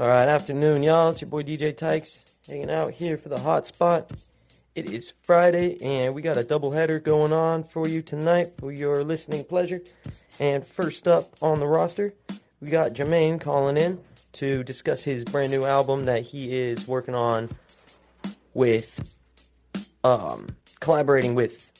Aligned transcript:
All 0.00 0.08
right, 0.08 0.28
afternoon, 0.28 0.82
y'all. 0.82 1.10
It's 1.10 1.20
your 1.20 1.28
boy 1.28 1.42
DJ 1.42 1.76
Tykes 1.76 2.20
hanging 2.48 2.70
out 2.70 2.94
here 2.94 3.18
for 3.18 3.28
the 3.28 3.38
hot 3.38 3.66
spot. 3.66 4.10
It 4.74 4.88
is 4.88 5.12
Friday, 5.24 5.76
and 5.82 6.14
we 6.14 6.22
got 6.22 6.38
a 6.38 6.42
double 6.42 6.70
header 6.70 6.98
going 6.98 7.34
on 7.34 7.64
for 7.64 7.86
you 7.86 8.00
tonight 8.00 8.54
for 8.58 8.72
your 8.72 9.04
listening 9.04 9.44
pleasure. 9.44 9.82
And 10.38 10.66
first 10.66 11.06
up 11.06 11.36
on 11.42 11.60
the 11.60 11.66
roster, 11.66 12.14
we 12.62 12.70
got 12.70 12.94
Gemaine 12.94 13.38
calling 13.42 13.76
in 13.76 14.00
to 14.32 14.64
discuss 14.64 15.02
his 15.02 15.22
brand 15.22 15.52
new 15.52 15.66
album 15.66 16.06
that 16.06 16.22
he 16.22 16.58
is 16.58 16.88
working 16.88 17.14
on 17.14 17.50
with, 18.54 19.14
um, 20.02 20.56
collaborating 20.80 21.34
with 21.34 21.70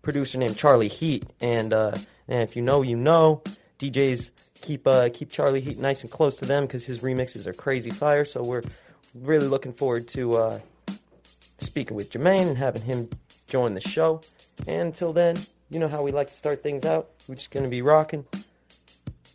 producer 0.00 0.38
named 0.38 0.56
Charlie 0.56 0.88
Heat. 0.88 1.26
And, 1.42 1.74
uh, 1.74 1.92
and 2.26 2.40
if 2.40 2.56
you 2.56 2.62
know, 2.62 2.80
you 2.80 2.96
know, 2.96 3.42
DJs 3.78 4.30
keep 4.60 4.86
uh, 4.86 5.08
keep 5.12 5.30
Charlie 5.30 5.60
Heat 5.60 5.78
nice 5.78 6.02
and 6.02 6.10
close 6.10 6.36
to 6.36 6.46
them 6.46 6.66
because 6.66 6.84
his 6.84 7.00
remixes 7.00 7.46
are 7.46 7.52
crazy 7.52 7.90
fire. 7.90 8.24
So 8.24 8.42
we're 8.42 8.62
really 9.14 9.46
looking 9.46 9.72
forward 9.72 10.08
to 10.08 10.36
uh, 10.36 10.60
speaking 11.58 11.96
with 11.96 12.10
Gemaine 12.10 12.48
and 12.48 12.58
having 12.58 12.82
him 12.82 13.08
join 13.48 13.74
the 13.74 13.80
show. 13.80 14.20
And 14.66 14.82
until 14.82 15.12
then, 15.12 15.36
you 15.70 15.78
know 15.78 15.88
how 15.88 16.02
we 16.02 16.12
like 16.12 16.28
to 16.28 16.34
start 16.34 16.62
things 16.62 16.84
out. 16.84 17.10
We're 17.28 17.36
just 17.36 17.50
gonna 17.50 17.68
be 17.68 17.82
rocking 17.82 18.24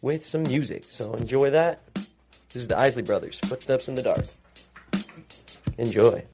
with 0.02 0.26
some 0.26 0.44
music. 0.44 0.86
So 0.90 1.14
enjoy 1.14 1.52
that. 1.52 1.82
This 1.94 2.64
is 2.64 2.68
the 2.68 2.78
Isley 2.78 3.04
Brothers, 3.04 3.40
Footsteps 3.46 3.88
in 3.88 3.96
the 3.96 4.04
Dark. 4.04 4.26
Enjoy. 5.78 6.26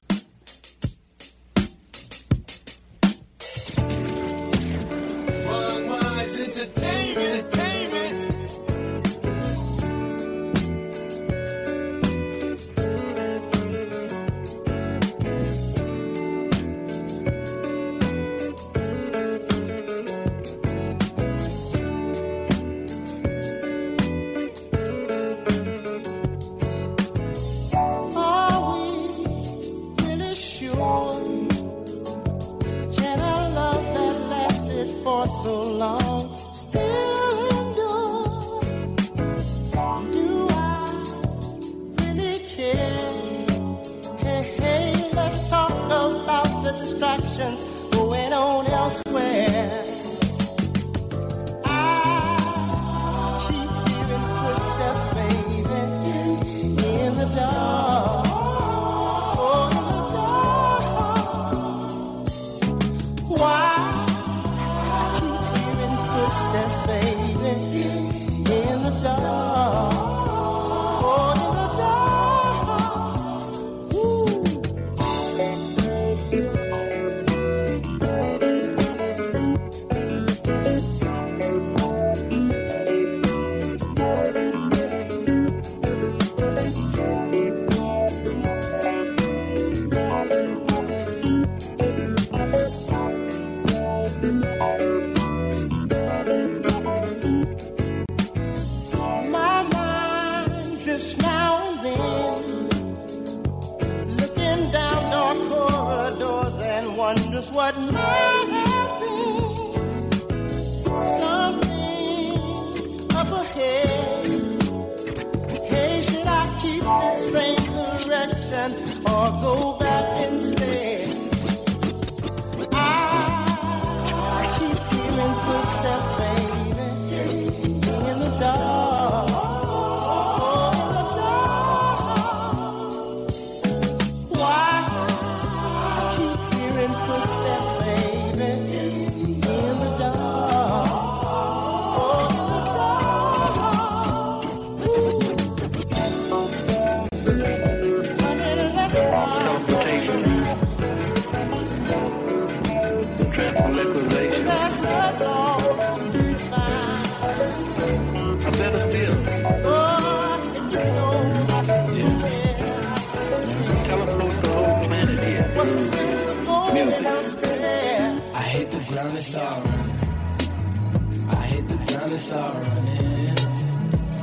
Start 172.28 172.54
running. 172.56 173.38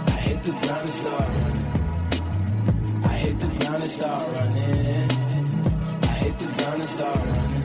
I 0.06 0.18
hit 0.28 0.44
the 0.44 0.52
ground 0.52 0.86
and 0.90 0.94
start 0.94 1.28
running. 1.40 1.66
I 3.04 3.14
hit 3.24 3.40
the 3.40 3.48
ground 3.58 3.82
and 3.82 3.92
start 3.92 4.28
running. 4.36 5.10
I 6.04 6.14
hit 6.22 6.38
the 6.38 6.46
ground 6.56 6.82
and 6.82 6.90
start 6.98 7.20
running. 7.32 7.64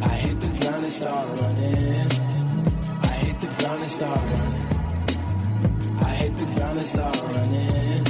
I 0.00 0.14
hit 0.22 0.40
the 0.40 0.50
ground 0.58 0.84
and 0.84 0.92
start 0.92 1.28
running. 1.40 2.08
I 3.02 3.14
hit 3.24 3.40
the 3.40 3.48
ground 3.58 3.82
and 3.82 3.90
start 3.98 4.20
running. 4.32 4.64
I 6.08 6.10
hit 6.20 6.36
the 6.36 6.46
ground 6.54 6.78
and 6.78 6.86
start 6.86 7.22
running. 7.34 8.06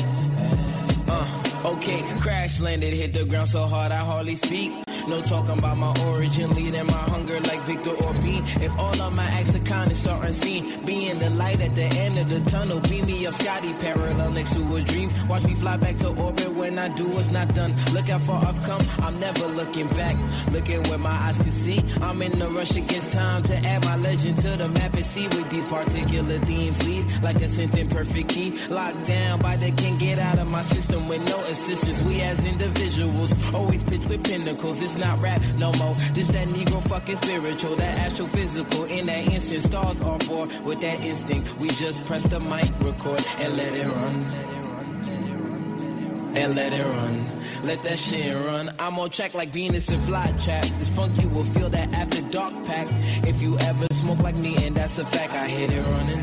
Uh, 1.09 1.73
okay, 1.73 2.01
crash 2.21 2.61
landed, 2.61 2.93
hit 2.93 3.15
the 3.15 3.25
ground 3.25 3.49
so 3.49 3.65
hard 3.65 3.91
I 3.91 4.01
hardly 4.01 4.37
speak. 4.37 4.90
No 5.11 5.21
talking 5.23 5.59
about 5.59 5.77
my 5.77 5.93
origin, 6.07 6.51
leading 6.55 6.87
my 6.87 6.93
hunger 6.93 7.41
like 7.41 7.61
Victor 7.63 7.91
Orbean. 7.91 8.63
If 8.63 8.79
all 8.79 9.03
of 9.03 9.13
my 9.17 9.25
acts 9.25 9.53
of 9.57 9.65
kindness 9.65 10.07
are 10.07 10.23
unseen, 10.25 10.85
being 10.85 11.19
the 11.19 11.31
light 11.31 11.61
at 11.61 11.75
the 11.75 11.83
end 11.83 12.17
of 12.17 12.29
the 12.29 12.39
tunnel, 12.49 12.79
beam 12.79 13.07
me 13.07 13.27
up 13.27 13.35
Scotty 13.35 13.73
parallel 13.75 14.31
next 14.31 14.55
to 14.55 14.77
a 14.77 14.83
dream. 14.83 15.11
Watch 15.29 15.43
me 15.43 15.57
fly 15.57 15.77
back 15.79 15.97
to 15.99 16.11
orbit 16.11 16.53
when 16.55 16.79
I 16.79 16.95
do 16.95 17.09
what's 17.09 17.33
not 17.33 17.53
done. 17.57 17.75
Look 17.93 18.09
how 18.09 18.19
far 18.19 18.45
I've 18.45 18.63
come, 18.63 18.83
I'm 18.99 19.19
never 19.19 19.47
looking 19.47 19.89
back. 19.89 20.17
Looking 20.53 20.85
where 20.85 20.99
my 20.99 21.11
eyes 21.11 21.39
can 21.39 21.51
see. 21.51 21.85
I'm 22.01 22.23
in 22.23 22.41
a 22.41 22.49
rush 22.49 22.77
against 22.77 23.11
time 23.11 23.43
to 23.43 23.57
add 23.57 23.85
my 23.85 23.97
legend 23.97 24.39
to 24.39 24.51
the 24.57 24.69
map 24.69 24.95
and 24.95 25.05
see 25.05 25.27
with 25.27 25.51
these 25.51 25.65
particular 25.65 26.39
themes 26.39 26.87
lead 26.87 27.05
like 27.21 27.37
a 27.37 27.49
synth 27.49 27.77
in 27.77 27.89
perfect 27.89 28.29
key. 28.29 28.57
Locked 28.69 29.09
down 29.09 29.41
by 29.41 29.57
the 29.57 29.73
king, 29.73 29.97
get 29.97 30.21
out 30.21 30.39
of 30.39 30.49
my 30.49 30.63
system 30.63 31.09
with 31.09 31.29
no 31.29 31.41
assistance. 31.47 32.01
We 32.03 32.21
as 32.21 32.45
individuals 32.45 33.35
always 33.53 33.83
pitch 33.83 34.07
with 34.07 34.23
pinnacles. 34.23 34.81
It's 34.81 35.00
not 35.01 35.21
rap 35.21 35.41
no 35.57 35.73
more. 35.73 35.95
This 36.13 36.29
that 36.29 36.47
Negro 36.49 36.83
fucking 36.89 37.17
spiritual, 37.17 37.77
that 37.77 38.13
astrophysical. 38.13 38.89
In 38.89 39.07
that 39.07 39.27
instant, 39.33 39.63
stars 39.63 40.01
are 40.03 40.19
born 40.19 40.65
with 40.65 40.81
that 40.81 41.01
instinct. 41.01 41.59
We 41.59 41.69
just 41.71 42.05
press 42.05 42.23
the 42.25 42.41
mic, 42.41 42.69
record, 42.81 43.25
and 43.39 43.57
let 43.57 43.75
it 43.75 43.87
run. 43.87 44.25
And 46.37 46.55
let 46.55 46.73
it 46.73 46.85
run. 46.85 47.27
Let 47.65 47.83
that 47.83 47.99
shit 47.99 48.35
run. 48.35 48.75
I'm 48.79 48.99
on 48.99 49.11
track 49.11 49.35
like 49.35 49.51
Venus 49.51 49.89
and 49.89 50.03
Flytrap. 50.03 50.79
This 50.79 50.89
funk 50.89 51.21
you 51.21 51.29
will 51.29 51.45
feel 51.45 51.69
that 51.71 51.93
after 51.93 52.23
dark 52.23 52.55
pack. 52.67 52.89
If 53.27 53.43
you 53.43 53.59
ever 53.59 53.87
smoke 53.93 54.21
like 54.21 54.37
me, 54.37 54.57
and 54.65 54.77
that's 54.77 54.99
a 54.99 55.05
fact, 55.07 55.33
I 55.33 55.49
hit 55.49 55.73
it 55.73 55.83
running. 55.87 56.21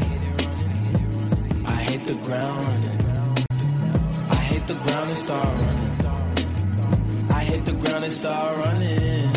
I 1.66 1.76
hit 1.84 2.06
the 2.06 2.16
ground 2.16 2.66
running. 2.66 2.98
I 4.30 4.36
hit 4.36 4.68
the 4.68 4.76
ground 4.76 5.10
and 5.10 5.20
start 5.20 5.46
running. 5.46 5.97
Hit 7.52 7.66
the 7.66 7.74
ground 7.74 8.04
and 8.04 8.14
start 8.14 8.58
running. 8.58 9.28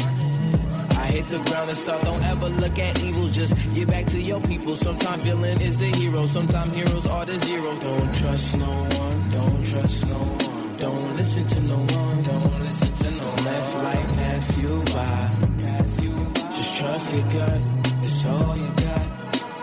I 1.03 1.07
hit 1.17 1.27
the 1.29 1.39
ground 1.39 1.69
and 1.71 1.79
start. 1.79 2.03
Don't 2.05 2.23
ever 2.25 2.49
look 2.49 2.79
at 2.79 3.03
evil. 3.03 3.29
Just 3.29 3.55
get 3.75 3.89
back 3.89 4.07
to 4.07 4.21
your 4.21 4.41
people. 4.43 4.75
Sometimes 4.77 5.23
villain 5.23 5.61
is 5.61 5.77
the 5.77 5.91
hero. 6.01 6.27
Sometimes 6.27 6.75
heroes 6.75 7.07
are 7.07 7.25
the 7.25 7.39
zero. 7.41 7.71
Don't 7.81 8.15
trust 8.15 8.57
no 8.59 8.71
one. 9.01 9.31
Don't 9.31 9.65
trust 9.71 10.07
no 10.07 10.19
one. 10.19 10.77
Don't 10.79 11.17
listen 11.17 11.47
to 11.47 11.61
no 11.61 11.77
one. 11.77 12.23
Don't 12.23 12.59
listen 12.61 12.93
to 13.03 13.11
no 13.11 13.27
one. 13.27 13.45
Let 13.45 13.85
life 13.85 14.17
pass 14.17 14.59
you 14.59 14.85
by. 14.95 15.31
Just 16.57 16.77
trust 16.79 17.15
your 17.15 17.23
gut. 17.23 17.61
It's 18.03 18.25
all 18.27 18.57
you 18.57 18.73
got. 18.87 19.07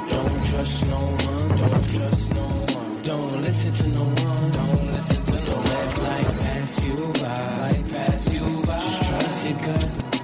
Don't 0.10 0.46
trust 0.46 0.86
no 0.86 1.00
one. 1.00 1.48
Don't 1.58 1.90
trust 1.90 2.34
no 2.34 2.46
one. 2.76 3.02
Don't 3.04 3.42
listen 3.42 3.72
to 3.72 3.88
no 3.98 4.04
one. 4.04 4.52
Don't 4.52 4.88
listen 4.88 5.26
to 5.26 5.32
no 5.32 5.56
one. 5.56 5.66
Don't 5.66 5.74
let 5.74 5.98
life 6.08 6.40
pass 6.42 6.84
you 6.84 7.14
by. 7.14 7.58
Life 7.62 7.94
pass 7.94 8.27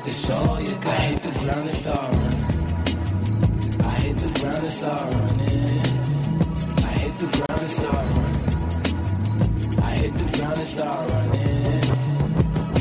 It's 0.05 0.29
all 0.29 0.59
you. 0.59 0.77
I 0.83 0.95
hit 1.07 1.23
the 1.23 1.31
ground 1.31 1.69
and 1.69 1.73
start 1.73 2.11
running. 2.11 2.43
I 3.79 3.91
hit 4.03 4.17
the 4.17 4.39
ground 4.39 4.59
and 4.59 4.71
start 4.71 5.13
running. 5.13 5.79
I 6.77 6.91
hit 6.99 7.17
the 7.19 7.27
ground 7.33 7.61
and 7.61 7.71
start 7.71 8.05
running. 8.17 8.43
I 9.81 9.91
hit 9.93 10.13
the 10.13 10.25
ground 10.37 10.57
and 10.57 10.67
start 10.67 11.07
running. 11.09 11.83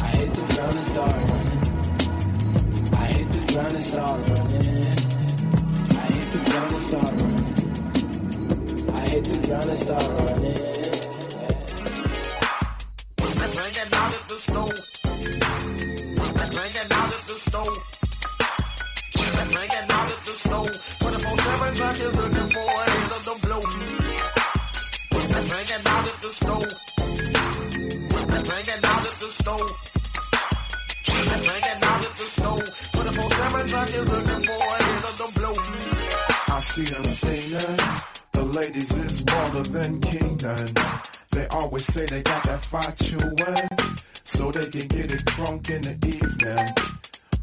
I 0.02 0.06
hit 0.18 0.34
the 0.34 0.42
ground 0.52 0.74
and 0.74 0.84
start 0.84 1.14
running. 1.30 1.60
I 2.92 3.06
hit 3.06 3.28
the 3.30 3.40
ground 3.52 3.72
and 3.72 3.84
start 3.84 4.28
running. 4.28 4.82
I 5.96 6.06
hit 6.12 6.26
the 6.32 6.38
ground 6.50 6.72
and 6.72 6.82
start 6.82 7.12
running. 7.22 7.52
I 8.90 9.00
hit 9.08 9.24
the 9.24 9.38
ground 9.46 9.70
and 9.70 9.78
start 9.78 10.08
running. 10.18 10.58
Hanging 13.54 13.92
out 13.92 14.12
at 14.12 14.22
the 14.28 14.36
stove. 14.38 14.91
Hanging 16.72 16.92
out 16.92 17.12
at 17.12 17.20
the 17.28 17.34
stove. 17.34 17.76
Hanging 19.12 19.90
out 19.92 20.08
at 20.08 20.20
the 20.24 20.32
stove. 20.32 20.72
24-7 21.00 21.76
truck 21.76 22.00
is 22.00 22.16
looking 22.16 22.48
for 22.48 22.64
a 22.64 22.90
hit 22.90 23.12
of 23.12 23.22
the 23.28 23.34
blow. 23.44 23.60
Hanging 25.52 25.84
out 25.84 26.08
at 26.08 26.16
the 26.22 26.30
stove. 26.32 26.72
Hanging 28.48 28.84
out 28.88 29.04
at 29.04 29.16
the 29.20 29.28
stove. 29.28 29.70
Hanging 31.04 31.84
out 31.84 32.00
at 32.00 32.14
the 32.16 32.26
stove. 32.32 32.64
24-7 32.92 33.68
truck 33.68 33.90
is 33.90 34.08
looking 34.08 34.42
for 34.48 34.56
a 34.56 34.82
hit 34.82 35.04
of 35.04 35.14
the 35.18 35.28
blow. 35.38 35.56
I 36.48 36.60
see 36.60 36.84
them 36.84 37.04
singing. 37.04 37.80
The 38.32 38.44
ladies 38.44 38.96
is 38.96 39.22
bolder 39.24 39.62
than 39.68 40.00
Keenan. 40.00 40.74
They 41.32 41.46
always 41.48 41.84
say 41.84 42.06
they 42.06 42.22
got 42.22 42.42
that 42.44 42.64
fire 42.64 42.94
chewing, 42.96 43.36
so 44.36 44.50
they 44.50 44.66
can 44.70 44.88
get 44.88 45.12
it 45.12 45.24
drunk 45.26 45.68
in 45.68 45.82
the 45.82 45.96
evening. 46.06 46.68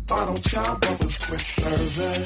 Bottle 0.07 0.37
chop 0.37 0.81
brothers 0.81 1.17
quick 1.25 1.39
serving. 1.39 2.25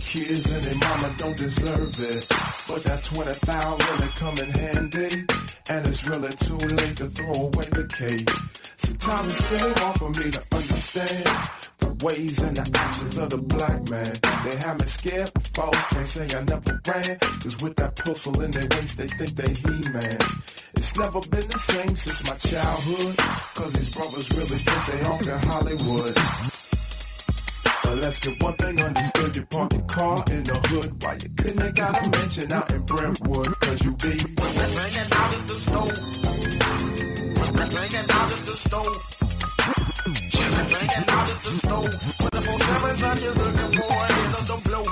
Kids 0.00 0.50
and 0.52 0.64
their 0.64 0.78
mama 0.78 1.14
don't 1.18 1.36
deserve 1.36 1.94
it, 1.98 2.26
but 2.68 2.82
that 2.84 3.02
twenty 3.04 3.32
thousand 3.32 3.90
really 3.90 4.12
come 4.14 4.36
in 4.38 4.50
handy. 4.50 5.49
And 5.70 5.86
it's 5.86 6.04
really 6.04 6.30
too 6.30 6.56
late 6.56 6.96
to 6.96 7.06
throw 7.06 7.32
away 7.32 7.64
the 7.70 7.86
cake. 7.86 8.28
Sometimes 8.76 9.38
it's 9.38 9.52
really 9.52 9.72
hard 9.74 9.98
for 10.00 10.10
me 10.10 10.28
to 10.32 10.42
understand 10.52 11.38
the 11.78 12.04
ways 12.04 12.38
and 12.40 12.56
the 12.56 12.66
actions 12.76 13.18
of 13.18 13.30
the 13.30 13.38
black 13.38 13.88
man. 13.88 14.12
They 14.42 14.56
have 14.66 14.80
me 14.80 14.86
scared 14.86 15.32
before, 15.32 15.70
can't 15.70 16.06
say 16.06 16.26
I 16.36 16.42
never 16.42 16.80
ran. 16.84 17.18
Cause 17.20 17.62
with 17.62 17.76
that 17.76 17.94
pistol 17.94 18.40
in 18.40 18.50
their 18.50 18.66
waist, 18.66 18.98
they 18.98 19.06
think 19.14 19.36
they 19.36 19.52
he-man. 19.62 20.18
It's 20.74 20.98
never 20.98 21.20
been 21.30 21.46
the 21.46 21.58
same 21.58 21.94
since 21.94 22.18
my 22.28 22.34
childhood. 22.34 23.16
Cause 23.54 23.72
these 23.72 23.90
brothers 23.94 24.28
really 24.32 24.58
think 24.58 24.82
they 24.90 25.00
off 25.06 25.22
in 25.22 25.48
Hollywood. 25.48 26.49
But 27.90 27.98
let's 27.98 28.20
get 28.20 28.40
one 28.40 28.54
thing 28.54 28.80
understood. 28.80 29.34
You 29.34 29.44
park 29.46 29.72
your 29.72 29.82
car 29.82 30.24
in 30.30 30.44
the 30.44 30.54
hood. 30.70 31.02
Why 31.02 31.14
you 31.14 31.28
couldn't 31.36 31.58
have 31.58 31.74
got 31.74 31.98
a 31.98 32.08
mention 32.08 32.52
out 32.52 32.70
in 32.70 32.82
Brentwood? 32.82 33.58
Cause 33.58 33.82
you 33.82 33.90
be 33.98 34.14
Hanging 34.14 35.10
out 35.10 35.34
at 35.34 35.42
the 35.50 35.58
stove. 35.58 35.98
Hanging 37.50 38.06
out 38.14 38.30
at 38.30 38.46
the 38.46 38.54
stove. 38.62 38.94
Hanging 40.70 41.06
out 41.10 41.34
at 41.34 41.38
the 41.42 41.50
stove. 41.50 41.90
24-7 42.30 42.94
truck 42.94 43.18
is 43.26 43.36
looking 43.42 43.72
for 43.74 43.90
a 43.90 44.06
hit 44.14 44.38
of 44.38 44.46
the 44.46 44.54
blow. 44.70 44.86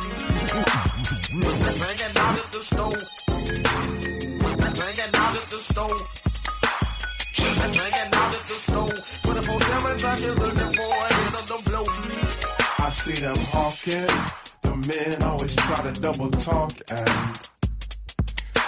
Hanging 1.79 2.19
out 2.19 2.35
at 2.35 2.51
the 2.51 2.61
stove. 2.67 2.99
Hanging 4.75 5.15
out 5.15 5.39
at 5.39 5.47
the 5.55 5.61
stove. 5.71 6.03
Hanging 7.63 8.11
out 8.19 8.35
at 8.35 8.43
the 8.43 8.59
stove. 8.59 8.99
24-7 9.23 10.03
truck 10.03 10.19
is 10.19 10.35
looking 10.43 10.73
for 10.75 10.91
a 10.91 11.15
hit 11.15 11.35
of 11.39 11.47
the 11.47 11.59
blow. 11.71 12.08
See 13.09 13.23
them 13.23 13.37
hawking. 13.39 14.07
The 14.61 14.77
men 14.87 15.23
always 15.23 15.57
try 15.57 15.81
to 15.81 15.99
double 15.99 16.29
talk 16.29 16.73
and 16.91 17.39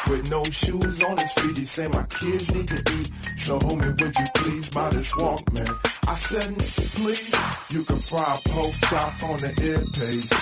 with 0.09 0.31
no 0.31 0.43
shoes 0.45 1.03
on 1.03 1.19
his 1.19 1.31
feet, 1.33 1.59
he 1.59 1.67
say 1.67 1.89
my 1.89 2.05
kids 2.05 2.55
need 2.55 2.69
to 2.69 2.83
eat. 2.97 3.11
So 3.37 3.59
homie, 3.59 4.01
would 4.01 4.15
you 4.17 4.27
please 4.37 4.71
buy 4.71 4.89
this 4.89 5.13
Walkman? 5.13 5.69
I 6.09 6.15
said, 6.15 6.57
please, 6.97 7.35
you 7.71 7.85
can 7.85 7.99
fry 7.99 8.35
a 8.35 8.49
pork 8.49 8.73
chop 8.89 9.23
on 9.25 9.41
the 9.41 9.53
earpiece. 9.61 10.33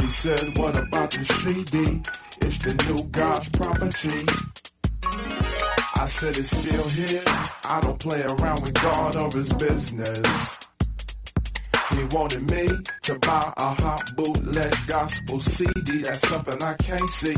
He 0.00 0.08
said, 0.08 0.56
what 0.56 0.78
about 0.78 1.10
the 1.10 1.22
CD? 1.22 2.00
It's 2.40 2.56
the 2.56 2.72
new 2.88 3.02
God's 3.10 3.50
property. 3.50 4.24
I 5.94 6.06
said, 6.06 6.38
it's 6.38 6.56
still 6.56 6.88
here. 6.88 7.22
I 7.66 7.80
don't 7.82 7.98
play 7.98 8.22
around 8.22 8.62
with 8.62 8.72
God 8.80 9.16
or 9.16 9.30
his 9.30 9.52
business. 9.52 10.59
He 11.96 12.04
wanted 12.16 12.50
me 12.50 12.68
to 13.02 13.18
buy 13.18 13.52
a 13.56 13.74
hot 13.82 14.02
bootleg 14.16 14.74
gospel 14.86 15.40
CD. 15.40 15.98
That's 16.02 16.20
something 16.28 16.62
I 16.62 16.74
can't 16.74 17.10
see. 17.10 17.36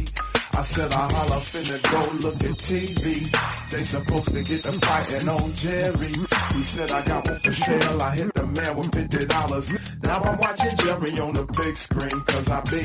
I 0.54 0.62
said 0.62 0.92
I 0.92 1.08
holla 1.10 1.40
finna 1.40 1.80
go 1.90 2.28
look 2.28 2.36
at 2.44 2.58
TV. 2.58 3.24
They 3.70 3.84
supposed 3.84 4.34
to 4.34 4.42
get 4.42 4.62
the 4.62 4.72
fighting 4.72 5.28
on 5.28 5.50
Jerry. 5.54 6.12
He 6.54 6.62
said 6.62 6.92
I 6.92 7.02
got 7.02 7.26
one 7.26 7.38
for 7.40 7.52
sale. 7.52 8.02
I 8.02 8.14
hit 8.16 8.34
the 8.34 8.46
man 8.46 8.76
with 8.76 8.94
fifty 8.94 9.26
dollars. 9.26 9.72
Now 10.02 10.20
I'm 10.22 10.38
watching 10.38 10.76
Jerry 10.76 11.18
on 11.18 11.32
the 11.32 11.44
big 11.56 11.76
screen 11.76 12.20
cause 12.22 12.50
I 12.50 12.60
be 12.68 12.82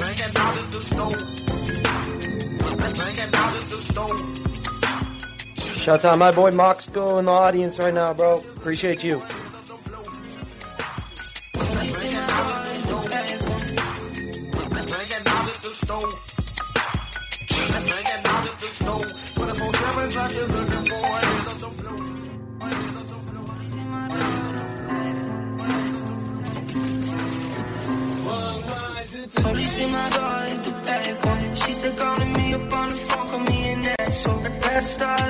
Hanging 0.00 0.36
out 0.36 0.56
at 0.56 0.70
the 0.70 0.80
stove. 0.86 1.20
Hanging 2.98 3.34
out 3.34 3.54
at 3.58 3.66
the 3.70 3.80
stove. 3.90 4.40
Shout 5.80 6.04
out 6.04 6.18
my 6.18 6.30
boy 6.30 6.50
Moxco 6.52 7.18
in 7.18 7.24
the 7.24 7.32
audience 7.32 7.78
right 7.78 7.92
now, 7.92 8.14
bro. 8.14 8.38
Appreciate 8.38 9.02
you. 9.02 9.20
Calling 31.96 32.32
me 32.34 32.54
up 32.54 32.72
on 32.72 32.90
the 32.90 32.96
phone, 32.96 33.28
call 33.28 33.40
me 33.40 33.72
an 33.72 33.86
asshole. 33.98 34.40
That's 34.40 34.90
style 34.90 35.29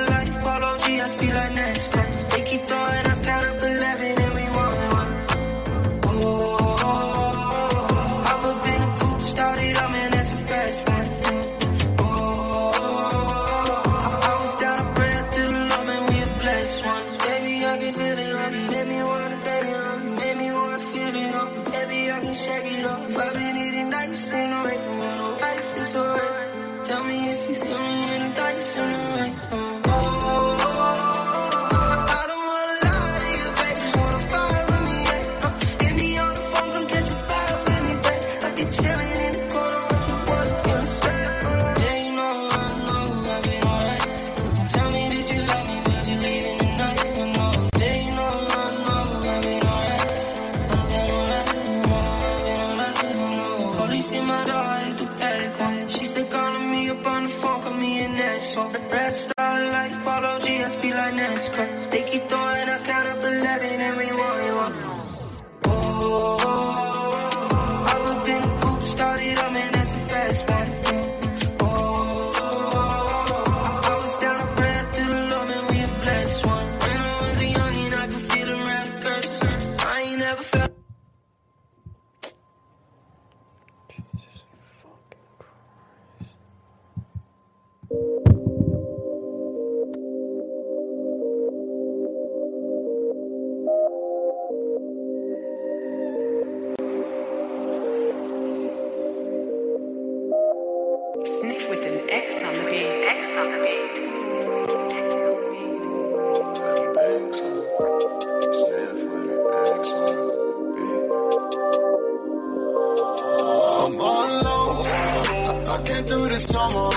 Can't 115.85 116.07
do 116.07 116.27
this 116.27 116.51
no 116.53 116.69
more. 116.71 116.91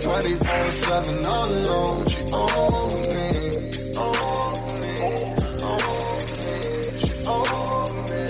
24 0.00 0.72
7 0.72 1.26
all 1.26 1.48
alone. 1.48 2.06
She 2.06 2.20
own 2.32 2.88
me. 3.12 3.30
She 3.70 3.80
me. 3.80 4.00
Own 4.00 4.56
me. 4.80 4.96
She 7.00 7.12
me. 8.08 8.22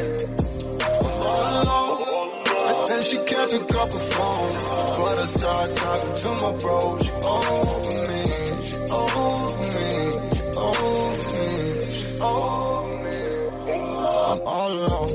I'm 0.97 1.19
all 1.29 1.53
alone. 1.63 2.31
And 2.69 2.89
then 2.89 3.03
she 3.05 3.17
can't 3.19 3.51
pick 3.51 3.75
up 3.77 3.89
the 3.91 4.01
phone. 4.13 4.53
But 4.99 5.19
I 5.19 5.27
start 5.27 5.77
talking 5.77 6.15
to 6.23 6.29
my 6.43 6.53
bro. 6.59 6.99
She 6.99 7.11
own 7.31 7.95
me. 8.09 8.21
She 8.67 8.77
own 8.91 9.51
me. 9.71 9.87
She 10.35 10.45
own 10.59 11.15
me. 11.37 11.49
She 11.95 12.21
own 12.21 13.05
me. 13.05 13.19
I'm 14.31 14.41
all 14.47 14.73
alone. 14.73 15.11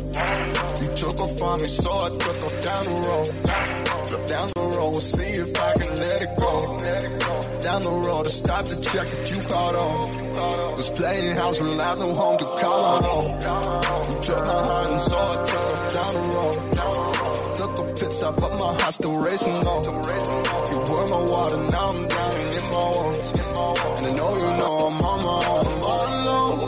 You 0.81 0.89
took 0.95 1.19
off 1.19 1.41
on 1.41 1.61
me, 1.61 1.67
so 1.67 1.91
I 1.91 2.09
took 2.09 2.45
off 2.45 2.55
down 2.61 2.83
the 2.85 2.95
road. 3.07 3.74
Down 4.05 4.47
the 4.53 4.77
road, 4.77 5.01
see 5.01 5.41
if 5.41 5.59
I 5.59 5.73
can 5.73 5.95
let 5.95 6.21
it 6.21 6.37
go. 6.37 6.77
Down 7.61 7.81
the 7.81 7.89
road, 7.89 8.27
I 8.27 8.29
stopped 8.29 8.67
to 8.67 8.81
check 8.81 9.07
if 9.11 9.31
you 9.31 9.41
caught 9.49 9.75
on. 9.75 10.77
Was 10.77 10.89
playing 10.91 11.35
house 11.35 11.59
without 11.59 11.97
no 11.97 12.13
home 12.13 12.37
to 12.37 12.45
call 12.45 12.83
on. 12.85 13.01
You 13.01 14.23
took 14.23 14.45
my 14.45 14.61
heart 14.67 14.89
and 14.91 14.99
so 14.99 15.17
I 15.17 15.35
took 15.49 15.93
down 15.95 16.11
the 16.13 16.23
road. 16.35 16.55
Took 17.55 17.79
a 17.79 17.83
pit 17.93 18.13
stop, 18.13 18.35
but 18.35 18.51
my 18.59 18.79
heart 18.79 18.93
still 18.93 19.17
racing 19.17 19.67
on. 19.73 19.83
You 19.83 20.77
were 20.93 21.07
my 21.07 21.21
water, 21.31 21.57
now 21.57 21.89
I'm 21.89 22.07
down 22.07 22.33
and 22.41 22.55
in 22.59 22.65
my 22.69 22.85
own. 22.99 23.15
And 23.97 24.05
I 24.05 24.11
know 24.17 24.31
you 24.37 24.51
know 24.59 24.73
I'm 24.85 25.01
on 25.01 25.17
my 25.25 25.37
own. 25.49 25.65
I'm 25.65 25.83
all 25.91 26.07
alone. 26.21 26.59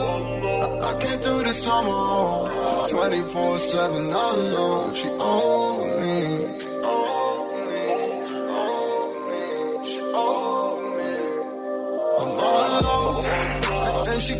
I, 0.63 0.89
I 0.89 1.01
can't 1.01 1.21
do 1.23 1.43
this 1.43 1.67
on 1.67 1.85
my 1.85 1.91
own. 1.91 2.89
24 2.89 3.59
7 3.59 4.13
all 4.13 4.35
alone. 4.35 4.95
She 4.95 5.07
own 5.09 5.66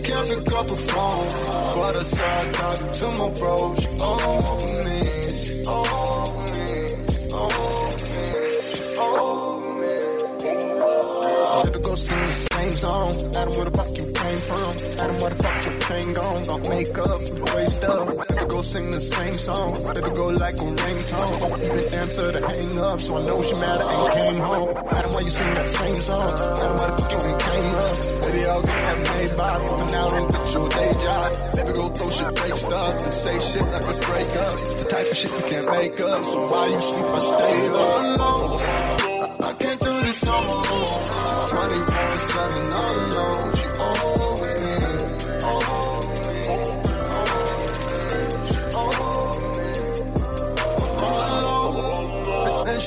And 0.10 0.28
she 0.28 0.34
can't 0.34 0.46
pick 0.46 0.54
up 0.54 0.68
the 0.68 0.76
phone. 0.76 1.28
But 1.76 1.98
I 1.98 2.04
started 2.04 2.54
talking 2.54 2.92
to 2.94 3.06
my 3.12 3.30
bro. 3.36 3.76
She 3.76 3.88
own 4.00 4.64
me. 4.86 4.98
She 5.44 5.64
own 5.68 6.32
me. 6.54 6.66
She 7.12 7.28
own 7.34 7.92
me. 8.14 8.26
She 8.74 8.84
own 9.00 9.82
me. 9.82 9.96
I 10.80 11.62
had 11.64 11.74
to 11.74 11.80
go 11.80 11.96
sing 11.96 12.20
the 12.20 12.32
same 12.54 12.72
song. 12.72 13.10
Adam, 13.36 13.54
where 13.54 13.66
the 13.66 13.72
fuck 13.78 13.98
you 13.98 14.06
came 14.14 14.38
from? 14.38 14.72
Adam, 15.04 15.18
where 15.20 15.30
the 15.32 15.44
fuck 15.44 15.66
your 15.66 15.80
chain 15.82 16.14
gone? 16.14 16.42
Don't 16.44 16.70
make 16.70 16.98
up, 16.98 17.56
waste 17.56 17.84
up. 17.84 18.27
Sing 18.64 18.90
the 18.90 19.00
same 19.00 19.34
song. 19.36 19.74
To 19.74 20.02
go 20.02 20.28
like 20.28 20.56
a 20.56 20.70
ringtone. 20.82 21.64
Even 21.64 21.94
answer 21.94 22.32
the 22.32 22.42
hang 22.48 22.80
up, 22.80 23.00
so 23.00 23.18
I 23.18 23.26
know 23.26 23.42
she 23.44 23.54
mad 23.54 23.82
I 23.82 23.94
ain't 23.94 24.14
came 24.14 24.38
home. 24.44 24.78
Adam, 24.92 25.12
why 25.14 25.22
you 25.22 25.30
sing 25.30 25.54
that 25.54 25.70
same 25.70 25.96
song? 25.96 26.34
Adam, 26.34 26.76
why 26.76 26.88
the 26.90 26.98
fuck 26.98 27.12
you 27.12 27.20
ain't 27.30 27.42
came 27.48 27.76
up? 27.86 27.98
Baby, 28.26 28.46
I'll 28.50 28.62
get 28.64 28.86
that 28.88 29.00
made 29.14 29.38
by. 29.38 29.54
But 29.62 29.92
now 29.92 30.10
don't 30.10 30.32
get 30.32 30.54
your 30.54 30.70
day 30.70 30.92
job. 31.04 31.56
Baby, 31.56 31.74
go 31.74 31.88
throw 31.90 32.10
shit 32.10 32.40
fake 32.40 32.58
stuff 32.58 32.94
and 33.06 33.14
say 33.14 33.40
shit 33.40 33.66
like 33.72 33.86
let's 33.86 34.06
break 34.06 34.32
up. 34.36 34.54
The 34.78 34.86
type 34.90 35.08
of 35.08 35.18
shit 35.18 35.32
you 35.32 35.44
can't 35.48 35.72
make 35.72 36.00
up. 36.02 36.26
So 36.26 36.48
while 36.52 36.72
you 36.72 36.82
sleep, 36.82 37.06
I 37.06 37.20
stay 37.20 37.68
alone. 37.68 38.60
I, 38.60 39.50
I 39.50 39.54
can't 39.54 39.80
do 39.80 39.94
this 40.02 40.26
no 40.26 40.38
more. 40.44 40.98
24 41.46 42.20
7 42.20 42.74
all 42.74 43.57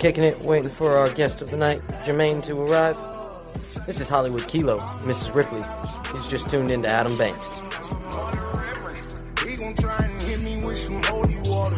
Kicking 0.00 0.24
it, 0.24 0.40
waiting 0.40 0.70
for 0.70 0.96
our 0.96 1.10
guest 1.10 1.42
of 1.42 1.50
the 1.50 1.58
night, 1.58 1.86
Gemaine, 2.06 2.42
to 2.44 2.58
arrive. 2.58 2.96
This 3.86 4.00
is 4.00 4.08
Hollywood 4.08 4.48
Kilo, 4.48 4.78
Mrs. 5.04 5.34
Ripley. 5.34 5.62
He's 6.14 6.26
just 6.26 6.48
tuned 6.48 6.70
into 6.70 6.88
Adam 6.88 7.18
Banks. 7.18 7.48
He 9.44 9.56
gon' 9.56 9.74
try 9.74 9.98
and 9.98 10.22
hit 10.22 10.42
me 10.42 10.56
with 10.64 10.78
some 10.78 11.02
holy 11.02 11.36
water. 11.50 11.76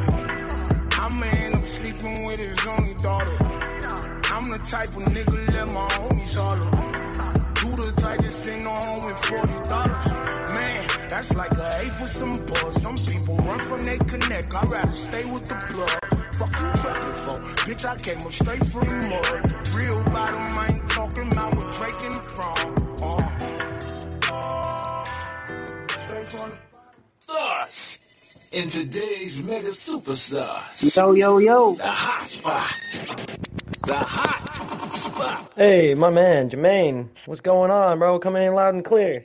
I'ma 4.32 4.56
the 4.56 4.58
type 4.58 4.88
of 4.96 5.02
nigga 5.04 5.54
let 5.54 5.72
my 5.72 5.88
homies 5.88 6.34
holler. 6.34 6.70
Do 7.54 7.82
the 7.82 7.92
type 8.00 8.20
that 8.20 8.32
send 8.32 8.62
home 8.62 9.04
with 9.04 9.16
forty 9.24 9.68
dollars. 9.68 10.06
Man, 10.50 10.88
that's 11.08 11.32
like 11.34 11.52
a 11.52 11.80
eight 11.82 11.94
for 11.96 12.06
some 12.06 12.34
buzz. 12.46 12.82
Some 12.82 12.96
people 12.98 13.36
run 13.38 13.58
from 13.60 13.84
they 13.84 13.98
connect. 13.98 14.54
I'd 14.54 14.70
rather 14.70 14.92
stay 14.92 15.24
with 15.24 15.44
the 15.44 15.72
blood. 15.72 16.12
Bitch, 17.62 17.85
I 17.85 17.95
came 17.95 18.19
up 18.26 18.33
straight 18.33 18.66
from 18.66 18.88
the 18.88 19.09
mud. 19.09 19.69
Real 19.73 20.02
bottom, 20.07 20.59
I 20.59 20.66
ain't 20.73 20.90
talking 20.90 21.31
about 21.31 21.57
with 21.57 21.73
Drake 21.76 21.95
and 22.02 22.16
the 22.16 22.21
prom. 22.21 22.75
Uh. 24.33 25.04
Straight 25.87 26.26
from 26.26 26.50
the 26.50 26.57
Stars. 27.21 28.00
In 28.50 28.69
today's 28.69 29.40
mega 29.42 29.69
superstars. 29.69 30.97
Yo, 30.97 31.12
yo, 31.12 31.38
yo. 31.38 31.75
The 31.75 31.87
hot 31.87 32.28
spot. 32.28 32.81
The 33.87 33.95
hot 33.95 34.92
spot. 34.92 35.52
Hey, 35.54 35.95
my 35.95 36.11
man, 36.11 36.50
Gemaine. 36.50 37.11
What's 37.26 37.40
going 37.40 37.71
on, 37.71 38.00
bro? 38.00 38.19
Coming 38.19 38.42
in 38.42 38.54
loud 38.54 38.75
and 38.75 38.85
clear. 38.85 39.25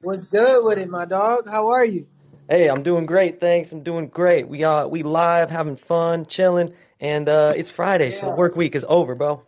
What's 0.00 0.22
good 0.22 0.64
with 0.64 0.78
it, 0.78 0.90
my 0.90 1.04
dog? 1.04 1.48
How 1.48 1.68
are 1.68 1.84
you? 1.84 2.08
Hey, 2.50 2.68
I'm 2.68 2.82
doing 2.82 3.06
great, 3.06 3.38
thanks. 3.40 3.70
I'm 3.70 3.84
doing 3.84 4.08
great. 4.08 4.48
We 4.48 4.64
uh 4.64 4.88
we 4.88 5.04
live, 5.04 5.48
having 5.48 5.76
fun, 5.76 6.26
chilling, 6.26 6.74
and 7.02 7.28
uh 7.28 7.52
it's 7.54 7.68
Friday, 7.68 8.10
so 8.10 8.26
the 8.26 8.36
work 8.36 8.56
week 8.56 8.74
is 8.74 8.86
over, 8.88 9.14
bro. 9.14 9.42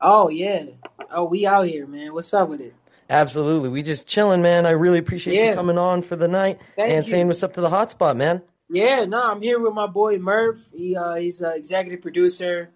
Oh, 0.00 0.28
yeah. 0.28 0.64
Oh, 1.12 1.24
we 1.24 1.46
out 1.46 1.66
here, 1.66 1.86
man. 1.86 2.12
What's 2.12 2.34
up 2.34 2.48
with 2.48 2.60
it? 2.60 2.74
Absolutely. 3.08 3.68
We 3.68 3.82
just 3.82 4.06
chilling, 4.06 4.42
man. 4.42 4.66
I 4.66 4.70
really 4.70 4.98
appreciate 4.98 5.48
you 5.48 5.54
coming 5.54 5.78
on 5.78 6.02
for 6.02 6.16
the 6.16 6.28
night 6.28 6.60
Thank 6.76 6.90
and 6.92 7.04
you. 7.04 7.10
saying 7.10 7.26
what's 7.28 7.42
up 7.42 7.54
to 7.54 7.60
the 7.60 7.70
hotspot, 7.70 8.16
man. 8.16 8.42
Yeah, 8.68 9.04
no, 9.04 9.22
I'm 9.22 9.42
here 9.42 9.60
with 9.60 9.74
my 9.74 9.86
boy 9.86 10.18
Murph. 10.18 10.60
He 10.74 10.96
uh 10.96 11.14
he's 11.14 11.40
an 11.40 11.52
executive 11.54 12.02
producer, 12.02 12.70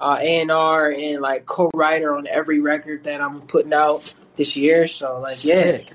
uh 0.00 0.18
A&R 0.20 0.92
and 0.92 1.20
like 1.20 1.46
co-writer 1.46 2.16
on 2.16 2.26
every 2.28 2.60
record 2.60 3.04
that 3.04 3.20
I'm 3.20 3.42
putting 3.42 3.74
out 3.74 4.14
this 4.36 4.56
year. 4.56 4.88
So 4.88 5.20
like 5.20 5.44
yeah. 5.44 5.62
Sick. 5.62 5.92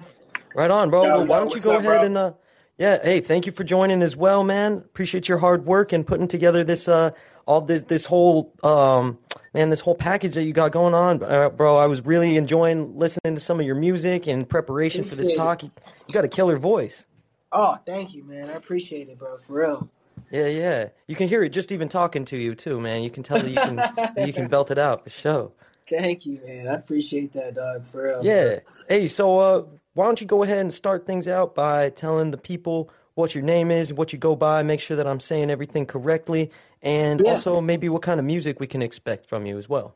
Right 0.53 0.71
on, 0.71 0.89
bro. 0.89 1.03
Yo, 1.03 1.09
well, 1.09 1.19
yo, 1.21 1.25
why 1.25 1.39
don't 1.39 1.55
you 1.55 1.61
go 1.61 1.73
up, 1.73 1.79
ahead 1.79 1.99
bro? 1.99 2.05
and 2.05 2.17
uh 2.17 2.31
yeah, 2.77 3.01
hey, 3.01 3.21
thank 3.21 3.45
you 3.45 3.53
for 3.53 3.63
joining 3.63 4.01
as 4.01 4.17
well, 4.17 4.43
man. 4.43 4.73
Appreciate 4.73 5.29
your 5.29 5.37
hard 5.37 5.65
work 5.65 5.93
and 5.93 6.05
putting 6.05 6.27
together 6.27 6.63
this 6.63 6.87
uh 6.87 7.11
all 7.45 7.61
this 7.61 7.81
this 7.83 8.05
whole 8.05 8.53
um 8.63 9.17
man 9.53 9.69
this 9.69 9.79
whole 9.79 9.95
package 9.95 10.35
that 10.35 10.43
you 10.43 10.53
got 10.53 10.71
going 10.71 10.93
on, 10.93 11.23
uh, 11.23 11.49
bro. 11.49 11.75
I 11.75 11.87
was 11.87 12.05
really 12.05 12.37
enjoying 12.37 12.97
listening 12.97 13.35
to 13.35 13.41
some 13.41 13.59
of 13.59 13.65
your 13.65 13.75
music 13.75 14.27
in 14.27 14.45
preparation 14.45 15.03
for 15.03 15.15
this 15.15 15.35
talk. 15.35 15.63
You, 15.63 15.71
you 16.07 16.13
got 16.13 16.25
a 16.25 16.29
killer 16.29 16.57
voice. 16.57 17.05
Oh, 17.51 17.77
thank 17.85 18.13
you, 18.13 18.23
man. 18.23 18.49
I 18.49 18.53
appreciate 18.53 19.09
it, 19.09 19.17
bro. 19.17 19.37
For 19.45 19.53
real. 19.53 19.89
Yeah, 20.31 20.47
yeah. 20.47 20.89
You 21.07 21.15
can 21.15 21.27
hear 21.27 21.43
it 21.43 21.49
just 21.49 21.71
even 21.71 21.87
talking 21.87 22.25
to 22.25 22.37
you 22.37 22.55
too, 22.55 22.79
man. 22.81 23.03
You 23.03 23.09
can 23.09 23.23
tell 23.23 23.37
that 23.37 23.49
you 23.49 23.55
can 23.55 23.75
that 23.75 24.27
you 24.27 24.33
can 24.33 24.47
belt 24.47 24.71
it 24.71 24.77
out 24.77 25.03
for 25.03 25.09
sure. 25.09 25.51
Thank 25.87 26.25
you, 26.25 26.39
man. 26.45 26.67
I 26.67 26.73
appreciate 26.73 27.33
that, 27.33 27.55
dog. 27.55 27.85
For 27.85 28.05
real. 28.05 28.25
Yeah. 28.25 28.59
Hey, 28.89 29.07
so 29.07 29.39
uh, 29.39 29.63
why 29.93 30.05
don't 30.05 30.19
you 30.19 30.25
go 30.27 30.43
ahead 30.43 30.57
and 30.57 30.73
start 30.73 31.05
things 31.05 31.27
out 31.27 31.53
by 31.53 31.89
telling 31.91 32.31
the 32.31 32.37
people 32.37 32.89
what 33.13 33.33
your 33.33 33.43
name 33.43 33.71
is, 33.71 33.93
what 33.93 34.11
you 34.11 34.19
go 34.19 34.35
by, 34.35 34.61
make 34.63 34.79
sure 34.79 34.97
that 34.97 35.07
I'm 35.07 35.19
saying 35.19 35.49
everything 35.49 35.85
correctly, 35.85 36.51
and 36.81 37.21
Yeah. 37.23 37.31
also 37.31 37.61
maybe 37.61 37.89
what 37.89 38.01
kind 38.01 38.19
of 38.19 38.25
music 38.25 38.59
we 38.59 38.67
can 38.67 38.81
expect 38.81 39.25
from 39.27 39.45
you 39.45 39.57
as 39.57 39.67
well. 39.69 39.95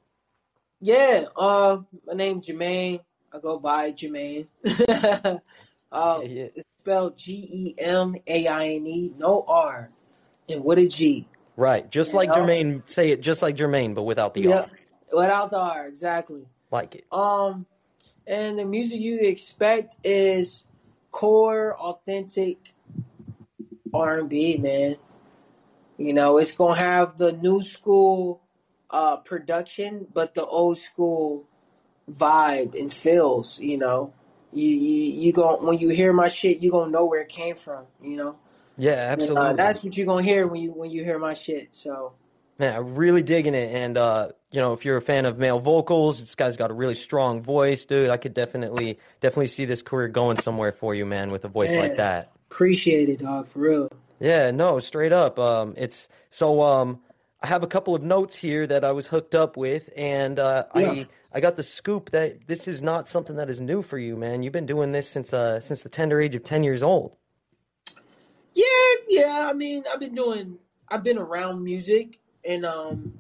Yeah. 0.82 1.26
Uh, 1.36 1.80
my 2.08 2.14
name's 2.14 2.46
Gemaine. 2.48 3.02
I 3.34 3.40
go 3.40 3.60
by 3.60 3.92
Gemaine. 3.92 4.48
uh, 4.90 5.40
Yeah, 5.92 6.20
yeah. 6.22 6.48
it's 6.56 6.70
spelled 6.80 7.18
G 7.18 7.48
E 7.52 7.76
M 7.78 8.16
A 8.28 8.48
I 8.48 8.68
N 8.70 8.88
E, 8.88 9.14
no 9.18 9.44
R, 9.48 9.90
and 10.48 10.64
with 10.64 10.80
a 10.80 10.88
G. 10.88 11.28
Right. 11.56 11.90
Just 11.92 12.12
You 12.12 12.18
like 12.18 12.30
know? 12.30 12.36
Gemaine, 12.36 12.90
say 12.90 13.10
it 13.12 13.22
just 13.22 13.42
like 13.42 13.56
Jermaine, 13.56 13.94
but 13.94 14.04
without 14.04 14.34
the 14.34 14.42
Yeah. 14.42 14.62
R. 14.62 14.68
Without 15.12 15.52
the 15.52 15.60
R, 15.60 15.88
exactly. 15.88 16.46
Like 16.72 16.96
it. 16.96 17.06
Um, 17.12 17.66
and 18.28 18.58
the 18.60 18.66
music 18.66 19.00
you 19.00 19.20
expect 19.22 19.96
is 20.04 20.64
core, 21.12 21.76
authentic 21.78 22.74
R 23.94 24.20
and 24.20 24.30
B, 24.30 24.58
man. 24.58 24.96
You 26.00 26.14
know, 26.14 26.38
it's 26.38 26.56
gonna 26.56 26.80
have 26.80 27.18
the 27.18 27.34
new 27.34 27.62
school 27.62 28.42
uh 28.90 29.18
production, 29.18 30.08
but 30.14 30.34
the 30.34 30.46
old 30.46 30.78
school 30.78 31.46
vibe 32.12 32.80
and 32.80 32.92
feels. 32.92 33.60
You 33.60 33.78
know, 33.78 34.14
you 34.54 34.68
you 34.68 35.04
you 35.22 35.34
gon' 35.34 35.66
when 35.66 35.78
you 35.78 35.90
hear 35.90 36.14
my 36.14 36.30
shit, 36.30 36.62
you 36.62 36.72
gonna 36.72 36.90
know 36.90 37.06
where 37.06 37.22
it 37.22 37.30
came 37.30 37.56
from. 37.56 37.86
You 38.02 38.16
know, 38.18 38.36
Yeah, 38.78 38.94
And, 38.94 39.22
uh, 39.22 39.24
absolutely. 39.24 39.56
that's 39.58 39.84
what 39.84 39.98
you're 39.98 40.06
gonna 40.08 40.24
hear 40.24 40.48
when 40.48 40.62
you 40.62 40.72
when 40.72 40.90
you 40.90 41.04
hear 41.04 41.20
my 41.20 41.34
shit. 41.34 41.76
So 41.76 42.14
Man, 42.60 42.76
I'm 42.76 42.96
really 42.96 43.24
digging 43.24 43.56
it. 43.56 43.74
And, 43.74 43.98
uh, 43.98 44.30
you 44.52 44.60
know, 44.60 44.74
if 44.74 44.84
you're 44.84 44.98
a 44.98 45.02
fan 45.02 45.26
of 45.26 45.38
male 45.38 45.60
vocals, 45.60 46.20
this 46.20 46.36
guy's 46.36 46.58
got 46.58 46.72
a 46.72 46.74
really 46.74 46.96
strong 46.96 47.42
voice, 47.42 47.86
dude. 47.86 48.10
I 48.10 48.18
could 48.18 48.34
definitely, 48.34 49.00
definitely 49.22 49.48
see 49.48 49.64
this 49.64 49.82
career 49.82 50.10
going 50.10 50.36
somewhere 50.38 50.74
for 50.74 50.94
you, 50.94 51.06
man, 51.06 51.30
with 51.30 51.46
a 51.46 51.48
voice 51.48 51.70
Man. 51.70 51.80
like 51.80 51.96
that. 51.96 52.32
appreciate 52.52 53.08
it, 53.08 53.20
dog, 53.20 53.48
for 53.48 53.60
real. 53.60 53.90
Yeah, 54.20 54.52
no, 54.52 54.80
straight 54.80 55.14
up. 55.14 55.40
Um, 55.40 55.74
it's 55.78 56.08
so. 56.30 56.62
Um, 56.62 57.02
I 57.42 57.48
have 57.48 57.64
a 57.64 57.68
couple 57.68 57.96
of 57.96 58.04
notes 58.04 58.36
here 58.36 58.68
that 58.68 58.84
I 58.84 58.92
was 58.92 59.08
hooked 59.08 59.36
up 59.36 59.58
with, 59.58 59.90
and 59.96 60.40
uh, 60.40 60.66
Yeah. 60.76 60.92
I 60.92 61.08
I 61.32 61.40
got 61.40 61.56
the 61.56 61.64
scoop 61.64 62.10
that 62.12 62.48
this 62.48 62.68
is 62.68 62.82
not 62.82 63.08
something 63.08 63.36
that 63.38 63.50
is 63.50 63.62
new 63.62 63.82
for 63.82 63.98
you, 63.98 64.18
man. 64.18 64.44
You've 64.44 64.54
been 64.54 64.66
doing 64.66 64.92
this 64.92 65.08
since 65.10 65.34
uh 65.34 65.60
since 65.60 65.84
the 65.84 65.90
tender 65.90 66.20
age 66.20 66.36
of 66.36 66.44
ten 66.44 66.64
years 66.64 66.84
old. 66.84 67.16
Yeah, 68.56 68.66
yeah. 69.08 69.48
I 69.50 69.54
mean, 69.54 69.84
I've 69.92 70.00
been 70.00 70.16
doing. 70.16 70.58
I've 70.90 71.04
been 71.04 71.18
around 71.20 71.64
music, 71.64 72.20
and 72.44 72.66
um, 72.66 73.20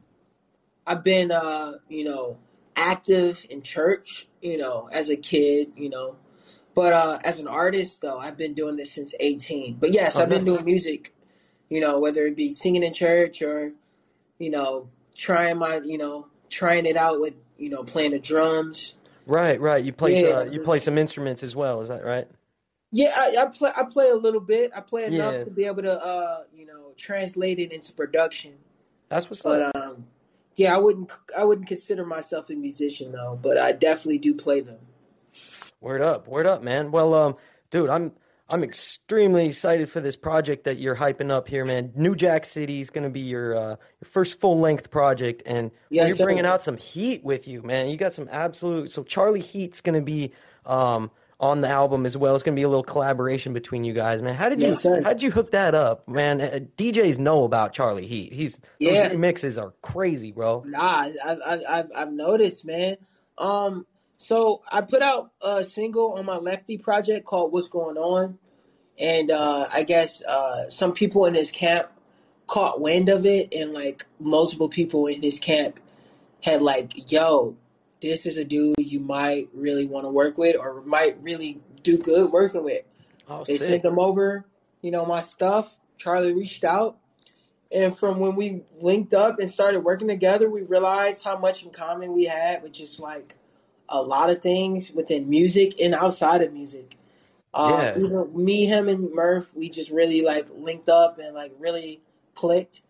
I've 0.88 1.03
been, 1.03 1.32
uh, 1.32 1.74
you 1.88 2.03
know, 2.03 2.38
active 2.75 3.46
in 3.50 3.62
church. 3.62 4.27
You 4.41 4.58
know, 4.58 4.89
as 4.91 5.10
a 5.10 5.15
kid. 5.15 5.72
You 5.75 5.89
know, 5.89 6.15
but 6.79 6.93
uh, 6.93 7.19
as 7.25 7.41
an 7.41 7.48
artist, 7.50 8.00
though, 8.00 8.17
I've 8.19 8.38
been 8.38 8.53
doing 8.53 8.77
this 8.77 8.93
since 8.93 9.13
eighteen. 9.19 9.75
But 9.77 9.91
yes, 9.91 10.15
Oh, 10.15 10.21
I've 10.24 10.29
been 10.29 10.45
nice. 10.45 10.53
doing 10.53 10.63
music. 10.63 11.13
You 11.67 11.81
know, 11.81 12.00
whether 12.00 12.25
it 12.25 12.38
be 12.38 12.53
singing 12.53 12.83
in 12.83 12.93
church 12.93 13.41
or, 13.41 13.74
you 14.38 14.50
know, 14.50 14.88
trying 15.13 15.57
my, 15.57 15.81
you 15.83 15.98
know, 15.98 16.27
trying 16.50 16.86
it 16.86 16.95
out 16.95 17.19
with, 17.19 17.33
you 17.57 17.69
know, 17.69 17.83
playing 17.83 18.12
the 18.12 18.19
drums. 18.19 18.93
Right, 19.25 19.59
right. 19.59 19.83
You 19.83 19.91
play 19.91 20.24
Yeah. 20.24 20.38
uh, 20.38 20.43
you 20.45 20.62
play 20.62 20.79
some 20.79 20.98
instruments 20.98 21.43
as 21.43 21.53
well. 21.53 21.81
Is 21.81 21.89
that 21.89 22.05
right? 22.05 22.29
Yeah, 22.91 23.12
I, 23.13 23.36
I 23.41 23.45
play. 23.48 23.71
I 23.75 23.83
play 23.83 24.07
a 24.11 24.15
little 24.15 24.39
bit. 24.39 24.72
I 24.74 24.79
play 24.79 25.03
enough 25.03 25.33
Yeah. 25.33 25.44
to 25.44 25.51
be 25.51 25.65
able 25.65 25.81
to, 25.81 26.01
uh, 26.01 26.44
you 26.55 26.65
know, 26.65 26.94
translate 26.96 27.59
it 27.59 27.74
into 27.74 27.92
production. 27.92 28.53
That's 29.09 29.29
what's 29.29 29.46
up. 29.46 29.74
But 29.74 29.75
um, 29.75 30.05
yeah, 30.55 30.74
I 30.74 30.77
wouldn't. 30.77 31.11
I 31.37 31.44
wouldn't 31.44 31.68
consider 31.68 32.05
myself 32.05 32.50
a 32.50 32.53
musician 32.53 33.11
though. 33.11 33.37
But 33.42 33.57
I 33.57 33.74
definitely 33.74 34.20
do 34.20 34.33
play 34.33 34.61
them. 34.61 34.79
Word 35.81 36.01
up, 36.01 36.27
word 36.27 36.46
up, 36.46 36.61
man. 36.61 36.92
Well, 36.92 37.13
um, 37.13 37.35
dude, 37.72 37.89
I'm 37.89 38.11
I'm 38.50 38.63
extremely 38.63 39.46
excited 39.46 39.89
for 39.89 40.01
this 40.01 40.18
project 40.18 40.65
that 40.65 40.77
you're 40.77 40.96
hyping 40.96 41.31
up 41.31 41.48
here, 41.48 41.63
man. 41.65 41.92
New 41.96 42.15
Jack 42.15 42.46
City 42.46 42.81
is 42.81 42.89
gonna 42.89 43.09
be 43.09 43.22
your 43.22 43.55
uh, 43.55 43.70
your 43.70 44.09
first 44.09 44.39
full 44.42 44.59
length 44.59 44.92
project, 44.92 45.44
and 45.46 45.72
Yes, 45.89 46.09
you're 46.09 46.25
bringing 46.25 46.46
out 46.46 46.63
some 46.63 46.75
heat 46.75 47.24
with 47.24 47.48
you, 47.48 47.61
man. 47.61 47.87
You 47.87 47.96
got 47.96 48.13
some 48.13 48.27
absolute. 48.29 48.92
So 48.92 49.03
Charlie 49.03 49.39
Heat's 49.39 49.79
gonna 49.79 50.01
be 50.01 50.33
um 50.65 51.11
on 51.39 51.61
the 51.61 51.70
album 51.70 52.05
as 52.05 52.18
well. 52.18 52.35
It's 52.35 52.44
gonna 52.44 52.55
be 52.55 52.63
a 52.63 52.70
little 52.70 52.83
collaboration 52.83 53.53
between 53.53 53.85
you 53.85 53.94
guys, 53.94 54.22
man. 54.22 54.35
How 54.35 54.50
did 54.50 54.59
you 54.61 54.74
sir. 54.74 55.01
how 55.01 55.13
did 55.13 55.24
you 55.24 55.31
hook 55.31 55.51
that 55.51 55.75
up, 55.75 56.09
man? 56.09 56.42
Uh, 56.42 56.59
DJs 56.75 57.20
know 57.20 57.46
about 57.46 57.72
Charlie 57.72 58.07
Heat. 58.07 58.33
He's 58.33 58.59
Yeah. 58.79 59.11
remixes 59.11 59.61
are 59.61 59.74
crazy, 59.81 60.33
bro. 60.33 60.63
Nah, 60.65 60.79
I, 60.81 61.13
I, 61.25 61.79
I've, 61.79 61.92
I've 61.96 62.11
noticed, 62.11 62.65
man. 62.65 62.98
Um, 63.37 63.85
so 64.20 64.62
I 64.70 64.82
put 64.82 65.01
out 65.01 65.32
a 65.42 65.64
single 65.64 66.14
on 66.14 66.25
my 66.25 66.38
Lefty 66.38 66.77
project 66.77 67.25
called 67.25 67.51
"What's 67.51 67.68
Going 67.68 67.98
On," 67.98 68.38
and 69.00 69.32
uh, 69.32 69.68
I 69.74 69.84
guess 69.84 70.24
uh, 70.24 70.70
some 70.70 70.94
people 70.94 71.25
in 71.25 71.34
his 71.34 71.51
camp 71.51 71.90
caught 72.48 72.82
wind 72.82 73.10
of 73.10 73.25
it, 73.25 73.53
and 73.53 73.74
like 73.74 74.05
multiple 74.20 74.70
people 74.70 75.08
in 75.08 75.22
his 75.22 75.40
camp 75.40 75.79
had 76.44 76.62
like, 76.62 77.12
"Yo, 77.12 77.55
this 78.01 78.25
is 78.25 78.38
a 78.38 78.44
dude 78.44 78.75
you 78.77 79.00
might 79.00 79.50
really 79.53 79.86
want 79.86 80.05
to 80.05 80.10
work 80.10 80.38
with, 80.38 80.58
or 80.60 80.82
might 80.82 81.22
really 81.24 81.62
do 81.82 81.98
good 81.98 82.32
working 82.32 82.64
with." 82.64 82.84
Oh, 83.29 83.44
They 83.46 83.58
sick. 83.58 83.68
sent 83.68 83.84
them 83.84 84.00
over, 84.00 84.46
you 84.82 84.92
know, 84.92 85.05
my 85.05 85.22
stuff. 85.22 85.77
Charlie 85.98 86.34
reached 86.34 86.64
out. 86.64 86.98
And 87.72 87.96
from 87.96 88.20
when 88.20 88.36
we 88.36 88.64
linked 88.79 89.14
up 89.14 89.40
and 89.40 89.48
started 89.50 89.82
working 89.82 90.08
together, 90.08 90.50
we 90.50 90.64
realized 90.64 91.24
how 91.24 91.38
much 91.38 91.64
in 91.64 91.70
common 91.70 92.14
we 92.14 92.25
had 92.25 92.64
with 92.64 92.72
just 92.72 93.00
like 93.00 93.36
a 93.90 94.02
lot 94.02 94.30
of 94.30 94.42
things 94.42 94.92
within 94.92 95.30
music 95.30 95.80
and 95.82 95.94
outside 95.94 96.42
of 96.42 96.54
music. 96.54 96.96
Uh, 97.54 97.78
Yeah. 97.82 98.04
Even 98.04 98.46
me, 98.46 98.66
him, 98.66 98.88
and 98.88 99.12
Murph, 99.14 99.54
we 99.56 99.70
just 99.70 99.90
really 99.90 100.22
like 100.22 100.48
linked 100.54 100.90
up 100.90 101.20
and 101.20 101.34
like 101.34 101.52
really 101.60 102.02
clicked. 102.36 102.82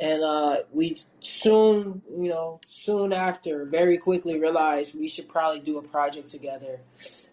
And 0.00 0.22
uh, 0.22 0.58
we 0.72 0.96
soon, 1.18 2.02
you 2.16 2.28
know, 2.28 2.60
soon 2.68 3.12
after, 3.12 3.64
very 3.64 3.98
quickly 3.98 4.38
realized 4.38 4.96
we 4.96 5.08
should 5.08 5.28
probably 5.28 5.58
do 5.58 5.76
a 5.78 5.82
project 5.82 6.30
together 6.30 6.78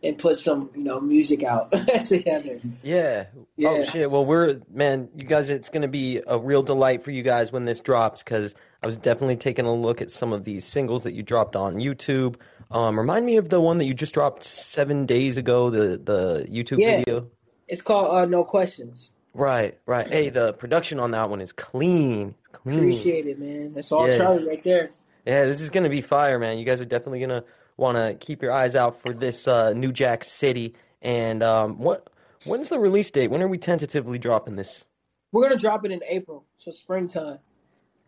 and 0.02 0.18
put 0.18 0.40
some, 0.40 0.72
you 0.76 0.82
know, 0.84 1.00
music 1.00 1.44
out 1.44 1.72
together. 2.06 2.60
Yeah. 2.82 3.26
Oh 3.64 3.86
shit. 3.86 4.10
Well, 4.10 4.26
we're 4.26 4.62
man, 4.74 5.10
you 5.16 5.26
guys. 5.28 5.52
It's 5.52 5.70
gonna 5.70 5.88
be 5.88 6.24
a 6.26 6.40
real 6.40 6.64
delight 6.64 7.04
for 7.04 7.12
you 7.12 7.22
guys 7.22 7.52
when 7.52 7.66
this 7.66 7.82
drops 7.82 8.24
because 8.24 8.56
I 8.82 8.88
was 8.88 8.98
definitely 8.98 9.38
taking 9.38 9.68
a 9.68 9.74
look 9.74 10.02
at 10.02 10.10
some 10.10 10.34
of 10.34 10.44
these 10.44 10.66
singles 10.66 11.04
that 11.04 11.14
you 11.14 11.22
dropped 11.22 11.56
on 11.56 11.76
YouTube. 11.76 12.38
Um, 12.72 12.98
remind 12.98 13.26
me 13.26 13.38
of 13.38 13.50
the 13.50 13.62
one 13.62 13.78
that 13.78 13.86
you 13.86 13.94
just 13.94 14.14
dropped 14.14 14.44
seven 14.44 15.06
days 15.06 15.38
ago. 15.38 15.70
The 15.70 15.98
the 15.98 16.46
YouTube 16.50 16.80
Yeah. 16.80 16.98
video. 16.98 17.28
It's 17.68 17.82
called 17.82 18.16
uh, 18.16 18.26
No 18.26 18.44
Questions. 18.44 19.12
Right. 19.34 19.78
Right. 19.86 20.08
Hey, 20.08 20.30
the 20.30 20.54
production 20.54 21.00
on 21.00 21.12
that 21.12 21.30
one 21.30 21.42
is 21.42 21.52
clean. 21.52 22.36
Clean. 22.52 22.78
Appreciate 22.80 23.28
it, 23.28 23.40
man. 23.40 23.74
That's 23.74 23.92
all 23.92 24.08
Yeah. 24.08 24.18
Charlie 24.18 24.48
right 24.48 24.64
there. 24.64 24.90
Yeah, 25.26 25.46
this 25.46 25.62
is 25.62 25.70
gonna 25.70 25.90
be 25.90 26.02
fire, 26.02 26.40
man. 26.40 26.58
You 26.58 26.66
guys 26.66 26.80
are 26.82 26.86
definitely 26.86 27.20
gonna 27.20 27.44
want 27.78 27.98
to 27.98 28.16
keep 28.26 28.42
your 28.42 28.52
eyes 28.52 28.76
out 28.76 29.02
for 29.02 29.14
this 29.14 29.48
uh, 29.48 29.74
New 29.74 29.92
Jack 29.92 30.24
City. 30.24 30.76
And 31.02 31.44
um, 31.44 31.80
what 31.80 32.08
when's 32.46 32.70
the 32.70 32.80
release 32.80 33.12
date? 33.12 33.30
When 33.30 33.42
are 33.42 33.48
we 33.48 33.58
tentatively 33.58 34.18
dropping 34.20 34.56
this? 34.56 34.86
We're 35.32 35.44
gonna 35.50 35.60
drop 35.60 35.84
it 35.86 35.92
in 35.92 36.02
April, 36.08 36.46
so 36.58 36.72
springtime. 36.72 37.40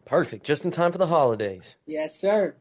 Perfect, 0.05 0.45
just 0.45 0.63
in 0.63 0.71
time 0.71 0.91
for 0.93 0.97
the 0.97 1.07
holidays. 1.07 1.75
Yes, 1.85 2.17
sir. 2.17 2.55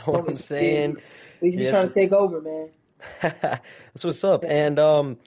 You 0.06 0.12
know 0.12 0.18
what 0.20 0.30
I'm 0.30 0.38
saying? 0.38 0.96
We 1.40 1.50
just 1.50 1.62
Yes. 1.62 1.70
trying 1.70 1.88
to 1.88 1.94
take 1.94 2.12
over, 2.12 2.40
man. 2.40 2.70
That's 3.22 4.04
what's 4.04 4.24
up. 4.24 4.44
And 4.46 4.78
um, 4.78 5.18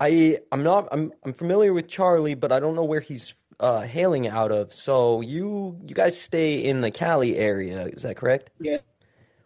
I 0.00 0.38
I'm 0.52 0.62
not 0.62 0.88
I'm 0.92 1.12
I'm 1.24 1.32
familiar 1.32 1.72
with 1.72 1.88
Charlie, 1.88 2.34
but 2.34 2.52
I 2.52 2.60
don't 2.60 2.74
know 2.74 2.84
where 2.84 3.00
he's 3.00 3.34
uh, 3.60 3.82
hailing 3.82 4.28
out 4.28 4.52
of. 4.52 4.72
So 4.72 5.20
you 5.20 5.78
you 5.86 5.94
guys 5.94 6.20
stay 6.20 6.64
in 6.64 6.80
the 6.80 6.90
Cali 6.90 7.36
area, 7.36 7.86
is 7.86 8.02
that 8.02 8.16
correct? 8.16 8.50
Yeah. 8.60 8.78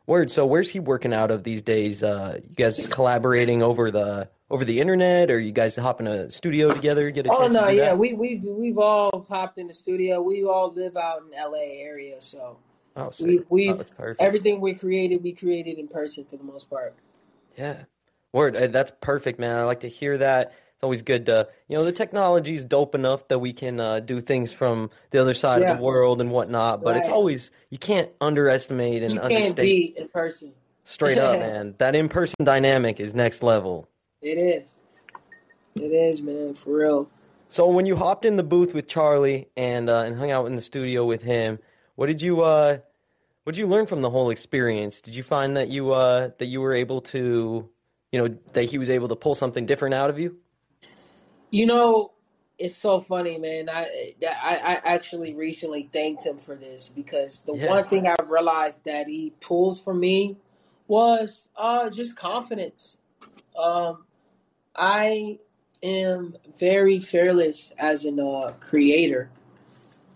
Word. 0.07 0.31
So 0.31 0.47
where's 0.47 0.71
he 0.71 0.81
working 0.81 1.12
out 1.12 1.31
of 1.31 1.45
these 1.45 1.62
days? 1.62 2.03
Uh, 2.03 2.38
you 2.43 2.55
guys 2.57 2.87
collaborating 2.91 3.62
over 3.62 3.91
the 3.91 4.29
over 4.51 4.64
the 4.64 4.81
internet, 4.81 5.31
or 5.31 5.38
you 5.38 5.53
guys 5.53 5.77
hop 5.77 6.01
in 6.01 6.07
a 6.07 6.31
studio 6.31 6.73
together? 6.73 7.11
Get 7.11 7.27
a 7.27 7.31
Oh 7.31 7.47
no, 7.47 7.69
yeah, 7.69 7.88
that? 7.88 7.99
we 7.99 8.14
we've 8.14 8.43
we've 8.43 8.79
all 8.79 9.27
hopped 9.29 9.59
in 9.59 9.67
the 9.69 9.75
studio. 9.75 10.23
We 10.23 10.45
all 10.45 10.73
live 10.73 10.97
out 10.97 11.23
in 11.27 11.35
L.A. 11.35 11.79
area, 11.83 12.21
so 12.21 12.57
Oh, 12.99 13.11
sick. 13.11 13.27
we've 13.27 13.41
Oh, 13.43 13.47
we've 13.51 13.79
that's 13.79 13.91
perfect. 13.91 14.23
everything 14.23 14.61
we 14.61 14.75
created, 14.75 15.23
we 15.23 15.33
created 15.33 15.79
in 15.79 15.89
person 15.89 16.25
for 16.25 16.37
the 16.37 16.45
most 16.45 16.69
part. 16.69 16.95
Yeah. 17.57 17.85
Word. 18.33 18.57
uh, 18.57 18.67
That's 18.67 18.93
perfect, 19.01 19.39
man. 19.39 19.57
I 19.59 19.65
like 19.65 19.81
to 19.81 19.89
hear 19.89 20.19
that. 20.19 20.53
It's 20.75 20.85
always 20.85 21.03
good 21.03 21.27
to, 21.27 21.49
you 21.69 21.77
know, 21.77 21.85
the 21.85 21.93
technology 21.93 22.55
is 22.55 22.65
dope 22.65 22.95
enough 22.95 23.27
that 23.29 23.39
we 23.41 23.53
can 23.53 23.81
uh, 23.81 24.01
do 24.01 24.21
things 24.21 24.53
from 24.53 24.91
the 25.11 25.21
other 25.21 25.35
side 25.35 25.63
of 25.63 25.69
Yeah. 25.69 25.77
the 25.77 25.83
world 25.83 26.21
and 26.21 26.31
whatnot. 26.31 26.85
But 26.85 26.97
it's 26.97 27.09
Right. 27.09 27.15
always 27.15 27.51
you 27.71 27.79
can't 27.79 28.11
underestimate 28.21 29.03
and 29.03 29.15
You 29.15 29.21
can't 29.21 29.35
understate 29.35 29.57
be 29.57 29.95
in 29.97 30.09
person. 30.09 30.53
straight 30.85 31.19
up, 31.19 31.41
man. 31.41 31.75
That 31.79 31.97
in-person 31.97 32.45
dynamic 32.45 33.01
is 33.01 33.15
next 33.15 33.43
level. 33.43 33.89
It 34.23 34.39
is. 34.39 34.77
It 35.77 35.93
is, 35.93 36.23
man, 36.23 36.55
for 36.55 36.75
real. 36.75 37.11
So 37.49 37.67
when 37.69 37.87
you 37.87 37.97
hopped 37.97 38.25
in 38.25 38.37
the 38.37 38.43
booth 38.43 38.75
with 38.75 38.87
Charlie 38.89 39.49
and 39.57 39.89
uh, 39.89 40.01
and 40.01 40.17
hung 40.17 40.31
out 40.31 40.47
in 40.47 40.55
the 40.55 40.63
studio 40.63 41.05
with 41.07 41.23
him, 41.23 41.59
what 41.97 42.07
did 42.07 42.21
you 42.23 42.43
uh, 42.43 42.79
what 43.49 43.55
did 43.55 43.63
you 43.63 43.67
learn 43.67 43.87
from 43.87 44.03
the 44.03 44.11
whole 44.11 44.29
experience? 44.29 45.01
Did 45.01 45.15
you 45.15 45.23
find 45.23 45.57
that 45.57 45.69
you 45.69 45.93
uh, 45.93 46.33
that 46.37 46.45
you 46.45 46.61
were 46.61 46.75
able 46.75 47.01
to, 47.01 47.67
you 48.13 48.19
know, 48.19 48.37
that 48.53 48.65
he 48.65 48.77
was 48.77 48.91
able 48.91 49.09
to 49.09 49.17
pull 49.17 49.35
something 49.35 49.65
different 49.65 49.95
out 49.95 50.11
of 50.11 50.19
you? 50.19 50.37
You 51.49 51.65
know, 51.65 52.13
it's 52.59 52.77
so 52.77 53.01
funny, 53.01 53.39
man. 53.39 53.71
I 53.71 54.13
I, 54.23 54.81
I 54.85 54.95
actually 54.95 55.33
recently 55.33 55.89
thanked 55.91 56.25
him 56.25 56.37
for 56.37 56.57
this 56.57 56.89
because 56.89 57.41
the 57.41 57.55
Yeah. 57.55 57.69
one 57.69 57.89
thing 57.89 58.07
I 58.07 58.17
realized 58.27 58.85
that 58.85 59.07
he 59.07 59.33
pulled 59.41 59.81
from 59.81 59.99
me 59.99 60.37
was 60.87 61.49
uh 61.57 61.89
just 61.89 62.17
confidence. 62.17 62.99
Um, 63.59 64.05
I 64.77 65.39
am 65.83 66.37
very 66.59 66.99
fearless 66.99 67.73
as 67.79 68.05
a 68.05 68.15
uh, 68.15 68.53
creator. 68.61 69.31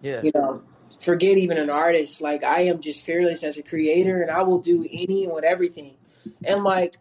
Yeah. 0.03 0.21
You 0.21 0.33
know, 0.35 0.63
forget 1.03 1.39
even 1.39 1.59
an 1.59 1.71
artist. 1.71 2.21
Like 2.21 2.45
I 2.45 2.63
am 2.63 2.81
just 2.81 3.03
fearless 3.03 3.43
as 3.43 3.59
a 3.59 3.63
creator, 3.63 4.23
and 4.23 4.31
I 4.31 4.43
will 4.43 4.61
do 4.61 4.87
any 4.91 5.25
and 5.25 5.33
with 5.33 5.45
everything. 5.45 5.95
And 6.45 6.63
like 6.65 6.97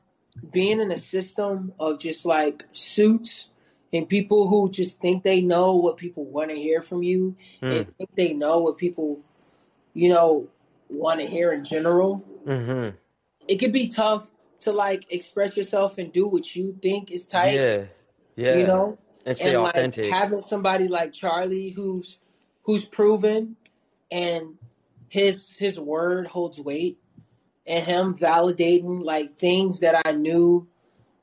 being 0.52 0.80
in 0.80 0.92
a 0.92 0.98
system 0.98 1.74
of 1.80 2.00
just 2.00 2.26
like 2.26 2.66
suits 2.72 3.48
and 3.94 4.08
people 4.08 4.48
who 4.48 4.70
just 4.72 5.00
think 5.02 5.24
they 5.24 5.42
know 5.42 5.76
what 5.76 5.98
people 5.98 6.26
want 6.26 6.50
to 6.50 6.56
hear 6.56 6.82
from 6.82 7.04
you 7.04 7.36
Mm. 7.62 7.78
and 7.78 7.98
think 7.98 8.10
they 8.16 8.34
know 8.34 8.60
what 8.60 8.78
people, 8.78 9.20
you 9.94 10.10
know, 10.10 10.48
want 10.90 11.20
to 11.20 11.28
hear 11.28 11.52
in 11.52 11.64
general. 11.64 12.24
Mm-hmm. 12.46 12.96
It 13.48 13.58
could 13.58 13.74
be 13.74 13.90
tough 13.90 14.32
to 14.62 14.72
like 14.72 15.12
express 15.12 15.58
yourself 15.58 15.98
and 15.98 16.12
do 16.12 16.28
what 16.28 16.56
you 16.56 16.78
think 16.82 17.12
is 17.12 17.26
tight. 17.26 17.56
Yeah. 17.56 17.84
Yeah. 18.36 18.58
You 18.58 18.68
know, 18.68 18.98
and 19.26 19.36
stay 19.38 19.54
and 19.54 19.64
like 19.64 19.76
authentic. 19.76 20.14
having 20.14 20.40
somebody 20.40 20.88
like 20.88 21.14
Charlie 21.14 21.70
who's 21.70 22.18
who's 22.64 22.86
proven 22.86 23.58
and 24.12 24.58
his 25.08 25.58
his 25.58 25.80
word 25.80 26.28
holds 26.28 26.60
weight 26.60 27.00
and 27.66 27.86
him 27.86 28.16
validating 28.16 29.04
like 29.04 29.38
things 29.38 29.80
that 29.80 30.02
I 30.06 30.12
knew 30.12 30.68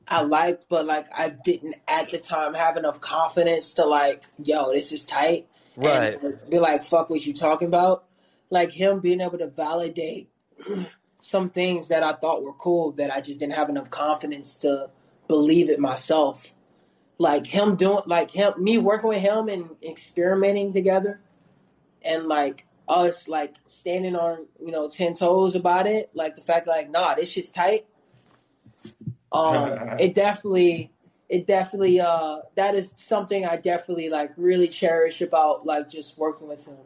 I 0.06 0.22
liked 0.22 0.66
but 0.68 0.86
like 0.86 1.06
I 1.14 1.28
didn't 1.28 1.76
at 1.86 2.10
the 2.10 2.18
time 2.18 2.54
have 2.54 2.76
enough 2.76 3.00
confidence 3.00 3.74
to 3.74 3.84
like 3.84 4.24
yo 4.42 4.72
this 4.72 4.90
is 4.92 5.04
tight. 5.04 5.48
Right. 5.76 6.18
and 6.20 6.38
be 6.50 6.58
like 6.58 6.84
fuck 6.84 7.10
what 7.10 7.24
you 7.24 7.34
talking 7.34 7.68
about. 7.68 8.04
Like 8.50 8.72
him 8.72 9.00
being 9.00 9.20
able 9.20 9.38
to 9.38 9.48
validate 9.48 10.30
some 11.20 11.50
things 11.50 11.88
that 11.88 12.02
I 12.02 12.14
thought 12.14 12.42
were 12.42 12.54
cool 12.54 12.92
that 12.92 13.12
I 13.12 13.20
just 13.20 13.38
didn't 13.38 13.54
have 13.56 13.68
enough 13.68 13.90
confidence 13.90 14.56
to 14.58 14.90
believe 15.28 15.68
it 15.68 15.78
myself. 15.78 16.54
Like 17.18 17.46
him 17.46 17.76
doing 17.76 18.02
like 18.06 18.30
him 18.30 18.54
me 18.58 18.78
working 18.78 19.10
with 19.10 19.20
him 19.20 19.48
and 19.48 19.70
experimenting 19.82 20.72
together 20.72 21.20
and 22.02 22.26
like 22.26 22.64
us 22.88 23.28
like 23.28 23.56
standing 23.66 24.16
on 24.16 24.46
you 24.64 24.72
know 24.72 24.88
10 24.88 25.14
toes 25.14 25.54
about 25.54 25.86
it 25.86 26.10
like 26.14 26.36
the 26.36 26.42
fact 26.42 26.66
like 26.66 26.90
nah 26.90 27.14
this 27.14 27.30
shit's 27.30 27.50
tight. 27.50 27.86
Um 29.32 29.78
it 29.98 30.14
definitely 30.14 30.90
it 31.28 31.46
definitely 31.46 32.00
uh 32.00 32.38
that 32.54 32.74
is 32.74 32.94
something 32.96 33.44
i 33.44 33.56
definitely 33.56 34.08
like 34.08 34.32
really 34.38 34.68
cherish 34.68 35.20
about 35.20 35.66
like 35.66 35.90
just 35.90 36.16
working 36.16 36.48
with 36.48 36.64
him 36.64 36.78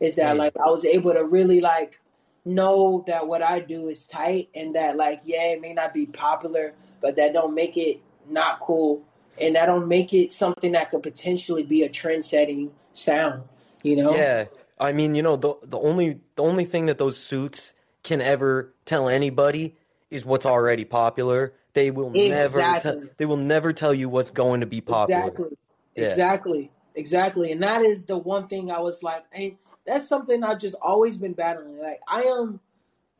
is 0.00 0.14
that 0.14 0.38
like 0.38 0.56
i 0.56 0.70
was 0.70 0.86
able 0.86 1.12
to 1.12 1.22
really 1.22 1.60
like 1.60 2.00
know 2.46 3.04
that 3.06 3.28
what 3.28 3.42
i 3.42 3.60
do 3.60 3.88
is 3.88 4.06
tight 4.06 4.48
and 4.54 4.74
that 4.74 4.96
like 4.96 5.20
yeah 5.24 5.48
it 5.48 5.60
may 5.60 5.74
not 5.74 5.92
be 5.92 6.06
popular 6.06 6.72
but 7.02 7.16
that 7.16 7.34
don't 7.34 7.54
make 7.54 7.76
it 7.76 8.00
not 8.30 8.60
cool. 8.60 9.02
And 9.40 9.54
that 9.56 9.66
don't 9.66 9.88
make 9.88 10.12
it 10.12 10.32
something 10.32 10.72
that 10.72 10.90
could 10.90 11.02
potentially 11.02 11.62
be 11.62 11.82
a 11.82 11.88
trend 11.88 12.24
setting 12.24 12.70
sound 12.92 13.42
you 13.82 13.96
know? 13.96 14.14
Yeah, 14.14 14.44
I 14.80 14.92
mean, 14.92 15.14
you 15.14 15.22
know, 15.22 15.36
the 15.36 15.54
the 15.62 15.78
only 15.78 16.20
the 16.36 16.42
only 16.42 16.64
thing 16.64 16.86
that 16.86 16.98
those 16.98 17.18
suits 17.18 17.72
can 18.02 18.22
ever 18.22 18.74
tell 18.86 19.08
anybody 19.08 19.76
is 20.10 20.24
what's 20.24 20.46
already 20.46 20.84
popular. 20.84 21.52
They 21.74 21.90
will 21.90 22.10
never 22.10 22.60
te- 22.80 23.10
they 23.18 23.26
will 23.26 23.36
never 23.36 23.72
tell 23.72 23.94
you 23.94 24.08
what's 24.08 24.30
going 24.30 24.60
to 24.60 24.66
be 24.66 24.80
popular. 24.80 25.28
Exactly. 25.28 25.58
Yeah. 25.96 26.04
Exactly. 26.04 26.70
Exactly. 26.96 27.52
And 27.52 27.62
that 27.62 27.82
is 27.82 28.04
the 28.04 28.16
one 28.18 28.48
thing 28.48 28.72
I 28.72 28.80
was 28.80 29.02
like, 29.02 29.24
and 29.32 29.56
that's 29.86 30.08
something 30.08 30.42
I've 30.42 30.58
just 30.58 30.76
always 30.82 31.16
been 31.18 31.34
battling. 31.34 31.78
Like 31.78 32.00
I 32.08 32.22
am 32.22 32.58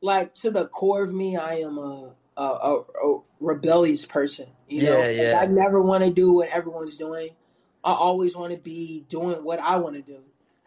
like 0.01 0.35
to 0.35 0.51
the 0.51 0.67
core 0.67 1.03
of 1.03 1.13
me, 1.13 1.37
I 1.37 1.57
am 1.57 1.79
a 1.79 2.15
a, 2.37 2.43
a, 2.43 2.81
a 2.81 3.21
rebellious 3.41 4.05
person. 4.07 4.47
You 4.69 4.85
know, 4.85 5.03
Yeah, 5.05 5.11
yeah. 5.11 5.33
Like, 5.35 5.49
I 5.49 5.53
never 5.53 5.83
want 5.83 6.05
to 6.05 6.11
do 6.11 6.33
what 6.33 6.49
everyone's 6.49 6.97
doing. 6.97 7.31
I 7.85 7.93
always 7.93 8.37
want 8.37 8.53
to 8.53 8.59
be 8.59 9.05
doing 9.09 9.45
what 9.45 9.61
I 9.61 9.77
want 9.77 9.97
to 9.97 10.03
do. 10.03 10.21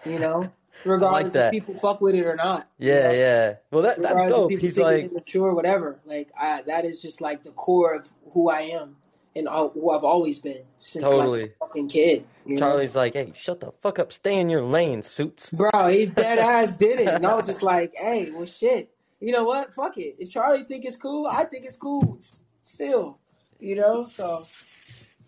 You 0.05 0.19
know, 0.19 0.51
regardless 0.85 1.33
that. 1.33 1.53
if 1.53 1.59
people 1.65 1.79
fuck 1.79 2.01
with 2.01 2.15
it 2.15 2.25
or 2.25 2.35
not. 2.35 2.69
you 2.77 2.89
Yeah, 2.93 3.03
know? 3.03 3.11
yeah. 3.13 3.53
Well, 3.71 3.83
that 3.83 4.01
that's 4.01 4.29
dope. 4.29 4.51
He's 4.51 4.77
like, 4.77 5.11
mature, 5.11 5.53
whatever. 5.53 5.99
Like 6.05 6.29
I, 6.39 6.61
that 6.63 6.85
is 6.85 7.01
just 7.01 7.21
like 7.21 7.43
the 7.43 7.51
core 7.51 7.95
of 7.95 8.09
who 8.33 8.49
I 8.49 8.61
am 8.61 8.95
and 9.35 9.47
uh, 9.47 9.67
who 9.69 9.91
I've 9.91 10.03
always 10.03 10.39
been 10.39 10.63
since 10.79 11.03
Totally. 11.03 11.41
like 11.43 11.55
a 11.61 11.65
fucking 11.65 11.87
kid. 11.89 12.25
You 12.45 12.55
know? 12.55 12.59
Charlie's 12.59 12.95
like, 12.95 13.13
hey, 13.13 13.33
shut 13.35 13.59
the 13.61 13.71
fuck 13.81 13.97
up, 13.99 14.11
stay 14.13 14.37
in 14.39 14.49
your 14.49 14.61
lane, 14.63 15.01
suits. 15.01 15.49
bro, 15.51 15.69
he 15.87 16.05
dead 16.05 16.37
ass 16.39 16.75
did 16.75 16.99
it, 16.99 17.07
and 17.07 17.25
I 17.25 17.33
was 17.35 17.47
just 17.47 17.63
like, 17.73 17.93
hey, 17.95 18.31
well, 18.31 18.45
shit. 18.45 18.89
You 19.19 19.31
know 19.31 19.45
what? 19.45 19.73
Fuck 19.73 19.97
it. 19.97 20.15
If 20.19 20.29
Charlie 20.31 20.63
think 20.65 20.83
it's 20.85 20.97
cool, 20.97 21.27
I 21.27 21.45
think 21.45 21.65
it's 21.65 21.77
cool. 21.77 22.19
Still, 22.61 23.17
you 23.59 23.75
know. 23.75 24.07
So 24.09 24.45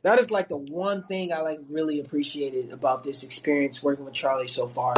that 0.02 0.20
is 0.20 0.30
like 0.30 0.50
the 0.50 0.58
one 0.58 1.04
thing 1.08 1.32
I 1.32 1.40
like 1.40 1.60
really 1.70 2.02
appreciated 2.02 2.72
about 2.72 3.04
this 3.06 3.24
experience 3.24 3.82
working 3.82 4.04
with 4.04 4.14
Charlie 4.14 4.50
so 4.50 4.68
far. 4.68 4.94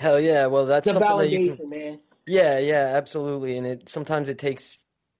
Hell 0.00 0.18
yeah. 0.18 0.46
Well, 0.46 0.64
that's 0.64 0.86
The 0.86 0.94
something 0.94 1.18
that 1.18 1.28
you 1.28 1.40
validation, 1.50 1.56
can. 1.58 1.68
man. 1.68 2.00
Yeah, 2.26 2.58
yeah, 2.58 2.92
absolutely. 2.96 3.58
And 3.58 3.66
it 3.66 3.88
sometimes 3.90 4.30
it 4.30 4.38
takes, 4.38 4.78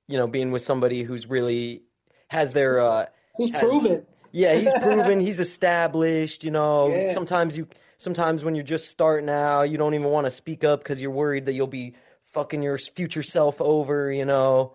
you 0.08 0.16
know, 0.16 0.26
being 0.26 0.52
with 0.52 0.62
somebody 0.62 1.02
who's 1.02 1.26
really 1.26 1.82
has 2.28 2.50
their 2.52 2.80
uh 2.80 3.06
Who's 3.36 3.50
has- 3.50 3.60
proven? 3.60 4.06
Yeah, 4.32 4.54
he's 4.54 4.72
proven, 4.82 5.20
he's 5.20 5.38
established, 5.38 6.44
you 6.44 6.50
know. 6.50 6.88
Yeah. 6.88 7.12
Sometimes 7.12 7.58
you 7.58 7.68
sometimes 7.98 8.42
when 8.42 8.54
you're 8.54 8.64
just 8.64 8.88
starting 8.88 9.28
out, 9.28 9.64
you 9.64 9.76
don't 9.76 9.92
even 9.92 10.06
want 10.08 10.24
to 10.26 10.30
speak 10.30 10.64
up 10.64 10.82
cuz 10.82 10.98
you're 10.98 11.10
worried 11.10 11.44
that 11.44 11.52
you'll 11.52 11.66
be 11.66 11.94
fucking 12.32 12.62
your 12.62 12.78
future 12.78 13.22
self 13.22 13.60
over, 13.60 14.10
you 14.10 14.24
know. 14.24 14.72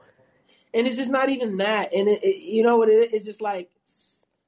and 0.74 0.86
it's 0.86 0.98
just 0.98 1.10
not 1.10 1.30
even 1.30 1.58
that. 1.58 1.92
And 1.96 2.08
it, 2.08 2.24
it, 2.24 2.44
you 2.44 2.62
know 2.62 2.78
what 2.78 2.90
it 2.90 3.08
is? 3.08 3.14
It's 3.14 3.26
just 3.26 3.42
like 3.42 3.72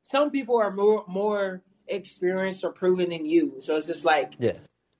some 0.03 0.29
people 0.29 0.57
are 0.57 0.71
more 0.71 1.03
more 1.07 1.63
experienced 1.87 2.63
or 2.63 2.71
proven 2.71 3.09
than 3.09 3.25
you. 3.25 3.55
So 3.59 3.75
it's 3.77 3.87
just 3.87 4.05
like 4.05 4.33
Yeah. 4.37 4.57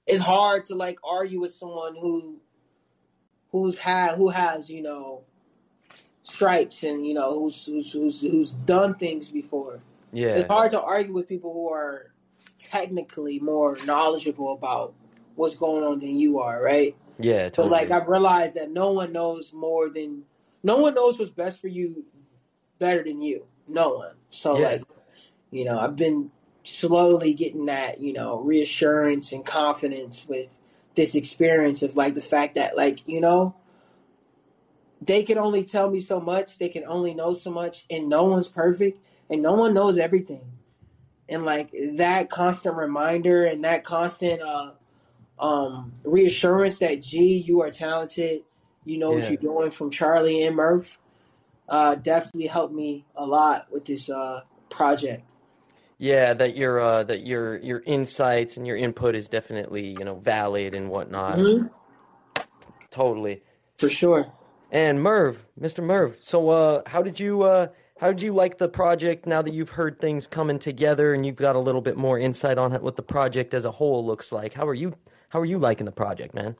It's 0.07 0.21
hard 0.21 0.65
to 0.65 0.75
like 0.75 0.97
argue 1.03 1.39
with 1.39 1.53
someone 1.53 1.95
who 1.95 2.37
who's 3.51 3.77
had 3.77 4.15
who 4.15 4.29
has 4.29 4.69
you 4.69 4.81
know 4.81 5.21
stripes 6.23 6.83
and 6.83 7.05
you 7.05 7.13
know 7.13 7.33
who's 7.39 7.65
who's 7.65 7.91
who's, 7.91 8.21
who's 8.21 8.51
done 8.51 8.95
things 8.95 9.29
before. 9.29 9.79
Yeah. 10.13 10.35
It's 10.35 10.47
hard 10.47 10.71
to 10.71 10.81
argue 10.81 11.13
with 11.13 11.27
people 11.27 11.53
who 11.53 11.69
are 11.71 12.11
technically 12.57 13.39
more 13.39 13.77
knowledgeable 13.85 14.53
about 14.53 14.93
what's 15.35 15.53
going 15.55 15.83
on 15.83 15.99
than 15.99 16.15
you 16.17 16.39
are, 16.39 16.61
right? 16.61 16.95
Yeah, 17.19 17.49
totally. 17.49 17.69
But 17.69 17.71
like 17.71 17.91
I've 17.91 18.07
realized 18.07 18.55
that 18.55 18.71
no 18.71 18.91
one 18.91 19.11
knows 19.11 19.51
more 19.53 19.89
than 19.89 20.23
no 20.63 20.77
one 20.77 20.93
knows 20.95 21.19
what's 21.19 21.31
best 21.31 21.59
for 21.59 21.67
you 21.67 22.05
better 22.79 23.03
than 23.03 23.21
you. 23.21 23.45
No 23.67 23.89
one. 23.95 24.15
So 24.29 24.57
Yeah. 24.57 24.69
like 24.69 24.81
you 25.51 25.65
know, 25.65 25.79
I've 25.79 25.95
been 25.95 26.31
slowly 26.67 27.33
getting 27.33 27.65
that, 27.67 28.01
you 28.01 28.13
know, 28.13 28.39
reassurance 28.39 29.31
and 29.31 29.45
confidence 29.45 30.25
with 30.27 30.47
this 30.95 31.15
experience 31.15 31.83
of 31.83 31.95
like 31.95 32.13
the 32.13 32.21
fact 32.21 32.55
that 32.55 32.75
like, 32.75 33.07
you 33.07 33.21
know, 33.21 33.55
they 35.01 35.23
can 35.23 35.37
only 35.37 35.63
tell 35.63 35.89
me 35.89 35.99
so 35.99 36.19
much, 36.19 36.57
they 36.57 36.69
can 36.69 36.83
only 36.85 37.13
know 37.13 37.33
so 37.33 37.51
much, 37.51 37.85
and 37.89 38.09
no 38.09 38.23
one's 38.25 38.47
perfect 38.47 38.99
and 39.29 39.41
no 39.41 39.53
one 39.53 39.73
knows 39.73 39.97
everything. 39.97 40.43
And 41.29 41.45
like 41.45 41.71
that 41.95 42.29
constant 42.29 42.75
reminder 42.75 43.43
and 43.43 43.63
that 43.65 43.83
constant 43.83 44.41
uh 44.41 44.71
um 45.39 45.93
reassurance 46.03 46.79
that 46.79 47.01
gee, 47.01 47.37
you 47.37 47.61
are 47.61 47.71
talented, 47.71 48.43
you 48.85 48.97
know 48.97 49.11
what 49.11 49.29
you're 49.29 49.37
doing 49.37 49.71
from 49.71 49.91
Charlie 49.91 50.43
and 50.43 50.55
Murph, 50.55 50.97
uh 51.69 51.95
definitely 51.95 52.47
helped 52.47 52.73
me 52.73 53.05
a 53.15 53.25
lot 53.25 53.67
with 53.71 53.85
this 53.85 54.09
uh 54.09 54.41
project. 54.69 55.26
Yeah, 55.99 56.33
that 56.35 56.55
your 56.55 56.79
uh 56.79 57.03
that 57.03 57.25
your 57.25 57.57
your 57.59 57.81
insights 57.85 58.57
and 58.57 58.67
your 58.67 58.77
input 58.77 59.15
is 59.15 59.27
definitely, 59.27 59.95
you 59.97 60.05
know, 60.05 60.15
valid 60.15 60.73
and 60.75 60.89
whatnot. 60.89 61.39
Mhm. 61.39 61.69
Totally. 62.91 63.41
For 63.77 63.89
sure. 63.89 64.27
And 64.71 65.01
Murph, 65.01 65.37
Mr. 65.59 65.83
Murph, 65.83 66.17
so 66.21 66.49
uh 66.49 66.81
how 66.85 67.01
did 67.01 67.19
you 67.19 67.41
uh 67.43 67.67
how 67.99 68.07
did 68.09 68.21
you 68.21 68.31
like 68.31 68.59
the 68.59 68.69
project 68.69 69.25
now 69.25 69.41
that 69.41 69.53
you've 69.53 69.71
heard 69.71 69.99
things 69.99 70.27
coming 70.27 70.59
together 70.59 71.15
and 71.15 71.25
you've 71.25 71.35
got 71.35 71.55
a 71.55 71.59
little 71.59 71.81
bit 71.81 71.97
more 71.97 72.19
insight 72.19 72.59
on 72.59 72.71
what 72.73 72.95
the 72.95 73.01
project 73.01 73.55
as 73.55 73.65
a 73.65 73.71
whole 73.71 74.05
looks 74.05 74.31
like? 74.31 74.53
How 74.53 74.67
are 74.67 74.75
you 74.75 74.93
how 75.29 75.39
are 75.39 75.45
you 75.45 75.57
liking 75.57 75.85
the 75.85 75.91
project, 75.91 76.35
man? 76.35 76.55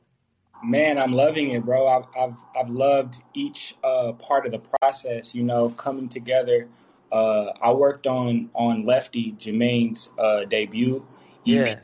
Man, 0.64 0.98
I'm 0.98 1.12
loving 1.12 1.52
it, 1.52 1.64
bro. 1.64 1.86
I've 1.86 2.06
I've, 2.18 2.36
I've 2.58 2.70
loved 2.70 3.22
each 3.34 3.76
uh, 3.84 4.12
part 4.14 4.44
of 4.46 4.50
the 4.50 4.58
process. 4.80 5.32
You 5.32 5.44
know, 5.44 5.68
coming 5.70 6.08
together. 6.08 6.66
Uh, 7.10 7.46
I 7.62 7.72
worked 7.72 8.06
on 8.06 8.50
on 8.54 8.84
Lefty 8.84 9.32
Gemaine's 9.38 10.10
uh, 10.18 10.44
debut, 10.44 11.04
Yeah. 11.44 11.76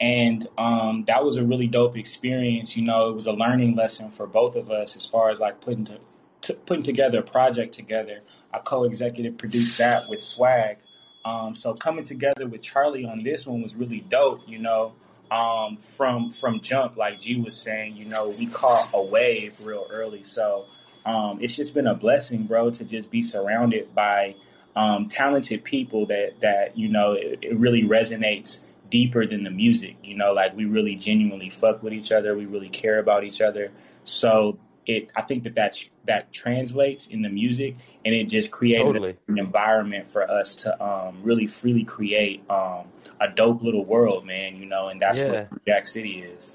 and 0.00 0.46
um, 0.58 1.04
that 1.06 1.24
was 1.24 1.36
a 1.36 1.44
really 1.44 1.66
dope 1.66 1.96
experience. 1.96 2.76
You 2.76 2.84
know, 2.84 3.08
it 3.10 3.14
was 3.14 3.26
a 3.26 3.32
learning 3.32 3.76
lesson 3.76 4.10
for 4.10 4.26
both 4.26 4.56
of 4.56 4.70
us 4.70 4.96
as 4.96 5.04
far 5.04 5.30
as 5.30 5.40
like 5.40 5.60
putting 5.60 5.84
to, 5.86 5.98
t- 6.40 6.54
putting 6.66 6.82
together 6.82 7.18
a 7.18 7.22
project 7.22 7.74
together. 7.74 8.20
I 8.52 8.58
co-executive 8.58 9.36
produced 9.36 9.78
that 9.78 10.08
with 10.08 10.22
Swag. 10.22 10.78
Um, 11.24 11.54
so 11.54 11.74
coming 11.74 12.04
together 12.04 12.46
with 12.46 12.62
Charlie 12.62 13.04
on 13.04 13.22
this 13.22 13.46
one 13.46 13.62
was 13.62 13.74
really 13.74 14.00
dope. 14.00 14.40
You 14.46 14.58
know, 14.58 14.92
um, 15.30 15.78
from 15.78 16.30
from 16.30 16.60
jump, 16.60 16.96
like 16.96 17.20
G 17.20 17.36
was 17.36 17.56
saying, 17.56 17.96
you 17.96 18.04
know, 18.04 18.28
we 18.28 18.46
caught 18.46 18.88
a 18.94 19.02
wave 19.02 19.58
real 19.64 19.86
early. 19.90 20.22
So 20.22 20.66
um, 21.06 21.38
it's 21.40 21.54
just 21.54 21.74
been 21.74 21.86
a 21.86 21.94
blessing, 21.94 22.44
bro, 22.44 22.70
to 22.70 22.84
just 22.84 23.10
be 23.10 23.22
surrounded 23.22 23.94
by 23.94 24.34
um, 24.76 25.08
talented 25.08 25.64
people 25.64 26.06
that 26.06 26.40
that 26.40 26.76
you 26.76 26.88
know 26.88 27.12
it, 27.12 27.38
it 27.42 27.56
really 27.58 27.82
resonates 27.82 28.60
deeper 28.90 29.26
than 29.26 29.44
the 29.44 29.50
music. 29.50 29.96
You 30.02 30.16
know, 30.16 30.32
like 30.32 30.56
we 30.56 30.64
really 30.64 30.96
genuinely 30.96 31.50
fuck 31.50 31.82
with 31.82 31.92
each 31.92 32.12
other. 32.12 32.36
We 32.36 32.46
really 32.46 32.68
care 32.68 32.98
about 32.98 33.24
each 33.24 33.40
other. 33.40 33.70
So 34.04 34.58
it, 34.86 35.10
I 35.16 35.22
think 35.22 35.44
that 35.44 35.54
that 35.54 35.78
that 36.06 36.32
translates 36.32 37.06
in 37.06 37.22
the 37.22 37.28
music, 37.28 37.76
and 38.04 38.14
it 38.14 38.24
just 38.28 38.50
created 38.50 38.84
Totally. 38.84 39.16
an 39.28 39.38
environment 39.38 40.06
for 40.06 40.30
us 40.30 40.54
to 40.56 40.84
um, 40.84 41.20
really 41.22 41.46
freely 41.46 41.84
create 41.84 42.48
um, 42.50 42.86
a 43.20 43.28
dope 43.34 43.62
little 43.62 43.84
world, 43.84 44.26
man. 44.26 44.56
You 44.56 44.66
know, 44.66 44.88
and 44.88 45.00
that's 45.00 45.18
Yeah. 45.18 45.46
what 45.50 45.64
Jack 45.66 45.86
City 45.86 46.22
is. 46.22 46.54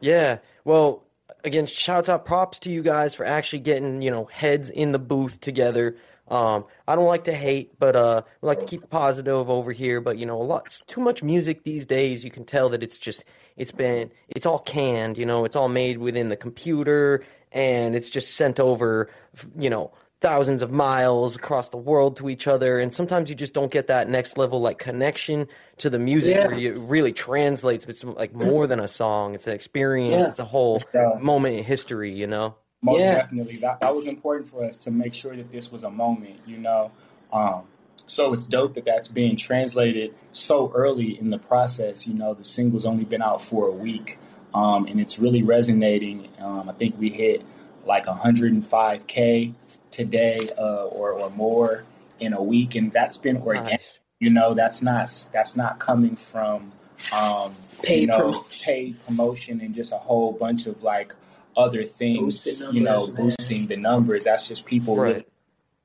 Yeah. 0.00 0.38
Well, 0.64 1.02
again, 1.44 1.66
shouts 1.66 2.08
out 2.08 2.24
props 2.24 2.58
to 2.60 2.70
you 2.70 2.82
guys 2.82 3.14
for 3.14 3.24
actually 3.24 3.60
getting, 3.60 4.02
you 4.02 4.10
know, 4.10 4.26
heads 4.26 4.70
in 4.70 4.92
the 4.92 4.98
booth 4.98 5.40
together. 5.40 5.96
Um, 6.30 6.64
I 6.86 6.94
don't 6.94 7.06
like 7.06 7.24
to 7.24 7.34
hate, 7.34 7.78
but 7.78 7.96
uh, 7.96 8.22
we 8.40 8.46
like 8.46 8.60
to 8.60 8.66
keep 8.66 8.88
positive 8.88 9.50
over 9.50 9.72
here. 9.72 10.00
But 10.00 10.16
you 10.16 10.26
know, 10.26 10.40
a 10.40 10.44
lot 10.44 10.80
too 10.86 11.00
much 11.00 11.22
music 11.22 11.64
these 11.64 11.84
days. 11.86 12.22
You 12.22 12.30
can 12.30 12.44
tell 12.44 12.68
that 12.70 12.82
it's 12.82 12.98
just 12.98 13.24
it's 13.56 13.72
been 13.72 14.10
it's 14.28 14.46
all 14.46 14.60
canned. 14.60 15.18
You 15.18 15.26
know, 15.26 15.44
it's 15.44 15.56
all 15.56 15.68
made 15.68 15.98
within 15.98 16.28
the 16.28 16.36
computer, 16.36 17.24
and 17.52 17.96
it's 17.96 18.10
just 18.10 18.34
sent 18.34 18.60
over. 18.60 19.10
You 19.58 19.70
know, 19.70 19.92
thousands 20.20 20.62
of 20.62 20.70
miles 20.70 21.34
across 21.34 21.70
the 21.70 21.78
world 21.78 22.14
to 22.16 22.28
each 22.28 22.46
other. 22.46 22.78
And 22.78 22.92
sometimes 22.92 23.28
you 23.28 23.34
just 23.34 23.52
don't 23.54 23.72
get 23.72 23.86
that 23.88 24.08
next 24.08 24.36
level 24.38 24.60
like 24.60 24.78
connection 24.78 25.46
to 25.78 25.88
the 25.90 25.98
music 25.98 26.36
Yeah. 26.36 26.46
where 26.46 26.60
it 26.60 26.78
really 26.78 27.12
translates. 27.12 27.86
But 27.86 27.94
it's 27.96 28.04
like 28.04 28.32
more 28.34 28.66
than 28.66 28.78
a 28.80 28.86
song. 28.88 29.34
It's 29.34 29.46
an 29.46 29.52
experience. 29.54 30.14
Yeah. 30.14 30.28
It's 30.30 30.38
a 30.38 30.44
whole 30.44 30.80
Yeah. 30.94 31.14
moment 31.20 31.56
in 31.56 31.64
history. 31.64 32.12
You 32.12 32.28
know. 32.28 32.54
Most 32.82 33.00
Yeah. 33.00 33.16
definitely. 33.16 33.56
That, 33.56 33.80
that 33.80 33.94
was 33.94 34.06
important 34.06 34.48
for 34.48 34.64
us 34.64 34.76
to 34.78 34.90
make 34.90 35.14
sure 35.14 35.36
that 35.36 35.52
this 35.52 35.70
was 35.70 35.84
a 35.84 35.90
moment, 35.90 36.40
you 36.46 36.58
know. 36.58 36.90
Um, 37.32 37.62
so 38.06 38.32
it's 38.32 38.44
dope 38.46 38.74
that 38.74 38.84
that's 38.84 39.06
being 39.08 39.36
translated 39.36 40.14
so 40.32 40.72
early 40.74 41.18
in 41.18 41.30
the 41.30 41.38
process. 41.38 42.06
You 42.06 42.14
know, 42.14 42.34
the 42.34 42.44
single's 42.44 42.84
only 42.86 43.04
been 43.04 43.22
out 43.22 43.40
for 43.42 43.68
a 43.68 43.72
week, 43.72 44.18
um, 44.54 44.86
and 44.86 45.00
it's 45.00 45.18
really 45.18 45.42
resonating. 45.42 46.28
Um, 46.40 46.68
I 46.68 46.72
think 46.72 46.98
we 46.98 47.10
hit 47.10 47.44
like 47.84 48.06
105K 48.06 49.54
today 49.90 50.50
uh, 50.58 50.84
or, 50.86 51.12
or 51.12 51.30
more 51.30 51.84
in 52.18 52.32
a 52.32 52.42
week, 52.42 52.74
and 52.74 52.92
that's 52.92 53.16
been 53.16 53.36
organic. 53.38 53.72
Nice. 53.72 53.98
You 54.18 54.30
know, 54.30 54.54
that's 54.54 54.82
not 54.82 55.28
that's 55.32 55.56
not 55.56 55.78
coming 55.78 56.16
from 56.16 56.72
um, 57.16 57.54
Paid 57.82 58.00
you 58.02 58.06
know, 58.08 58.18
promotion. 58.18 58.64
paid 58.64 59.04
promotion 59.06 59.60
and 59.60 59.74
just 59.74 59.92
a 59.92 59.96
whole 59.96 60.32
bunch 60.32 60.66
of 60.66 60.82
like 60.82 61.14
other 61.60 61.84
things, 61.84 62.18
Boosted 62.18 62.74
you 62.74 62.82
know, 62.82 63.06
man. 63.06 63.16
boosting 63.16 63.66
the 63.66 63.76
numbers. 63.76 64.24
That's 64.24 64.48
just 64.48 64.64
people 64.64 64.96
Right. 64.96 65.08
really 65.08 65.24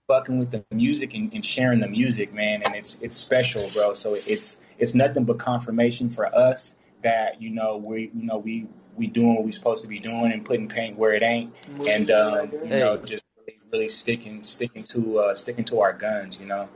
fucking 0.07 0.39
with 0.39 0.51
the 0.51 0.63
music 0.71 1.13
and, 1.13 1.33
and 1.33 1.45
sharing 1.45 1.79
the 1.79 1.87
music, 1.87 2.33
man. 2.33 2.63
And 2.63 2.75
it's 2.75 2.99
it's 3.01 3.15
special, 3.15 3.69
bro. 3.73 3.93
So 3.93 4.13
it's 4.13 4.61
it's 4.79 4.95
nothing 4.95 5.25
but 5.25 5.37
confirmation 5.39 6.09
for 6.09 6.33
us 6.35 6.75
that 7.03 7.41
you 7.41 7.49
know 7.49 7.77
we 7.77 8.11
you 8.15 8.25
know 8.25 8.37
we 8.37 8.67
we 8.95 9.07
doing 9.07 9.35
what 9.35 9.43
we 9.43 9.51
supposed 9.51 9.81
to 9.81 9.87
be 9.87 9.99
doing 9.99 10.31
and 10.31 10.45
putting 10.45 10.67
paint 10.67 10.97
where 10.97 11.13
it 11.13 11.23
ain't, 11.23 11.53
and 11.87 12.09
um, 12.11 12.51
you 12.63 12.69
know 12.69 12.97
just 12.97 13.25
really, 13.37 13.59
really 13.71 13.87
sticking 13.87 14.41
sticking 14.43 14.83
to 14.83 15.19
uh, 15.19 15.35
sticking 15.35 15.65
to 15.65 15.81
our 15.81 15.93
guns, 15.93 16.39
you 16.39 16.45
know. 16.45 16.69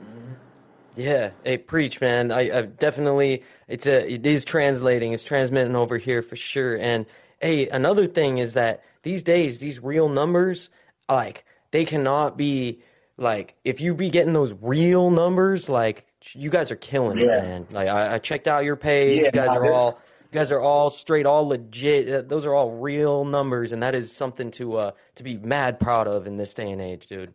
Yeah, 0.95 1.31
hey, 1.45 1.57
preach, 1.57 2.01
man. 2.01 2.31
I, 2.31 2.57
I 2.57 2.61
definitely 2.63 3.43
it's 3.67 3.85
a 3.85 4.11
it 4.11 4.25
is 4.25 4.43
translating, 4.43 5.13
it's 5.13 5.23
transmitting 5.23 5.75
over 5.75 5.97
here 5.97 6.21
for 6.21 6.35
sure. 6.35 6.75
And 6.77 7.05
hey, 7.41 7.69
another 7.69 8.05
thing 8.05 8.39
is 8.39 8.53
that 8.53 8.83
these 9.03 9.23
days, 9.23 9.59
these 9.59 9.81
real 9.81 10.09
numbers, 10.09 10.69
like 11.07 11.45
they 11.71 11.85
cannot 11.85 12.37
be 12.37 12.81
like 13.17 13.55
if 13.63 13.81
you 13.81 13.93
be 13.93 14.09
getting 14.09 14.33
those 14.33 14.53
real 14.61 15.09
numbers, 15.09 15.69
like 15.69 16.05
you 16.33 16.49
guys 16.49 16.71
are 16.71 16.75
killing 16.75 17.17
it, 17.19 17.27
man. 17.27 17.65
Like 17.71 17.87
I, 17.87 18.15
I 18.15 18.17
checked 18.19 18.47
out 18.47 18.63
your 18.63 18.75
page, 18.75 19.19
Yeah, 19.19 19.25
you 19.25 19.31
guys 19.31 19.47
nah, 19.47 19.57
are 19.57 19.71
all 19.71 19.99
you 20.31 20.39
guys 20.39 20.51
are 20.51 20.59
all 20.59 20.89
straight, 20.89 21.25
all 21.25 21.47
legit. 21.47 22.09
Uh, 22.09 22.21
Those 22.21 22.45
are 22.45 22.53
all 22.53 22.71
real 22.71 23.25
numbers, 23.25 23.71
and 23.71 23.81
that 23.81 23.95
is 23.95 24.11
something 24.11 24.51
to 24.51 24.77
uh 24.77 24.91
to 25.15 25.23
be 25.23 25.37
mad 25.37 25.79
proud 25.79 26.07
of 26.07 26.27
in 26.27 26.37
this 26.37 26.53
day 26.53 26.69
and 26.71 26.81
age, 26.81 27.07
dude. 27.07 27.33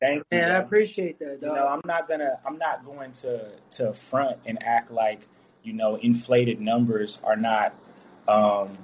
Thank 0.00 0.24
you. 0.32 0.38
Man, 0.38 0.50
I 0.50 0.58
appreciate 0.58 1.18
that, 1.20 1.38
You 1.40 1.48
know, 1.48 1.66
I'm 1.68 1.82
not 1.84 2.08
gonna 2.08 2.38
I'm 2.46 2.58
not 2.58 2.84
going 2.84 3.12
to 3.12 3.50
to 3.72 3.92
front 3.92 4.38
and 4.46 4.62
act 4.62 4.90
like 4.90 5.20
you 5.62 5.72
know 5.72 5.96
inflated 5.96 6.60
numbers 6.60 7.20
are 7.22 7.36
not 7.36 7.74
um, 8.26 8.78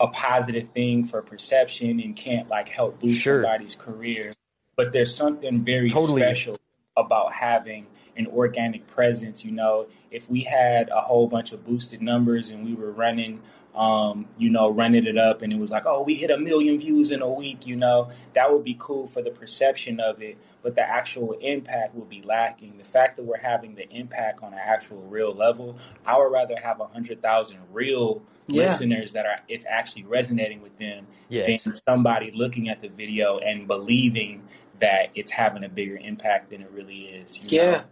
a 0.00 0.08
positive 0.08 0.68
thing 0.68 1.04
for 1.04 1.22
perception 1.22 2.00
and 2.00 2.16
can't 2.16 2.48
like 2.48 2.68
help 2.68 2.98
boost 3.00 3.20
Sure. 3.22 3.42
somebody's 3.42 3.76
career. 3.76 4.32
But 4.76 4.92
there's 4.92 5.14
something 5.14 5.60
very 5.60 5.90
Totally. 5.90 6.22
special 6.22 6.58
about 6.96 7.32
having 7.32 7.86
an 8.16 8.26
organic 8.28 8.86
presence. 8.86 9.44
You 9.44 9.52
know, 9.52 9.86
if 10.10 10.28
we 10.30 10.40
had 10.40 10.88
a 10.88 11.00
whole 11.00 11.26
bunch 11.28 11.52
of 11.52 11.64
boosted 11.66 12.00
numbers 12.02 12.50
and 12.50 12.64
we 12.64 12.74
were 12.74 12.90
running. 12.90 13.42
Um, 13.74 14.26
you 14.36 14.50
know, 14.50 14.68
running 14.68 15.06
it 15.06 15.16
up, 15.16 15.42
and 15.42 15.52
it 15.52 15.58
was 15.58 15.70
like, 15.70 15.84
oh, 15.86 16.02
we 16.02 16.14
hit 16.16 16.30
a 16.32 16.38
million 16.38 16.76
views 16.78 17.12
in 17.12 17.22
a 17.22 17.28
week. 17.30 17.66
You 17.68 17.76
know, 17.76 18.10
that 18.32 18.52
would 18.52 18.64
be 18.64 18.76
cool 18.78 19.06
for 19.06 19.22
the 19.22 19.30
perception 19.30 20.00
of 20.00 20.20
it, 20.20 20.38
but 20.62 20.74
the 20.74 20.82
actual 20.82 21.34
impact 21.40 21.94
will 21.94 22.04
be 22.04 22.20
lacking. 22.22 22.78
The 22.78 22.84
fact 22.84 23.16
that 23.16 23.22
we're 23.24 23.38
having 23.38 23.76
the 23.76 23.88
impact 23.88 24.42
on 24.42 24.52
an 24.52 24.58
actual 24.60 25.02
real 25.02 25.32
level, 25.32 25.78
I 26.04 26.18
would 26.18 26.32
rather 26.32 26.56
have 26.60 26.80
a 26.80 26.86
hundred 26.86 27.22
thousand 27.22 27.58
real 27.72 28.22
Yeah. 28.48 28.64
listeners 28.64 29.12
that 29.12 29.24
are 29.26 29.38
it's 29.48 29.64
actually 29.66 30.02
resonating 30.04 30.60
with 30.62 30.76
them 30.78 31.06
Yes. 31.28 31.62
than 31.62 31.72
somebody 31.72 32.32
looking 32.34 32.68
at 32.68 32.82
the 32.82 32.88
video 32.88 33.38
and 33.38 33.68
believing 33.68 34.42
that 34.80 35.10
it's 35.14 35.30
having 35.30 35.62
a 35.62 35.68
bigger 35.68 35.96
impact 35.96 36.50
than 36.50 36.62
it 36.62 36.70
really 36.72 37.02
is. 37.02 37.52
you 37.52 37.58
know? 37.60 37.64
Yeah. 37.64 37.82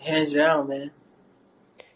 Hands 0.00 0.34
down, 0.34 0.68
man. 0.68 0.90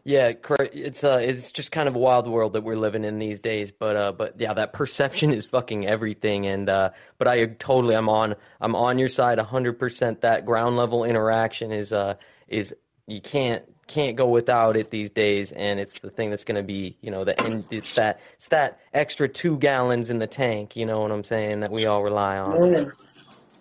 Yeah, 0.07 0.33
it's 0.61 1.03
uh, 1.03 1.17
it's 1.17 1.51
just 1.51 1.73
kind 1.73 1.89
of 1.89 1.97
a 1.97 1.99
wild 1.99 2.27
world 2.27 2.53
that 2.53 2.63
we're 2.63 2.77
living 2.77 3.05
in 3.05 3.19
these 3.19 3.41
days. 3.41 3.73
But 3.73 3.97
uh, 3.97 4.13
but 4.13 4.39
yeah, 4.39 4.53
that 4.53 4.75
perception 4.75 5.33
is 5.33 5.47
fucking 5.47 5.87
everything. 5.87 6.47
And 6.47 6.69
uh, 6.69 6.91
but 7.17 7.27
I 7.27 7.47
totally, 7.47 7.97
I'm 7.97 8.11
on, 8.11 8.35
I'm 8.61 8.77
on 8.77 8.99
your 8.99 9.09
side, 9.09 9.39
hundred 9.39 9.79
percent. 9.79 10.21
That 10.21 10.45
ground 10.45 10.77
level 10.77 11.05
interaction 11.05 11.73
is 11.73 11.93
uh, 11.93 12.17
is 12.49 12.75
you 13.07 13.23
can't 13.23 13.65
can't 13.87 14.17
go 14.17 14.29
without 14.29 14.77
it 14.77 14.91
these 14.91 15.11
days. 15.11 15.53
And 15.53 15.81
it's 15.81 15.99
the 16.01 16.11
thing 16.11 16.31
that's 16.31 16.45
going 16.45 16.57
to 16.57 16.63
be, 16.63 16.97
you 17.01 17.11
know, 17.11 17.25
the 17.25 17.39
end. 17.41 17.65
It's 17.71 17.95
that 17.95 18.21
it's 18.37 18.49
that 18.49 18.81
extra 18.93 19.29
two 19.29 19.57
gallons 19.59 20.11
in 20.11 20.19
the 20.19 20.27
tank. 20.27 20.77
You 20.77 20.87
know 20.87 21.01
what 21.01 21.13
I'm 21.13 21.25
saying? 21.25 21.61
That 21.61 21.71
we 21.71 21.87
all 21.87 22.03
rely 22.03 22.37
on. 22.37 22.61
Man, 22.61 22.93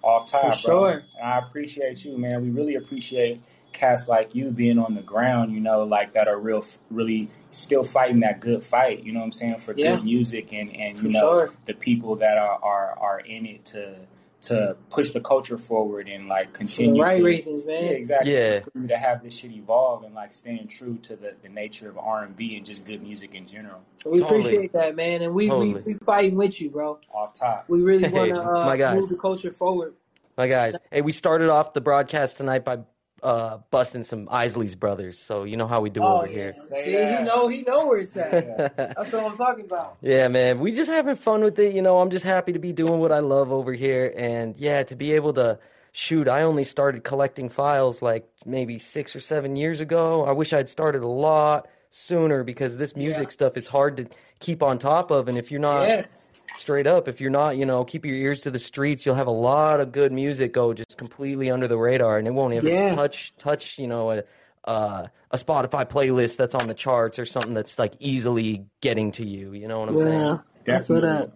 off 0.02 0.30
top, 0.30 0.42
For 0.56 0.68
bro. 0.68 0.80
sure. 0.80 1.04
And 1.20 1.30
I 1.30 1.38
appreciate 1.40 2.04
you, 2.06 2.18
man. 2.18 2.42
We 2.42 2.50
really 2.50 2.76
appreciate 2.76 3.42
cats 3.74 4.08
like 4.08 4.36
you 4.36 4.52
being 4.52 4.80
on 4.80 4.96
the 4.96 5.02
ground, 5.02 5.54
you 5.54 5.60
know, 5.60 5.84
like 5.84 6.14
that 6.14 6.28
are 6.28 6.40
real, 6.40 6.66
really 6.90 7.30
still 7.52 7.84
fighting 7.84 8.20
that 8.22 8.40
good 8.40 8.64
fight. 8.64 9.04
You 9.04 9.12
know 9.12 9.20
what 9.20 9.26
I'm 9.26 9.32
saying 9.32 9.58
for 9.58 9.74
Yeah. 9.76 9.96
good 9.96 10.06
music 10.06 10.54
and 10.54 10.74
and 10.76 10.98
you 10.98 11.10
For 11.10 11.14
know 11.14 11.20
sure. 11.20 11.52
the 11.66 11.74
people 11.74 12.16
that 12.18 12.38
are 12.38 12.60
are 12.64 12.98
are 13.00 13.20
in 13.20 13.46
it 13.46 13.66
to 13.66 13.96
to 14.44 14.76
push 14.90 15.12
the 15.12 15.22
culture 15.22 15.58
forward 15.58 16.10
and 16.10 16.28
like 16.28 16.48
for 16.48 16.52
the 16.52 16.58
continue 16.60 17.02
right 17.02 17.18
to, 17.18 17.24
reasons, 17.24 17.64
man. 17.66 17.86
Yeah, 17.86 17.92
exactly. 17.92 18.34
Yeah. 18.34 18.60
Continue 18.60 18.90
to 18.90 18.98
have 18.98 19.24
this 19.24 19.34
shit 19.38 19.52
evolve 19.52 20.04
and 20.04 20.14
like 20.14 20.34
staying 20.34 20.68
true 20.68 20.98
to 21.04 21.16
the, 21.16 21.34
the 21.42 21.48
nature 21.48 21.90
of 21.90 21.98
R 21.98 22.24
and 22.26 22.36
B 22.36 22.58
and 22.58 22.66
just 22.66 22.84
good 22.84 23.02
music 23.02 23.36
in 23.36 23.48
general. 23.48 23.80
We 24.06 24.20
Totally. 24.20 24.40
appreciate 24.42 24.74
that, 24.74 24.98
man, 24.98 25.22
and 25.22 25.34
we, 25.34 25.48
Totally. 25.48 25.76
we 25.76 25.82
we 25.82 25.94
fighting 26.06 26.36
with 26.36 26.60
you, 26.60 26.70
bro. 26.70 27.00
Off 27.14 27.34
top. 27.34 27.66
We 27.70 27.82
really 27.82 28.08
want 28.10 28.34
to 28.36 28.42
my 28.44 28.82
uh, 28.82 28.96
move 28.96 29.08
the 29.10 29.16
culture 29.16 29.52
forward. 29.52 29.94
My 30.38 30.48
guys, 30.48 30.76
hey, 30.92 31.02
we 31.02 31.12
started 31.14 31.50
off 31.50 31.74
the 31.74 31.82
broadcast 31.82 32.38
tonight 32.38 32.66
by 32.66 32.80
uh, 33.24 33.58
busting 33.72 34.04
some 34.04 34.28
Isley's 34.30 34.76
brothers. 34.76 35.18
So 35.18 35.44
you 35.46 35.58
know 35.58 35.68
how 35.68 35.82
we 35.82 35.90
do 35.90 36.02
Oh 36.04 36.18
over 36.18 36.28
yeah, 36.28 36.34
here. 36.34 36.54
See, 36.54 36.92
he 36.92 37.24
know 37.24 37.48
he 37.48 37.62
know 37.64 37.88
where 37.88 38.00
it's 38.00 38.16
at. 38.18 38.34
Yeah. 38.34 38.68
That's 38.98 39.12
what 39.12 39.26
I'm 39.26 39.36
talking 39.38 39.66
about. 39.66 39.98
Yeah, 40.02 40.28
man. 40.28 40.60
We 40.60 40.74
just 40.74 40.90
having 40.92 41.16
fun 41.16 41.44
with 41.44 41.58
it. 41.60 41.74
You 41.74 41.82
know, 41.82 42.00
I'm 42.00 42.10
just 42.10 42.26
happy 42.26 42.54
to 42.54 42.60
be 42.60 42.74
doing 42.74 43.00
what 43.00 43.12
I 43.12 43.20
love 43.20 43.52
over 43.52 43.74
here. 43.74 44.14
And 44.16 44.56
yeah, 44.58 44.84
to 44.84 44.96
be 44.96 45.14
able 45.14 45.34
to 45.36 45.58
shoot, 45.94 46.28
I 46.28 46.44
only 46.44 46.64
started 46.66 47.04
collecting 47.04 47.50
files 47.50 48.02
like 48.02 48.28
maybe 48.46 48.80
six 48.80 49.16
or 49.16 49.22
seven 49.22 49.56
years 49.56 49.80
ago. 49.80 50.26
I 50.26 50.32
wish 50.34 50.52
I'd 50.54 50.68
started 50.70 51.04
a 51.04 51.08
lot 51.08 51.68
sooner 51.92 52.44
because 52.44 52.76
this 52.76 52.96
music 52.96 53.24
Yeah. 53.26 53.30
stuff 53.30 53.58
is 53.58 53.68
hard 53.68 53.98
to 53.98 54.08
keep 54.40 54.62
on 54.64 54.80
top 54.80 55.12
of. 55.12 55.28
And 55.30 55.38
if 55.38 55.50
you're 55.52 55.62
not. 55.62 56.08
Straight 56.54 56.88
up, 56.88 57.08
if 57.08 57.20
you're 57.22 57.32
not, 57.32 57.58
you 57.58 57.66
know, 57.66 57.84
keep 57.84 58.06
your 58.06 58.16
ears 58.16 58.42
to 58.42 58.52
the 58.52 58.60
streets, 58.60 59.06
you'll 59.06 59.16
have 59.16 59.28
a 59.28 59.32
lot 59.32 59.80
of 59.80 59.92
good 59.92 60.12
music 60.12 60.54
go 60.54 60.74
just 60.74 60.98
completely 60.98 61.50
under 61.52 61.68
the 61.68 61.78
radar, 61.78 62.18
and 62.18 62.28
it 62.28 62.32
won't 62.32 62.54
even 62.54 62.66
Yeah. 62.66 62.96
touch 62.96 63.34
touch, 63.38 63.78
you 63.78 63.88
know, 63.88 64.12
a 64.12 64.24
uh, 64.66 65.08
a 65.32 65.38
Spotify 65.38 65.86
playlist 65.90 66.38
that's 66.38 66.56
on 66.56 66.68
the 66.68 66.74
charts 66.74 67.20
or 67.20 67.26
something 67.26 67.54
that's 67.54 67.78
like 67.78 67.94
easily 68.00 68.66
getting 68.82 69.12
to 69.14 69.26
you. 69.26 69.52
You 69.54 69.68
know 69.68 69.80
what 69.82 69.90
I'm 69.90 69.98
saying? 69.98 70.40
Yeah, 70.66 70.78
I 70.78 70.84
feel 70.84 71.02
that. 71.02 71.32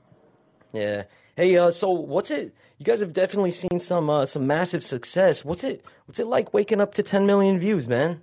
Yeah. 0.72 1.04
Hey, 1.36 1.58
uh, 1.58 1.72
so 1.72 1.90
what's 1.90 2.32
it? 2.32 2.56
You 2.78 2.86
guys 2.86 3.00
have 3.02 3.12
definitely 3.14 3.52
seen 3.52 3.80
some 3.80 4.10
uh, 4.10 4.26
some 4.26 4.48
massive 4.48 4.84
success. 4.84 5.44
What's 5.44 5.64
it? 5.64 5.84
What's 6.06 6.20
it 6.20 6.28
like 6.28 6.54
waking 6.54 6.80
up 6.80 6.94
to 6.96 7.04
10 7.04 7.26
million 7.26 7.60
views, 7.60 7.88
man? 7.88 8.22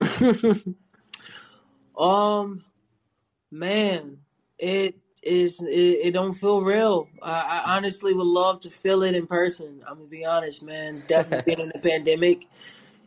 Um, 1.96 2.64
man, 3.50 4.18
it 4.58 4.96
is. 5.22 5.60
It, 5.60 5.68
it 5.70 6.10
don't 6.12 6.32
feel 6.32 6.62
real. 6.62 7.08
I, 7.22 7.62
I 7.64 7.76
honestly 7.76 8.12
would 8.12 8.26
love 8.26 8.60
to 8.60 8.70
feel 8.70 9.02
it 9.02 9.14
in 9.14 9.26
person. 9.26 9.82
I'm 9.86 9.96
gonna 9.96 10.08
be 10.08 10.24
honest, 10.24 10.62
man. 10.62 11.02
Definitely 11.06 11.54
been 11.54 11.64
in 11.64 11.72
the 11.74 11.78
pandemic, 11.90 12.46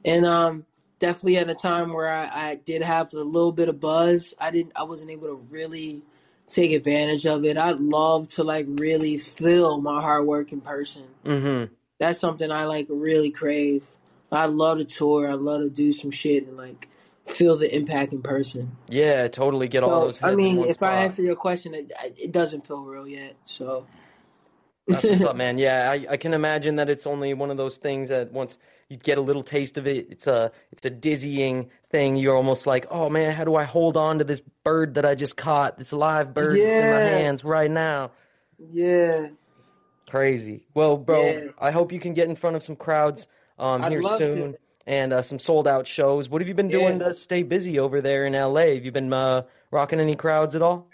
and 0.03 0.25
um, 0.25 0.65
definitely 0.99 1.37
at 1.37 1.49
a 1.49 1.55
time 1.55 1.93
where 1.93 2.09
I, 2.09 2.49
I 2.51 2.55
did 2.55 2.81
have 2.81 3.13
a 3.13 3.17
little 3.17 3.51
bit 3.51 3.69
of 3.69 3.79
buzz. 3.79 4.33
I 4.39 4.51
didn't. 4.51 4.73
I 4.75 4.83
wasn't 4.83 5.11
able 5.11 5.27
to 5.27 5.45
really 5.49 6.01
take 6.47 6.71
advantage 6.71 7.25
of 7.25 7.43
it. 7.45 7.57
I'd 7.57 7.79
love 7.79 8.27
to 8.29 8.43
like 8.43 8.65
really 8.69 9.17
feel 9.17 9.79
my 9.81 10.01
hard 10.01 10.25
work 10.25 10.51
in 10.51 10.61
person. 10.61 11.03
Mm-hmm. 11.25 11.73
That's 11.99 12.19
something 12.19 12.51
I 12.51 12.65
like 12.65 12.87
really 12.89 13.31
crave. 13.31 13.85
I'd 14.31 14.49
love 14.49 14.79
to 14.79 14.85
tour. 14.85 15.29
I'd 15.29 15.39
love 15.39 15.61
to 15.61 15.69
do 15.69 15.91
some 15.91 16.11
shit 16.11 16.47
and 16.47 16.57
like 16.57 16.89
feel 17.27 17.57
the 17.57 17.73
impact 17.75 18.13
in 18.13 18.21
person. 18.23 18.77
Yeah, 18.89 19.27
totally 19.29 19.67
get 19.69 19.83
all 19.83 19.99
So, 19.99 20.01
those. 20.01 20.17
Heads 20.17 20.29
I 20.29 20.35
mean, 20.35 20.45
in 20.45 20.55
one 20.55 20.69
if 20.69 20.81
spot. 20.81 20.83
I 20.83 20.95
answer 21.03 21.23
your 21.23 21.35
question, 21.35 21.73
it, 21.75 21.91
it 22.17 22.31
doesn't 22.33 22.67
feel 22.67 22.81
real 22.83 23.07
yet. 23.07 23.35
So 23.45 23.87
That's 24.89 25.09
what's 25.09 25.25
up, 25.25 25.35
man. 25.37 25.57
Yeah, 25.57 25.91
I, 25.91 26.05
I 26.11 26.17
can 26.17 26.33
imagine 26.33 26.77
that 26.77 26.89
it's 26.89 27.07
only 27.07 27.33
one 27.33 27.51
of 27.51 27.57
those 27.57 27.77
things 27.77 28.09
that 28.09 28.31
once 28.31 28.57
you 28.89 28.97
get 28.97 29.17
a 29.17 29.21
little 29.21 29.43
taste 29.43 29.77
of 29.79 29.87
it, 29.87 30.07
it's 30.11 30.27
a 30.27 30.51
it's 30.71 30.85
a 30.85 30.91
dizzying 30.91 31.71
thing. 31.91 32.15
You're 32.17 32.37
almost 32.37 32.67
like, 32.67 32.87
oh 32.91 33.09
man, 33.09 33.33
how 33.35 33.43
do 33.45 33.55
I 33.55 33.65
hold 33.65 33.97
on 33.97 34.19
to 34.19 34.25
this 34.25 34.41
bird 34.63 34.95
that 34.95 35.05
I 35.05 35.15
just 35.15 35.37
caught? 35.37 35.77
This 35.77 35.93
live 35.93 36.33
bird 36.35 36.63
that's 36.63 36.79
in 36.79 36.87
my 36.87 37.01
Yeah. 37.01 37.05
hands 37.05 37.43
right 37.43 37.71
now. 37.71 38.11
yeah, 38.71 39.27
Crazy. 40.09 40.67
Well, 40.75 40.97
bro, 40.97 41.41
Yeah. 41.41 41.47
I 41.59 41.71
hope 41.71 41.91
you 41.93 41.99
can 41.99 42.13
get 42.13 42.29
in 42.29 42.35
front 42.35 42.55
of 42.57 42.63
some 42.63 42.75
crowds 42.77 43.27
um, 43.59 43.83
I'd 43.83 43.93
here 43.93 44.01
love 44.01 44.23
to. 44.25 44.49
And 44.87 45.13
uh, 45.13 45.21
some 45.21 45.39
sold 45.39 45.67
out 45.67 45.87
shows. 45.87 46.29
What 46.29 46.41
have 46.41 46.47
you 46.47 46.53
been 46.53 46.71
doing 46.71 46.99
Yeah. 46.99 46.99
to 46.99 47.13
stay 47.13 47.43
busy 47.43 47.79
over 47.79 48.01
there 48.01 48.25
in 48.25 48.33
LA? 48.33 48.75
Have 48.75 48.85
you 48.85 48.91
been 48.91 49.11
uh, 49.13 49.43
rocking 49.71 49.99
any 49.99 50.15
crowds 50.15 50.55
at 50.55 50.61
all? 50.61 50.87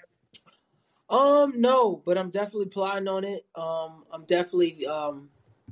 um, 1.09 1.59
no, 1.59 2.01
but 2.05 2.17
I'm 2.17 2.29
definitely 2.29 2.67
plotting 2.67 3.07
on 3.07 3.23
it. 3.23 3.45
Um, 3.55 4.05
I'm 4.11 4.25
definitely 4.25 4.87
um 4.87 5.29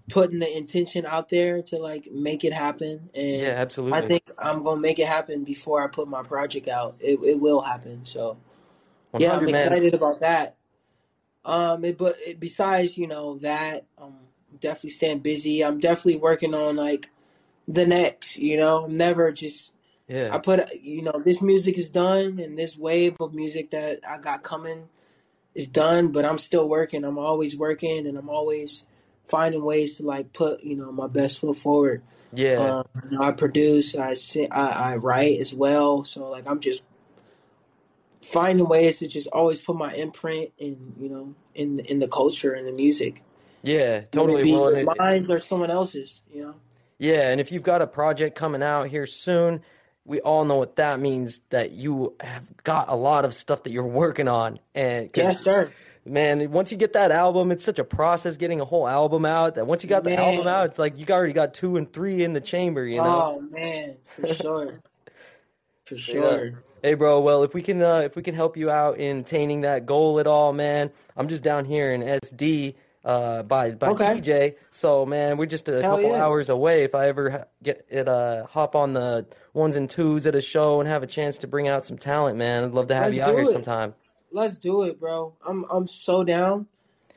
putting 0.10 0.40
the 0.40 0.58
intention 0.58 1.06
out 1.06 1.30
there 1.30 1.62
to 1.64 1.78
like 1.78 2.10
make 2.12 2.44
it 2.44 2.54
happen, 2.54 3.10
and 3.14 3.42
Yeah, 3.42 3.50
absolutely. 3.58 3.92
I 3.92 4.08
think 4.08 4.24
I'm 4.38 4.64
gonna 4.64 4.82
make 4.82 5.00
it 5.00 5.08
happen 5.08 5.44
before 5.44 5.84
I 5.84 5.88
put 5.88 6.08
my 6.08 6.24
project 6.24 6.68
out. 6.68 6.96
It 7.00 7.20
it 7.24 7.40
will 7.40 7.62
happen. 7.62 8.06
So 8.06 8.38
yeah, 9.18 9.38
I'm 9.38 9.48
100, 9.48 9.52
man. 9.52 9.68
excited 9.68 9.94
about 9.94 10.22
that. 10.22 10.58
Um, 11.46 11.86
it, 11.86 11.98
but 11.98 12.18
it, 12.26 12.40
besides, 12.40 12.98
you 12.98 13.08
know 13.08 13.38
that, 13.40 13.86
um, 13.98 14.16
I'm 14.52 14.58
definitely 14.60 14.92
staying 14.92 15.20
busy. 15.20 15.64
I'm 15.64 15.80
definitely 15.80 16.18
working 16.18 16.54
on 16.56 16.76
like 16.76 17.10
the 17.70 17.86
next. 17.86 18.38
You 18.38 18.58
know, 18.58 18.86
I'm 18.86 18.98
never 18.98 19.32
just. 19.32 19.72
Yeah. 20.08 20.30
I 20.34 20.40
put, 20.40 20.74
you 20.82 21.04
know, 21.04 21.22
this 21.24 21.40
music 21.40 21.78
is 21.78 21.92
done, 21.92 22.40
and 22.40 22.58
this 22.58 22.76
wave 22.76 23.16
of 23.20 23.34
music 23.34 23.72
that 23.72 24.00
I 24.08 24.18
got 24.18 24.44
coming 24.44 24.90
is 25.54 25.68
done. 25.68 26.12
But 26.12 26.26
I'm 26.26 26.40
still 26.40 26.68
working. 26.68 27.06
I'm 27.06 27.20
always 27.20 27.56
working, 27.56 28.08
and 28.08 28.18
I'm 28.18 28.30
always 28.30 28.86
finding 29.28 29.64
ways 29.64 29.98
to 29.98 30.04
like 30.04 30.34
put, 30.34 30.64
you 30.64 30.76
know, 30.76 30.92
my 30.92 31.08
best 31.08 31.40
foot 31.40 31.56
forward. 31.56 32.02
Yeah. 32.34 32.56
Um, 32.80 32.84
you 33.10 33.18
know, 33.18 33.24
I 33.24 33.32
produce, 33.32 33.96
I 33.96 34.14
sing, 34.14 34.48
I, 34.52 34.94
I 34.94 34.96
write 34.96 35.40
as 35.40 35.54
well. 35.54 36.04
So 36.04 36.28
like 36.30 36.46
I'm 36.48 36.60
just 36.60 36.84
finding 38.24 38.68
ways 38.68 39.00
to 39.00 39.08
just 39.08 39.28
always 39.28 39.60
put 39.60 39.76
my 39.76 39.94
imprint 39.94 40.52
in, 40.58 40.96
you 41.00 41.10
know, 41.10 41.36
in 41.54 41.80
in 41.82 42.00
the 42.00 42.08
culture 42.08 42.54
and 42.54 42.68
the 42.68 42.72
music. 42.72 43.24
yeah, 43.62 43.78
Whether 43.78 44.02
it 44.02 44.12
totally. 44.12 44.44
be 44.44 44.52
Well, 44.54 44.96
mine 44.98 45.26
or 45.30 45.40
someone 45.40 45.72
else's, 45.72 46.22
you 46.34 46.42
know. 46.42 46.56
Yeah, 47.00 47.30
and 47.30 47.40
if 47.40 47.52
you've 47.52 47.64
got 47.64 47.82
a 47.82 47.88
project 47.88 48.36
coming 48.36 48.62
out 48.62 48.88
here 48.90 49.08
soon, 49.08 49.62
we 50.06 50.20
all 50.20 50.44
know 50.44 50.58
what 50.58 50.76
that 50.76 51.00
means 51.00 51.40
that 51.50 51.72
you 51.72 52.14
have 52.20 52.44
got 52.64 52.90
a 52.90 52.96
lot 52.96 53.24
of 53.26 53.34
stuff 53.34 53.64
that 53.64 53.72
you're 53.72 53.88
working 53.88 54.28
on. 54.28 54.60
And 54.76 55.10
Yes, 55.16 55.42
sir. 55.42 55.72
man, 56.06 56.52
once 56.52 56.72
you 56.72 56.78
get 56.78 56.94
that 56.94 57.12
album, 57.12 57.52
it's 57.52 57.64
such 57.64 57.80
a 57.80 57.84
process 57.86 58.36
getting 58.36 58.60
a 58.60 58.66
whole 58.66 58.88
album 58.88 59.26
out 59.26 59.56
that 59.56 59.66
once 59.66 59.82
you 59.82 59.90
got 59.90 60.04
the 60.04 60.16
album 60.18 60.46
out, 60.46 60.66
it's 60.66 60.80
like 60.80 60.98
you 60.98 61.06
already 61.10 61.34
got 61.34 61.54
two 61.54 61.78
and 61.78 61.92
three 61.92 62.24
in 62.24 62.34
the 62.34 62.42
chamber, 62.42 62.86
you 62.86 62.98
know? 62.98 63.24
Oh 63.34 63.42
man, 63.50 63.98
for 64.04 64.34
sure. 64.34 64.80
For 65.86 65.96
Yeah. 65.96 65.98
sure. 65.98 66.64
Hey, 66.82 66.94
bro. 66.94 67.20
Well, 67.22 67.44
if 67.44 67.54
we 67.54 67.62
can, 67.62 67.82
uh, 67.82 68.00
if 68.00 68.16
we 68.16 68.24
can 68.24 68.36
help 68.36 68.56
you 68.56 68.70
out 68.70 68.98
in 69.00 69.18
attaining 69.20 69.62
that 69.62 69.86
goal 69.86 70.20
at 70.20 70.28
all, 70.28 70.54
man, 70.54 70.92
I'm 71.18 71.28
just 71.28 71.44
down 71.44 71.66
here 71.66 71.94
in 71.94 72.02
SD 72.02 72.76
uh, 73.04 73.44
by 73.44 73.72
by 73.72 73.90
Okay. 73.90 74.20
TJ. 74.20 74.56
So, 74.72 75.06
man, 75.06 75.38
we're 75.38 75.46
just 75.46 75.70
a 75.70 75.82
Hell 75.82 75.98
couple 75.98 76.12
yeah. 76.12 76.24
hours 76.24 76.50
away. 76.50 76.84
If 76.84 76.96
I 76.96 77.08
ever 77.08 77.30
ha- 77.30 77.44
get 77.64 77.86
it, 77.90 78.08
uh, 78.08 78.46
hop 78.48 78.76
on 78.76 78.94
the 78.94 79.26
ones 79.54 79.76
and 79.76 79.90
twos 79.90 80.26
at 80.28 80.36
a 80.36 80.42
show 80.42 80.80
and 80.80 80.90
have 80.90 81.04
a 81.04 81.08
chance 81.08 81.38
to 81.40 81.48
bring 81.48 81.68
out 81.68 81.86
some 81.86 81.98
talent, 81.98 82.38
man, 82.38 82.66
I'd 82.66 82.72
love 82.72 82.88
to 82.88 82.96
have 82.96 83.06
Let's 83.06 83.16
you 83.16 83.22
out 83.24 83.32
do 83.32 83.38
here 83.38 83.48
sometime. 83.48 83.94
Let's 84.32 84.58
do 84.58 84.84
it, 84.84 85.00
bro. 85.00 85.34
I'm 85.48 85.66
I'm 85.72 85.88
so 85.88 86.24
down. 86.24 86.68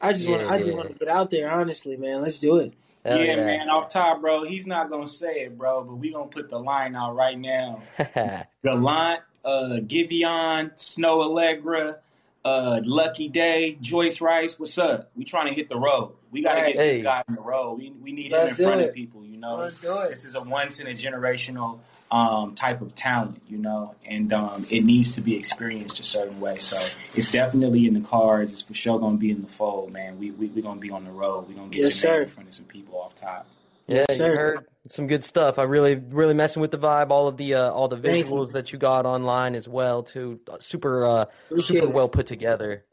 I 0.01 0.13
just 0.13 0.29
want 0.29 0.43
I 0.51 0.57
just 0.57 0.71
yeah. 0.71 0.75
want 0.75 0.89
to 0.91 0.95
get 0.95 1.09
out 1.09 1.31
there, 1.31 1.53
honestly, 1.53 1.97
man. 1.97 2.23
Let's 2.23 2.39
do 2.39 2.57
it. 2.57 2.75
Yeah, 3.05 3.17
yeah. 3.17 3.37
man, 3.37 3.69
off 3.69 3.93
top, 3.93 4.21
bro. 4.21 4.45
He's 4.45 4.67
not 4.67 4.89
gonna 4.89 5.09
say 5.09 5.43
it, 5.43 5.59
bro, 5.59 5.83
but 5.83 5.97
we 5.97 6.13
gonna 6.13 6.29
put 6.29 6.51
the 6.51 6.59
line 6.59 6.95
out 6.95 7.17
right 7.17 7.39
now. 7.39 7.83
Gallant, 8.65 9.21
uh, 9.45 9.79
Giveon, 9.81 10.73
Snoh 10.77 11.29
Aalegra, 11.29 11.97
uh, 12.45 12.81
Lucky 12.85 13.29
Daye, 13.29 13.79
Joyce 13.81 14.21
Wrice. 14.21 14.59
What's 14.59 14.77
up? 14.79 15.11
We 15.15 15.25
trying 15.25 15.49
to 15.49 15.55
hit 15.55 15.69
the 15.69 15.79
road. 15.79 16.15
We 16.31 16.43
got 16.43 16.55
to 16.55 16.61
Right. 16.63 16.75
get 16.75 16.79
this 16.91 17.03
guy 17.03 17.23
in 17.29 17.35
the 17.35 17.41
road. 17.41 17.75
We, 17.79 17.91
we 17.91 18.13
need 18.13 18.33
Let's 18.33 18.59
him 18.59 18.65
in 18.67 18.71
front 18.71 18.81
it. 18.83 18.89
of 18.89 18.95
people. 18.95 19.25
You 19.25 19.37
know, 19.39 19.57
Let's 19.57 19.79
do 19.81 19.97
it. 20.01 20.11
this 20.11 20.25
is 20.25 20.35
a 20.35 20.41
once 20.43 20.81
in 20.81 20.87
a 20.87 20.91
generational 20.95 21.79
um, 22.11 22.55
type 22.55 22.81
of 22.81 22.95
talent. 22.95 23.43
You 23.49 23.59
know, 23.59 23.95
and 24.07 24.33
um, 24.33 24.65
it 24.71 24.85
needs 24.85 25.15
to 25.17 25.21
be 25.21 25.37
experienced 25.37 26.01
a 26.01 26.05
certain 26.05 26.41
way. 26.41 26.59
So 26.59 26.77
it's 27.15 27.31
definitely 27.31 27.87
in 27.87 27.95
the 27.95 28.01
cards. 28.09 28.53
It's 28.55 28.63
for 28.63 28.75
sure 28.75 28.99
gonna 28.99 29.19
be 29.19 29.31
in 29.31 29.43
the 29.43 29.49
fold, 29.49 29.93
man. 29.93 30.19
We 30.19 30.31
we 30.33 30.47
we 30.49 30.63
gonna 30.63 30.81
be 30.81 30.91
on 30.91 31.05
the 31.05 31.13
road. 31.13 31.49
We 31.49 31.55
are 31.55 31.59
gonna 31.59 31.71
get 31.71 31.83
Yes, 31.83 32.03
your 32.03 32.13
name 32.13 32.19
sir. 32.19 32.23
in 32.23 32.29
front 32.29 32.49
of 32.49 32.55
some 32.55 32.67
people 32.67 32.99
off 33.01 33.15
top. 33.15 33.47
Yeah, 33.87 33.97
Yes, 33.99 34.07
you 34.11 34.17
sir. 34.17 34.37
heard 34.37 34.67
some 34.89 35.07
good 35.07 35.25
stuff. 35.25 35.59
I 35.59 35.63
really, 35.65 35.95
really 35.95 36.35
messing 36.35 36.61
with 36.63 36.71
the 36.71 36.79
vibe. 36.79 37.11
All 37.11 37.29
of 37.29 37.37
the, 37.37 37.55
uh, 37.55 37.71
all 37.71 37.89
the 37.89 37.97
Thank 37.97 38.27
you. 38.27 38.33
visuals 38.33 38.53
that 38.53 38.73
you 38.73 38.79
got 38.79 39.07
online 39.07 39.55
as 39.55 39.69
well, 39.69 40.03
too. 40.03 40.41
Uh, 40.51 40.59
Super, 40.59 41.07
uh, 41.07 41.25
Appreciate 41.51 41.81
super 41.81 41.91
it. 41.91 41.95
well 41.95 42.09
put 42.09 42.27
together. 42.27 42.85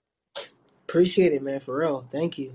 Appreciate 0.88 1.34
it, 1.34 1.42
man. 1.42 1.60
For 1.60 1.78
real. 1.78 2.08
Thank 2.12 2.38
you. 2.38 2.54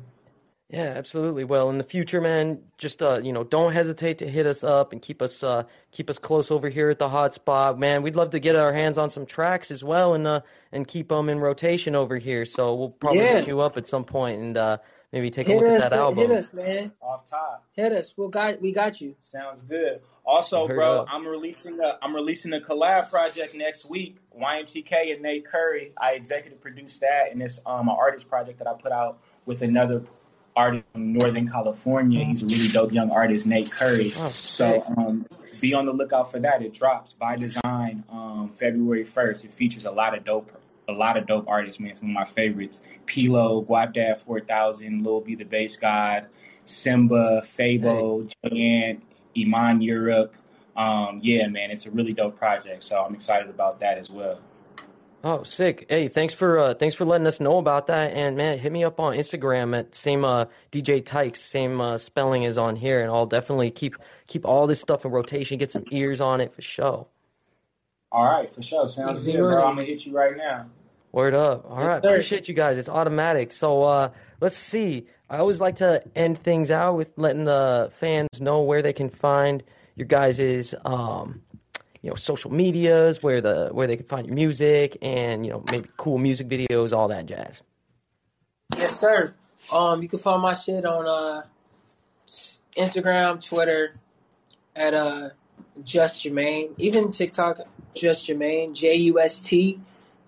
Yeah, 0.70 0.94
absolutely. 0.96 1.44
Well, 1.44 1.68
in 1.70 1.78
the 1.78 1.84
future, 1.84 2.20
man, 2.20 2.58
just 2.78 3.00
uh, 3.02 3.20
you 3.22 3.32
know, 3.32 3.44
don't 3.44 3.72
hesitate 3.72 4.18
to 4.18 4.28
hit 4.28 4.44
us 4.46 4.64
up 4.64 4.92
and 4.92 5.00
keep 5.00 5.20
us 5.22 5.44
uh, 5.44 5.64
keep 5.92 6.08
us 6.10 6.18
close 6.18 6.50
over 6.50 6.68
here 6.68 6.88
at 6.90 6.98
the 6.98 7.08
hot 7.08 7.34
spot, 7.34 7.78
man. 7.78 8.02
We'd 8.02 8.16
love 8.16 8.30
to 8.30 8.40
get 8.40 8.56
our 8.56 8.72
hands 8.72 8.98
on 8.98 9.10
some 9.10 9.26
tracks 9.26 9.70
as 9.70 9.84
well 9.84 10.14
and 10.14 10.26
uh, 10.26 10.40
and 10.72 10.88
keep 10.88 11.10
them 11.10 11.28
in 11.28 11.38
rotation 11.38 11.94
over 11.94 12.16
here. 12.16 12.44
So 12.44 12.74
we'll 12.74 12.90
probably 12.90 13.24
Yeah. 13.24 13.36
hit 13.36 13.46
you 13.46 13.60
up 13.60 13.76
at 13.76 13.86
some 13.86 14.04
point 14.04 14.40
and 14.40 14.56
uh, 14.56 14.78
maybe 15.14 15.30
take 15.30 15.48
a 15.48 15.52
Hit 15.52 15.62
look 15.62 15.78
us, 15.78 15.82
at 15.82 15.90
that 15.90 16.00
album. 16.00 16.18
hit 16.18 16.30
us, 16.32 16.52
man. 16.52 16.92
Off 17.00 17.30
top. 17.30 17.64
Hit 17.72 17.92
us. 17.92 18.12
We 18.16 18.28
got 18.28 18.60
we 18.60 18.72
got 18.72 19.00
you. 19.00 19.14
Sounds 19.18 19.62
good. 19.62 20.00
Also, 20.26 20.66
bro, 20.66 21.02
up. 21.02 21.06
I'm 21.10 21.26
releasing 21.26 21.78
a 21.80 21.98
I'm 22.02 22.14
releasing 22.14 22.52
a 22.52 22.60
collab 22.60 23.10
project 23.10 23.54
next 23.54 23.88
week. 23.88 24.18
YMTK 24.38 25.12
and 25.14 25.22
Nate 25.22 25.46
Curry. 25.46 25.92
I 26.00 26.12
executive 26.12 26.60
produced 26.60 27.00
that, 27.00 27.28
and 27.30 27.40
it's 27.40 27.60
um 27.64 27.88
an 27.88 27.96
artist 27.98 28.28
project 28.28 28.58
that 28.58 28.66
I 28.66 28.74
put 28.74 28.92
out 28.92 29.20
with 29.46 29.62
another 29.62 30.02
artist 30.56 30.84
from 30.92 31.12
Northern 31.12 31.48
California. 31.48 32.24
He's 32.24 32.42
a 32.42 32.46
really 32.46 32.68
dope 32.68 32.92
young 32.92 33.10
artist, 33.10 33.46
Nate 33.46 33.70
Curry. 33.70 34.12
Oh, 34.16 34.28
so 34.28 34.82
um, 34.96 35.26
be 35.60 35.74
on 35.74 35.86
the 35.86 35.92
lookout 35.92 36.30
for 36.30 36.40
that. 36.40 36.60
It 36.62 36.74
drops 36.74 37.12
by 37.12 37.36
design 37.36 38.02
um 38.10 38.50
February 38.54 39.04
first. 39.04 39.44
It 39.44 39.54
features 39.54 39.84
a 39.84 39.92
lot 39.92 40.16
of 40.16 40.24
dope 40.24 40.50
a 40.88 40.92
lot 40.92 41.16
of 41.16 41.26
dope 41.26 41.46
artists, 41.48 41.80
man. 41.80 41.96
Some 41.96 42.08
of 42.08 42.14
my 42.14 42.24
favorites: 42.24 42.80
P-Lo, 43.06 43.64
Guapdad, 43.68 44.18
Four 44.18 44.40
Thousand, 44.40 45.04
Lil 45.04 45.20
B, 45.20 45.34
the 45.34 45.44
Bass 45.44 45.76
God, 45.76 46.26
Symba, 46.64 47.44
Fabo, 47.44 48.28
Giant, 48.44 49.02
Iman 49.36 49.80
Europe. 49.80 50.34
Um, 50.76 51.20
yeah, 51.22 51.46
man, 51.46 51.70
it's 51.70 51.86
a 51.86 51.90
really 51.90 52.12
dope 52.12 52.36
project, 52.36 52.82
so 52.82 53.00
I'm 53.00 53.14
excited 53.14 53.48
about 53.48 53.80
that 53.80 53.98
as 53.98 54.10
well. 54.10 54.40
Oh, 55.26 55.42
sick! 55.42 55.86
Hey, 55.88 56.08
thanks 56.08 56.34
for 56.34 56.58
uh, 56.58 56.74
thanks 56.74 56.94
for 56.94 57.06
letting 57.06 57.26
us 57.26 57.40
know 57.40 57.56
about 57.56 57.86
that. 57.86 58.12
And 58.12 58.36
man, 58.36 58.58
hit 58.58 58.70
me 58.70 58.84
up 58.84 59.00
on 59.00 59.14
Instagram 59.14 59.78
at 59.78 59.94
same 59.94 60.22
uh, 60.22 60.46
DJ 60.70 61.04
Tykes, 61.04 61.40
same 61.40 61.80
uh, 61.80 61.96
spelling 61.96 62.42
is 62.42 62.58
on 62.58 62.76
here, 62.76 63.00
and 63.00 63.10
I'll 63.10 63.24
definitely 63.24 63.70
keep 63.70 63.94
keep 64.26 64.44
all 64.44 64.66
this 64.66 64.80
stuff 64.80 65.06
in 65.06 65.10
rotation. 65.10 65.56
Get 65.56 65.70
some 65.70 65.84
ears 65.90 66.20
on 66.20 66.42
it 66.42 66.54
for 66.54 66.60
sure. 66.60 67.06
All 68.14 68.24
right, 68.24 68.50
for 68.50 68.62
sure. 68.62 68.86
Sounds 68.86 69.22
Easy 69.22 69.32
good, 69.32 69.40
bro. 69.40 69.66
I'm 69.66 69.74
gonna 69.74 69.86
hit 69.86 70.06
you 70.06 70.12
right 70.12 70.36
now. 70.36 70.66
Word 71.10 71.34
up! 71.34 71.68
All 71.68 71.78
right, 71.84 72.00
sir. 72.00 72.10
appreciate 72.10 72.46
you 72.46 72.54
guys. 72.54 72.78
It's 72.78 72.88
automatic. 72.88 73.50
So 73.50 73.82
uh, 73.82 74.10
let's 74.40 74.56
see. 74.56 75.08
I 75.28 75.38
always 75.38 75.60
like 75.60 75.74
to 75.76 76.00
end 76.14 76.40
things 76.40 76.70
out 76.70 76.96
with 76.96 77.08
letting 77.16 77.42
the 77.42 77.90
fans 77.98 78.40
know 78.40 78.62
where 78.62 78.82
they 78.82 78.92
can 78.92 79.10
find 79.10 79.64
your 79.96 80.06
guys' 80.06 80.76
um, 80.84 81.42
you 82.02 82.10
know 82.10 82.14
social 82.14 82.52
medias, 82.52 83.20
where 83.20 83.40
the 83.40 83.70
where 83.72 83.88
they 83.88 83.96
can 83.96 84.06
find 84.06 84.28
your 84.28 84.36
music, 84.36 84.96
and 85.02 85.44
you 85.44 85.50
know 85.50 85.64
maybe 85.72 85.88
cool 85.96 86.18
music 86.18 86.48
videos, 86.48 86.92
all 86.92 87.08
that 87.08 87.26
jazz. 87.26 87.62
Yes, 88.78 89.00
sir. 89.00 89.34
Um, 89.72 90.02
you 90.02 90.08
can 90.08 90.20
find 90.20 90.40
my 90.40 90.54
shit 90.54 90.84
on 90.84 91.08
uh 91.08 91.42
Instagram, 92.76 93.44
Twitter, 93.44 93.96
at 94.76 94.94
uh 94.94 95.30
Just 95.82 96.22
Gemaine, 96.22 96.70
even 96.78 97.10
TikTok, 97.10 97.60
Just 97.94 98.26
Gemaine, 98.26 98.74
J 98.74 98.94
U 98.94 99.20
S 99.20 99.42
T 99.42 99.80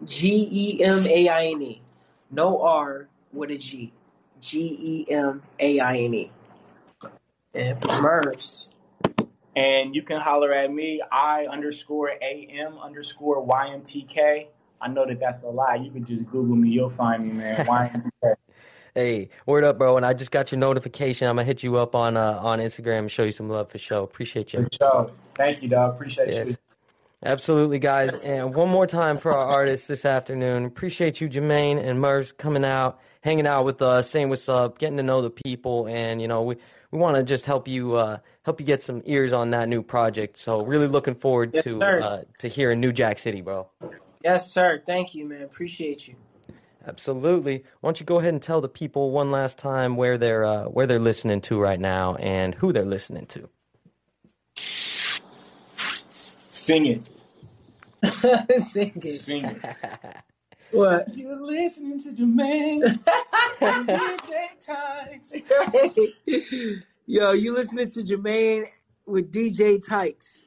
G 0.04 0.48
E 0.50 0.84
M 0.84 1.06
A 1.06 1.28
I 1.28 1.46
N 1.46 1.62
E, 1.62 1.80
no 2.30 2.60
R 2.62 3.08
with 3.32 3.50
a 3.50 3.58
G, 3.58 3.92
G 4.40 5.06
E 5.08 5.12
M 5.12 5.42
A 5.58 5.80
I 5.80 5.96
N 5.96 6.14
E. 6.14 6.30
And 7.54 7.80
for 7.80 8.02
Murph's, 8.02 8.68
And 9.54 9.94
you 9.94 10.02
can 10.02 10.20
holler 10.20 10.52
at 10.52 10.70
me, 10.70 11.00
I 11.10 11.46
underscore 11.50 12.10
AM 12.20 12.78
underscore 12.78 13.46
YMTK. 13.46 14.48
I 14.80 14.88
know 14.88 15.06
that 15.06 15.18
that's 15.18 15.42
a 15.42 15.48
lie. 15.48 15.76
You 15.76 15.90
can 15.90 16.04
just 16.04 16.26
Google 16.26 16.56
me. 16.56 16.68
You'll 16.68 16.90
find 16.90 17.24
me, 17.24 17.32
man. 17.32 17.66
YMTK. 17.66 18.34
Hey, 18.96 19.28
word 19.44 19.62
up, 19.62 19.76
bro! 19.76 19.98
And 19.98 20.06
I 20.06 20.14
just 20.14 20.30
got 20.30 20.50
your 20.50 20.58
notification. 20.58 21.28
I'm 21.28 21.36
gonna 21.36 21.44
hit 21.44 21.62
you 21.62 21.76
up 21.76 21.94
on 21.94 22.16
uh, 22.16 22.38
on 22.40 22.60
Instagram 22.60 23.00
and 23.00 23.12
show 23.12 23.24
you 23.24 23.30
some 23.30 23.50
love 23.50 23.70
for 23.70 23.76
show. 23.76 24.02
Appreciate 24.02 24.54
you. 24.54 24.62
For 24.62 24.68
sure. 24.80 25.10
Thank 25.34 25.62
you, 25.62 25.68
dog. 25.68 25.96
Appreciate 25.96 26.28
Yes. 26.28 26.48
you. 26.48 26.56
Absolutely, 27.22 27.78
guys. 27.78 28.14
And 28.22 28.54
one 28.54 28.70
more 28.70 28.86
time 28.86 29.18
for 29.18 29.36
our 29.36 29.46
artists 29.46 29.86
this 29.86 30.06
afternoon. 30.06 30.64
Appreciate 30.64 31.20
you, 31.20 31.28
Gemaine 31.28 31.78
and 31.78 32.00
Murph, 32.00 32.38
coming 32.38 32.64
out, 32.64 32.98
hanging 33.20 33.46
out 33.46 33.66
with 33.66 33.82
us, 33.82 34.08
saying 34.08 34.30
what's 34.30 34.48
up, 34.48 34.78
getting 34.78 34.96
to 34.96 35.02
know 35.02 35.20
the 35.20 35.28
people, 35.28 35.86
and 35.88 36.22
you 36.22 36.26
know 36.26 36.40
we 36.40 36.56
we 36.90 36.98
want 36.98 37.16
to 37.16 37.22
just 37.22 37.44
help 37.44 37.68
you 37.68 37.96
uh, 37.96 38.16
help 38.46 38.60
you 38.60 38.64
get 38.66 38.82
some 38.82 39.02
ears 39.04 39.34
on 39.34 39.50
that 39.50 39.68
new 39.68 39.82
project. 39.82 40.38
So 40.38 40.64
really 40.64 40.88
looking 40.88 41.16
forward 41.16 41.50
Yes, 41.52 41.64
to 41.64 41.82
uh, 41.82 42.22
to 42.38 42.48
hearing 42.48 42.80
New 42.80 42.94
Jack 42.94 43.18
City, 43.18 43.42
bro. 43.42 43.68
yes, 44.24 44.50
sir. 44.50 44.82
Thank 44.86 45.14
you, 45.14 45.28
man. 45.28 45.42
Appreciate 45.42 46.08
you. 46.08 46.14
Absolutely. 46.86 47.64
Why 47.80 47.88
don't 47.88 48.00
you 48.00 48.06
go 48.06 48.18
ahead 48.20 48.32
and 48.32 48.42
tell 48.42 48.60
the 48.60 48.68
people 48.68 49.10
one 49.10 49.30
last 49.30 49.58
time 49.58 49.96
where 49.96 50.16
they're 50.16 50.44
uh, 50.44 50.64
where 50.64 50.86
they're 50.86 51.00
listening 51.00 51.40
to 51.42 51.58
right 51.58 51.80
now 51.80 52.14
and 52.16 52.54
who 52.54 52.72
they're 52.72 52.84
listening 52.84 53.26
to. 53.26 53.48
Sing 56.50 56.86
it. 56.86 57.02
Sing 58.62 58.92
it. 58.96 59.20
Sing 59.20 59.44
it. 59.44 59.76
What? 60.72 61.16
You're 61.16 61.40
listening 61.40 61.98
to 62.00 62.10
Gemaine. 62.10 62.82
DJ 63.60 64.48
Tykes. 64.66 65.32
Yo, 67.06 67.32
you 67.32 67.54
listening 67.54 67.88
to 67.90 68.02
Gemaine 68.02 68.66
with 69.06 69.32
DJ 69.32 69.80
Tykes. 69.86 70.44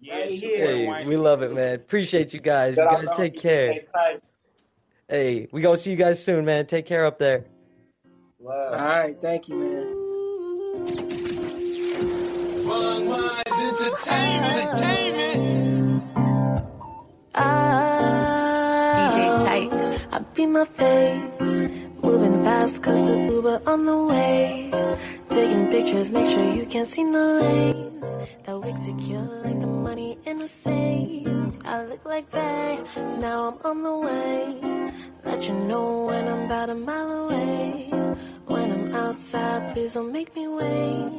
Yeah, 0.00 0.16
Right 0.16 0.30
here. 0.30 0.66
Hey, 0.66 1.06
we 1.06 1.16
love 1.16 1.42
it, 1.42 1.54
man. 1.54 1.76
Appreciate 1.76 2.34
you 2.34 2.40
guys. 2.40 2.76
You 2.76 2.82
Shout 2.82 2.92
out 2.92 3.00
guys 3.00 3.08
to 3.08 3.16
take 3.16 3.36
DJ 3.36 3.40
care. 3.40 3.80
Tykes. 5.08 5.16
Hey, 5.16 5.48
we 5.52 5.60
gonna 5.60 5.76
see 5.76 5.90
you 5.90 5.96
guys 5.96 6.22
soon, 6.22 6.44
man. 6.44 6.66
Take 6.66 6.86
care 6.86 7.04
up 7.04 7.18
there. 7.18 7.44
Love. 8.40 8.72
All 8.72 8.78
right, 8.78 9.20
thank 9.20 9.48
you, 9.48 9.56
man. 9.56 10.00
DJ 18.94 19.44
Tykes. 19.44 20.06
I 20.12 20.18
beat 20.34 20.46
my 20.46 20.64
face. 20.64 21.64
Moving 22.02 22.44
fast 22.44 22.82
cause 22.82 23.04
the 23.04 23.32
Uber 23.32 23.62
on 23.66 23.86
the 23.86 23.96
way. 24.04 24.70
Taking 25.28 25.68
pictures, 25.68 26.10
make 26.10 26.26
sure 26.26 26.54
you 26.54 26.66
can't 26.66 26.86
see 26.86 27.02
no 27.02 27.40
lanes. 27.40 28.16
That 28.44 28.60
wig 28.60 28.76
secure 28.78 29.22
like 29.42 29.58
the 29.60 29.66
money 29.66 30.18
in 30.26 30.38
the 30.38 30.48
safe. 30.48 31.33
I 31.74 31.82
look 31.86 32.04
like 32.04 32.30
that, 32.30 32.96
now 33.18 33.48
I'm 33.48 33.58
on 33.66 33.82
the 33.82 33.96
way. 34.06 34.40
Let 35.24 35.48
you 35.48 35.54
know 35.54 36.04
when 36.04 36.28
I'm 36.28 36.42
about 36.46 36.70
a 36.70 36.74
mile 36.76 37.10
away. 37.24 37.90
When 38.46 38.70
I'm 38.70 38.94
outside, 38.94 39.74
please 39.74 39.94
don't 39.94 40.12
make 40.12 40.36
me 40.36 40.46
wait. 40.46 41.10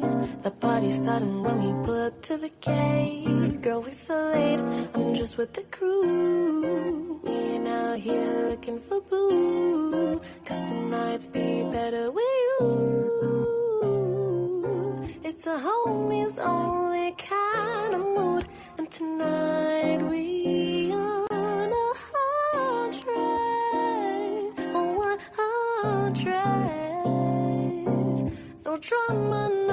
The 0.44 0.52
party's 0.52 1.00
starting 1.00 1.44
when 1.44 1.58
we 1.62 1.86
pull 1.86 2.08
up 2.08 2.22
to 2.28 2.38
the 2.38 2.52
gate. 2.62 3.62
Girl, 3.64 3.82
we 3.82 3.92
so 3.92 4.16
late. 4.34 4.62
I'm 4.94 5.14
just 5.14 5.38
with 5.38 5.52
the 5.52 5.64
crew. 5.64 7.20
We 7.26 7.32
ain't 7.32 7.68
out 7.68 8.00
here 8.00 8.50
looking 8.52 8.80
for 8.80 9.02
boo. 9.02 10.22
Cause 10.46 10.70
tonight's 10.70 11.26
be 11.26 11.64
better 11.64 12.12
with 12.12 12.36
you. 12.46 12.96
It's 15.22 15.46
a 15.48 15.58
homies 15.58 16.38
only 16.40 17.12
kind 17.18 17.94
of 17.94 18.00
mood. 18.00 18.48
And 18.78 18.90
tonight 18.90 20.02
we 20.10 20.45
drama, 28.78 29.65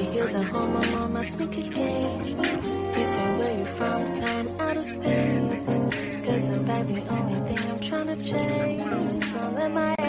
The 0.00 0.20
at 0.20 0.44
home, 0.46 1.12
my 1.12 1.22
sneaker 1.22 1.60
game. 1.74 2.24
You 2.24 3.04
say 3.04 3.38
where 3.38 3.58
you 3.58 3.64
from, 3.66 4.14
time 4.14 4.48
out 4.58 4.76
of 4.78 4.84
space. 4.84 6.24
Cause 6.24 6.48
I'm 6.48 6.64
back, 6.64 6.86
the 6.86 7.06
only 7.06 7.40
thing 7.46 7.70
I'm 7.70 7.80
trying 7.80 8.06
to 8.06 8.24
change. 8.24 9.34
All 9.34 9.56
in 9.58 9.74
my 9.74 9.99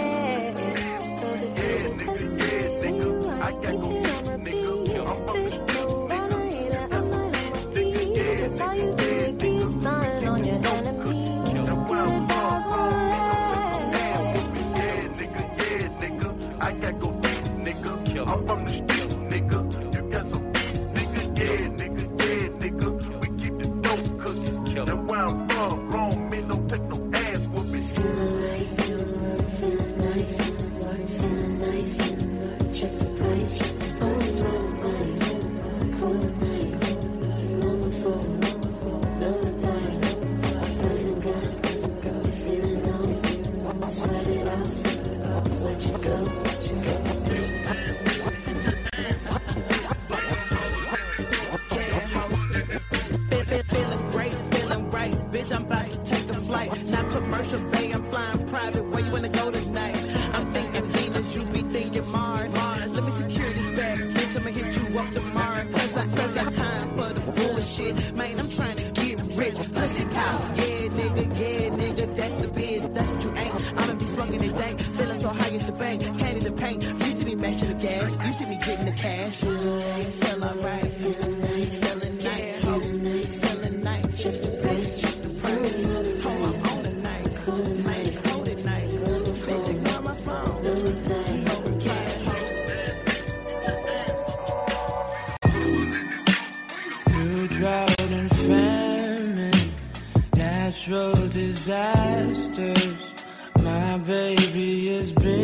been 105.16 105.41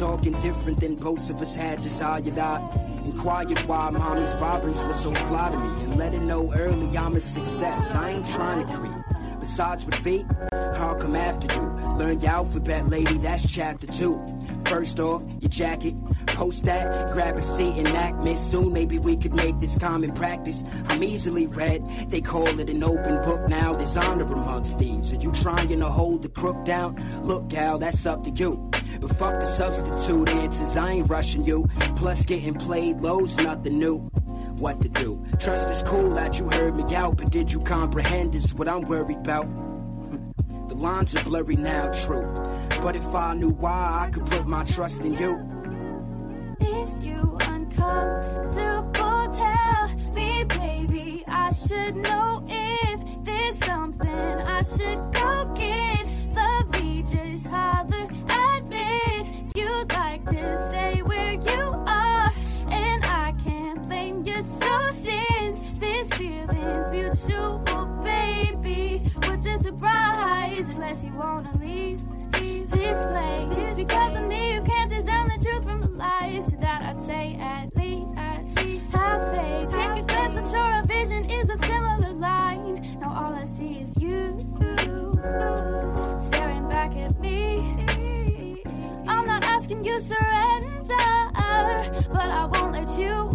talking 0.00 0.32
different 0.40 0.80
than 0.80 0.94
both 0.94 1.28
of 1.28 1.42
us 1.42 1.54
had 1.54 1.82
desired. 1.82 2.38
I 2.38 2.56
inquired 3.04 3.58
why 3.66 3.90
mommy's 3.90 4.32
Robbins 4.36 4.82
was 4.84 4.98
so 4.98 5.14
fly 5.14 5.50
to 5.50 5.58
me 5.58 5.82
and 5.84 5.96
let 5.98 6.14
her 6.14 6.20
know 6.20 6.50
early 6.54 6.96
I'm 6.96 7.16
a 7.16 7.20
success. 7.20 7.94
I 7.94 8.12
ain't 8.12 8.28
trying 8.30 8.66
to 8.66 8.74
creep. 8.74 8.94
Besides 9.40 9.84
with 9.84 9.96
feet, 9.96 10.24
I'll 10.52 10.96
come 10.96 11.14
after 11.14 11.54
you. 11.54 11.68
Learn 11.98 12.18
your 12.20 12.30
alphabet, 12.30 12.88
lady, 12.88 13.18
that's 13.18 13.46
chapter 13.46 13.86
two. 13.88 14.18
First 14.64 14.98
off, 15.00 15.22
your 15.40 15.50
jacket. 15.50 15.94
Post 16.28 16.64
that, 16.64 17.12
grab 17.12 17.36
a 17.36 17.42
seat 17.42 17.74
and 17.76 17.88
act, 17.88 18.16
miss. 18.24 18.40
Soon 18.40 18.72
maybe 18.72 18.98
we 18.98 19.16
could 19.16 19.34
make 19.34 19.60
this 19.60 19.76
common 19.76 20.12
practice. 20.12 20.64
I'm 20.88 21.02
easily 21.04 21.46
read, 21.46 21.86
they 22.08 22.22
call 22.22 22.48
it 22.58 22.70
an 22.70 22.82
open 22.82 23.22
book 23.22 23.46
now. 23.50 23.74
There's 23.74 23.98
honor 23.98 24.24
amongst 24.24 24.78
thieves. 24.78 25.12
Are 25.12 25.16
you 25.16 25.30
trying 25.32 25.68
to 25.68 25.88
hold 25.88 26.22
the 26.22 26.30
crook 26.30 26.64
down? 26.64 26.96
Look, 27.22 27.48
gal, 27.48 27.78
that's 27.78 28.06
up 28.06 28.24
to 28.24 28.30
you. 28.30 28.69
Fuck 29.20 29.38
the 29.38 29.46
substitute 29.46 30.30
answers, 30.30 30.76
I 30.78 30.92
ain't 30.92 31.10
rushing 31.10 31.44
you. 31.44 31.66
Plus, 31.96 32.24
getting 32.24 32.54
played 32.54 33.02
low's 33.02 33.36
nothing 33.36 33.78
new. 33.78 33.98
What 34.56 34.80
to 34.80 34.88
do? 34.88 35.22
Trust 35.38 35.68
is 35.68 35.82
cool 35.82 36.14
that 36.14 36.38
you 36.38 36.48
heard 36.48 36.74
me 36.74 36.94
out, 36.94 37.18
but 37.18 37.28
did 37.28 37.52
you 37.52 37.60
comprehend? 37.60 38.32
This 38.32 38.46
is 38.46 38.54
what 38.54 38.66
I'm 38.66 38.80
worried 38.80 39.18
about. 39.18 39.46
The 40.68 40.74
lines 40.74 41.14
are 41.14 41.24
blurry 41.24 41.56
now, 41.56 41.90
true. 41.92 42.32
But 42.80 42.96
if 42.96 43.14
I 43.14 43.34
knew 43.34 43.50
why, 43.50 44.06
I 44.06 44.10
could 44.10 44.24
put 44.24 44.46
my 44.46 44.64
trust 44.64 45.02
in 45.02 45.14
you. 45.14 45.36
Is 46.60 47.04
you 47.04 47.36
uncomfortable? 47.40 49.34
Tell 49.34 49.88
me, 50.14 50.44
baby. 50.44 51.24
I 51.26 51.50
should 51.52 51.96
know 51.96 52.42
if 52.48 53.24
there's 53.24 53.58
something 53.66 54.08
I 54.08 54.62
should 54.62 55.12
go 55.12 55.52
get. 55.58 56.06
Love 56.34 56.70
me, 56.80 57.02
just 57.02 57.46
holler 57.48 58.09
place 72.94 73.58
It's 73.58 73.76
because 73.76 74.16
of 74.16 74.24
me 74.24 74.54
you 74.54 74.62
can't 74.62 74.90
discern 74.90 75.28
the 75.28 75.44
truth 75.44 75.64
from 75.64 75.80
the 75.82 75.88
lies. 75.88 76.46
That 76.60 76.82
I'd 76.82 77.00
say 77.00 77.36
at 77.40 77.74
least, 77.76 78.06
at 78.16 78.44
least 78.56 78.92
have 78.92 79.34
faith. 79.34 79.70
Take 79.70 80.02
a 80.02 80.02
glance, 80.02 80.36
I'm 80.36 80.48
sure 80.48 80.80
a 80.80 80.86
vision 80.86 81.30
is 81.30 81.50
of 81.50 81.60
similar 81.64 82.12
line. 82.12 82.98
Now 83.00 83.14
all 83.14 83.34
I 83.34 83.44
see 83.44 83.80
is 83.80 83.96
you 83.98 84.38
staring 86.28 86.68
back 86.68 86.96
at 86.96 87.18
me. 87.20 88.62
I'm 89.06 89.26
not 89.26 89.44
asking 89.44 89.84
you 89.84 90.00
surrender, 90.00 90.96
but 92.12 92.28
I 92.40 92.48
won't 92.52 92.72
let 92.72 92.98
you. 92.98 93.29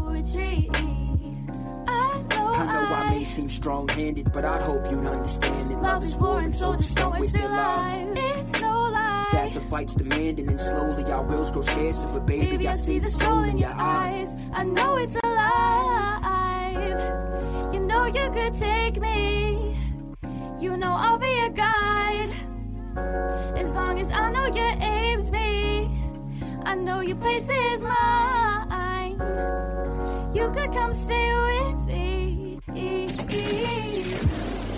I 2.56 2.66
know 2.66 2.94
I 2.94 3.10
may 3.10 3.24
seem 3.24 3.50
strong 3.50 3.88
handed, 3.90 4.32
but 4.32 4.46
I'd 4.46 4.62
hope 4.62 4.90
you'd 4.90 5.06
understand 5.06 5.72
that 5.72 5.82
love 5.82 6.04
is 6.04 6.16
war, 6.16 6.40
and 6.40 6.56
soldiers 6.56 6.94
don't 6.94 7.20
waste 7.20 7.34
their 7.34 7.50
lives. 7.50 7.98
It's 8.00 8.62
no 8.62 8.90
lie. 8.92 9.28
That 9.32 9.54
the 9.54 9.60
fight's 9.60 9.94
demanding, 9.94 10.48
and 10.48 10.60
slowly 10.60 11.04
our 11.12 11.24
wills 11.24 11.52
grow 11.52 11.64
scarcer. 11.64 12.08
But 12.08 12.26
baby, 12.26 12.68
I 12.68 12.74
see 12.74 13.00
the 13.00 13.12
soul 13.12 13.44
in 13.44 13.58
your 13.58 13.74
eyes. 13.74 14.30
I 14.54 14.64
know 14.64 14.96
it's 14.96 15.18
alive. 15.24 17.00
You 17.74 17.82
know 17.82 18.06
you 18.06 18.30
could 18.32 18.54
take 18.58 19.02
me. 19.02 19.78
You 20.60 20.78
know 20.78 20.94
I'll 20.94 21.18
be 21.18 21.38
a 21.40 21.50
guide. 21.50 22.32
As 23.58 23.70
long 23.72 24.00
as 24.00 24.10
I 24.12 24.32
know 24.32 24.46
your 24.46 24.74
aim's 24.80 25.30
me. 25.32 25.92
I 26.64 26.76
know 26.76 27.02
your 27.02 27.18
place 27.18 27.50
is 27.50 27.82
mine. 27.82 29.20
You 30.34 30.50
could 30.52 30.72
come 30.72 30.94
stay 30.94 31.34
with 31.34 31.88
me. 31.88 32.05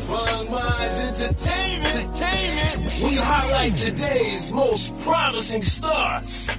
Bug 0.08 0.50
Minds 0.50 1.00
Entertainment. 1.00 1.96
Entertainment. 1.96 2.94
We 3.04 3.16
highlight 3.16 3.76
today's 3.76 4.52
most 4.52 4.98
promising 5.02 5.62
stars 5.62 6.50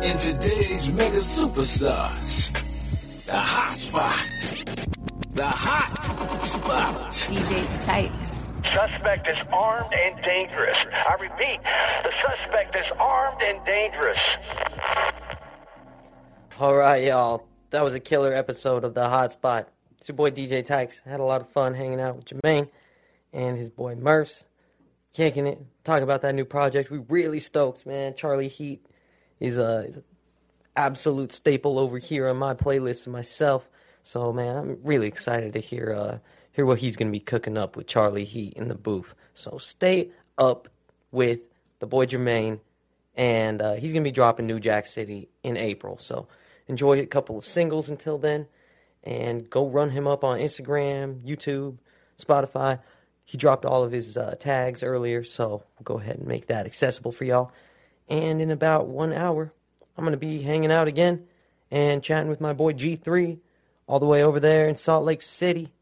and 0.00 0.18
today's 0.18 0.88
mega 0.90 1.18
superstars. 1.18 2.52
The 3.26 3.38
hot 3.38 3.78
spot. 3.78 4.30
The 5.30 5.46
hot 5.46 6.42
spot. 6.42 7.10
DJ 7.10 7.84
Tykes. 7.84 8.28
Suspect 8.74 9.28
is 9.28 9.38
armed 9.52 9.92
and 9.92 10.22
dangerous. 10.22 10.78
I 10.92 11.14
repeat, 11.20 11.60
the 12.04 12.12
suspect 12.22 12.76
is 12.76 12.86
armed 12.98 13.42
and 13.42 13.64
dangerous. 13.66 14.18
All 16.60 16.74
right, 16.74 17.04
y'all. 17.04 17.46
That 17.70 17.82
was 17.82 17.94
a 17.94 18.00
killer 18.00 18.32
episode 18.32 18.84
of 18.84 18.94
the 18.94 19.02
Hotspot. 19.02 19.66
It's 20.02 20.08
your 20.08 20.16
boy 20.16 20.32
DJ 20.32 20.64
Tykes. 20.64 21.00
Had 21.06 21.20
a 21.20 21.22
lot 21.22 21.42
of 21.42 21.50
fun 21.50 21.74
hanging 21.74 22.00
out 22.00 22.16
with 22.16 22.24
Gemaine 22.24 22.68
and 23.32 23.56
his 23.56 23.70
boy 23.70 23.94
Murphs, 23.94 24.42
kicking 25.14 25.46
it, 25.46 25.64
talking 25.84 26.02
about 26.02 26.22
that 26.22 26.34
new 26.34 26.44
project. 26.44 26.90
We 26.90 26.98
really 27.08 27.38
stoked, 27.38 27.86
man. 27.86 28.16
Charlie 28.16 28.48
Heat 28.48 28.84
is 29.38 29.58
a, 29.58 30.02
absolute 30.74 31.32
staple 31.32 31.78
over 31.78 31.98
here 31.98 32.26
on 32.26 32.36
my 32.36 32.52
playlist 32.52 33.06
myself. 33.06 33.68
So, 34.02 34.32
man, 34.32 34.56
I'm 34.56 34.78
really 34.82 35.06
excited 35.06 35.52
to 35.52 35.60
hear 35.60 35.94
uh, 35.96 36.18
hear 36.50 36.66
what 36.66 36.80
he's 36.80 36.96
gonna 36.96 37.12
be 37.12 37.20
cooking 37.20 37.56
up 37.56 37.76
with 37.76 37.86
Charlie 37.86 38.24
Heat 38.24 38.54
in 38.54 38.66
the 38.66 38.74
booth. 38.74 39.14
So, 39.34 39.58
stay 39.58 40.10
up 40.36 40.68
with 41.12 41.38
the 41.78 41.86
boy 41.86 42.06
Gemaine, 42.06 42.58
and 43.14 43.62
uh, 43.62 43.74
he's 43.74 43.92
gonna 43.92 44.02
be 44.02 44.10
dropping 44.10 44.48
New 44.48 44.58
Jack 44.58 44.86
City 44.86 45.28
in 45.44 45.56
April. 45.56 45.96
So, 46.00 46.26
enjoy 46.66 46.98
a 46.98 47.06
couple 47.06 47.38
of 47.38 47.46
singles 47.46 47.88
until 47.88 48.18
then, 48.18 48.48
and 49.04 49.48
go 49.48 49.68
run 49.68 49.90
him 49.90 50.06
up 50.06 50.24
on 50.24 50.38
Instagram, 50.38 51.20
YouTube, 51.24 51.78
Spotify. 52.20 52.80
He 53.24 53.38
dropped 53.38 53.64
all 53.64 53.82
of 53.82 53.92
his 53.92 54.16
uh, 54.16 54.34
tags 54.38 54.82
earlier, 54.82 55.24
so 55.24 55.64
we'll 55.78 55.84
go 55.84 55.98
ahead 55.98 56.18
and 56.18 56.26
make 56.26 56.46
that 56.46 56.66
accessible 56.66 57.12
for 57.12 57.24
y'all. 57.24 57.52
And 58.08 58.40
in 58.40 58.50
about 58.50 58.88
one 58.88 59.12
hour, 59.12 59.52
I'm 59.96 60.04
going 60.04 60.12
to 60.12 60.18
be 60.18 60.42
hanging 60.42 60.72
out 60.72 60.88
again 60.88 61.26
and 61.70 62.02
chatting 62.02 62.28
with 62.28 62.40
my 62.40 62.52
boy 62.52 62.72
G3 62.74 63.38
all 63.86 64.00
the 64.00 64.06
way 64.06 64.22
over 64.22 64.40
there 64.40 64.68
in 64.68 64.76
Salt 64.76 65.04
Lake 65.04 65.22
City. 65.22 65.72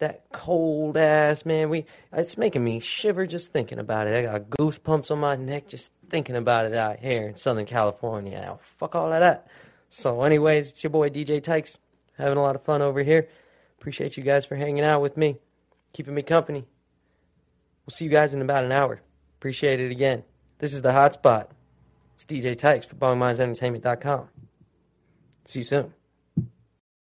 That 0.00 0.24
cold 0.32 0.96
ass, 0.96 1.46
man. 1.46 1.70
We 1.70 1.86
it's 2.12 2.36
making 2.36 2.64
me 2.64 2.80
shiver 2.80 3.26
just 3.26 3.52
thinking 3.52 3.78
about 3.78 4.06
it. 4.06 4.16
I 4.16 4.22
got 4.38 4.50
goosebumps 4.50 5.10
on 5.10 5.20
my 5.20 5.36
neck 5.36 5.68
just 5.68 5.92
thinking 6.10 6.36
about 6.36 6.66
it 6.66 6.74
out 6.74 6.98
here 6.98 7.28
in 7.28 7.36
Southern 7.36 7.64
California. 7.64 8.58
Fuck 8.78 8.96
all 8.96 9.12
of 9.12 9.20
that. 9.20 9.46
So, 9.88 10.22
anyways, 10.22 10.70
it's 10.70 10.82
your 10.82 10.90
boy 10.90 11.10
DJ 11.10 11.42
Tykes. 11.42 11.78
Having 12.18 12.38
a 12.38 12.42
lot 12.42 12.56
of 12.56 12.64
fun 12.64 12.82
over 12.82 13.02
here. 13.02 13.28
Appreciate 13.78 14.16
you 14.16 14.22
guys 14.22 14.44
for 14.44 14.56
hanging 14.56 14.84
out 14.84 15.02
with 15.02 15.16
me, 15.16 15.36
keeping 15.92 16.14
me 16.14 16.22
company. 16.22 16.64
We'll 17.84 17.94
see 17.94 18.04
you 18.04 18.10
guys 18.10 18.34
in 18.34 18.40
about 18.40 18.64
an 18.64 18.72
hour. 18.72 19.00
Appreciate 19.38 19.80
it 19.80 19.90
again. 19.90 20.22
This 20.58 20.72
is 20.72 20.82
the 20.82 20.92
Hotspot. 20.92 21.48
It's 22.14 22.24
DJ 22.24 22.56
Tykes 22.56 22.86
for 22.86 22.94
BongMindsEntertainment.com. 22.96 24.28
See 25.44 25.58
you 25.58 25.64
soon. 25.64 25.92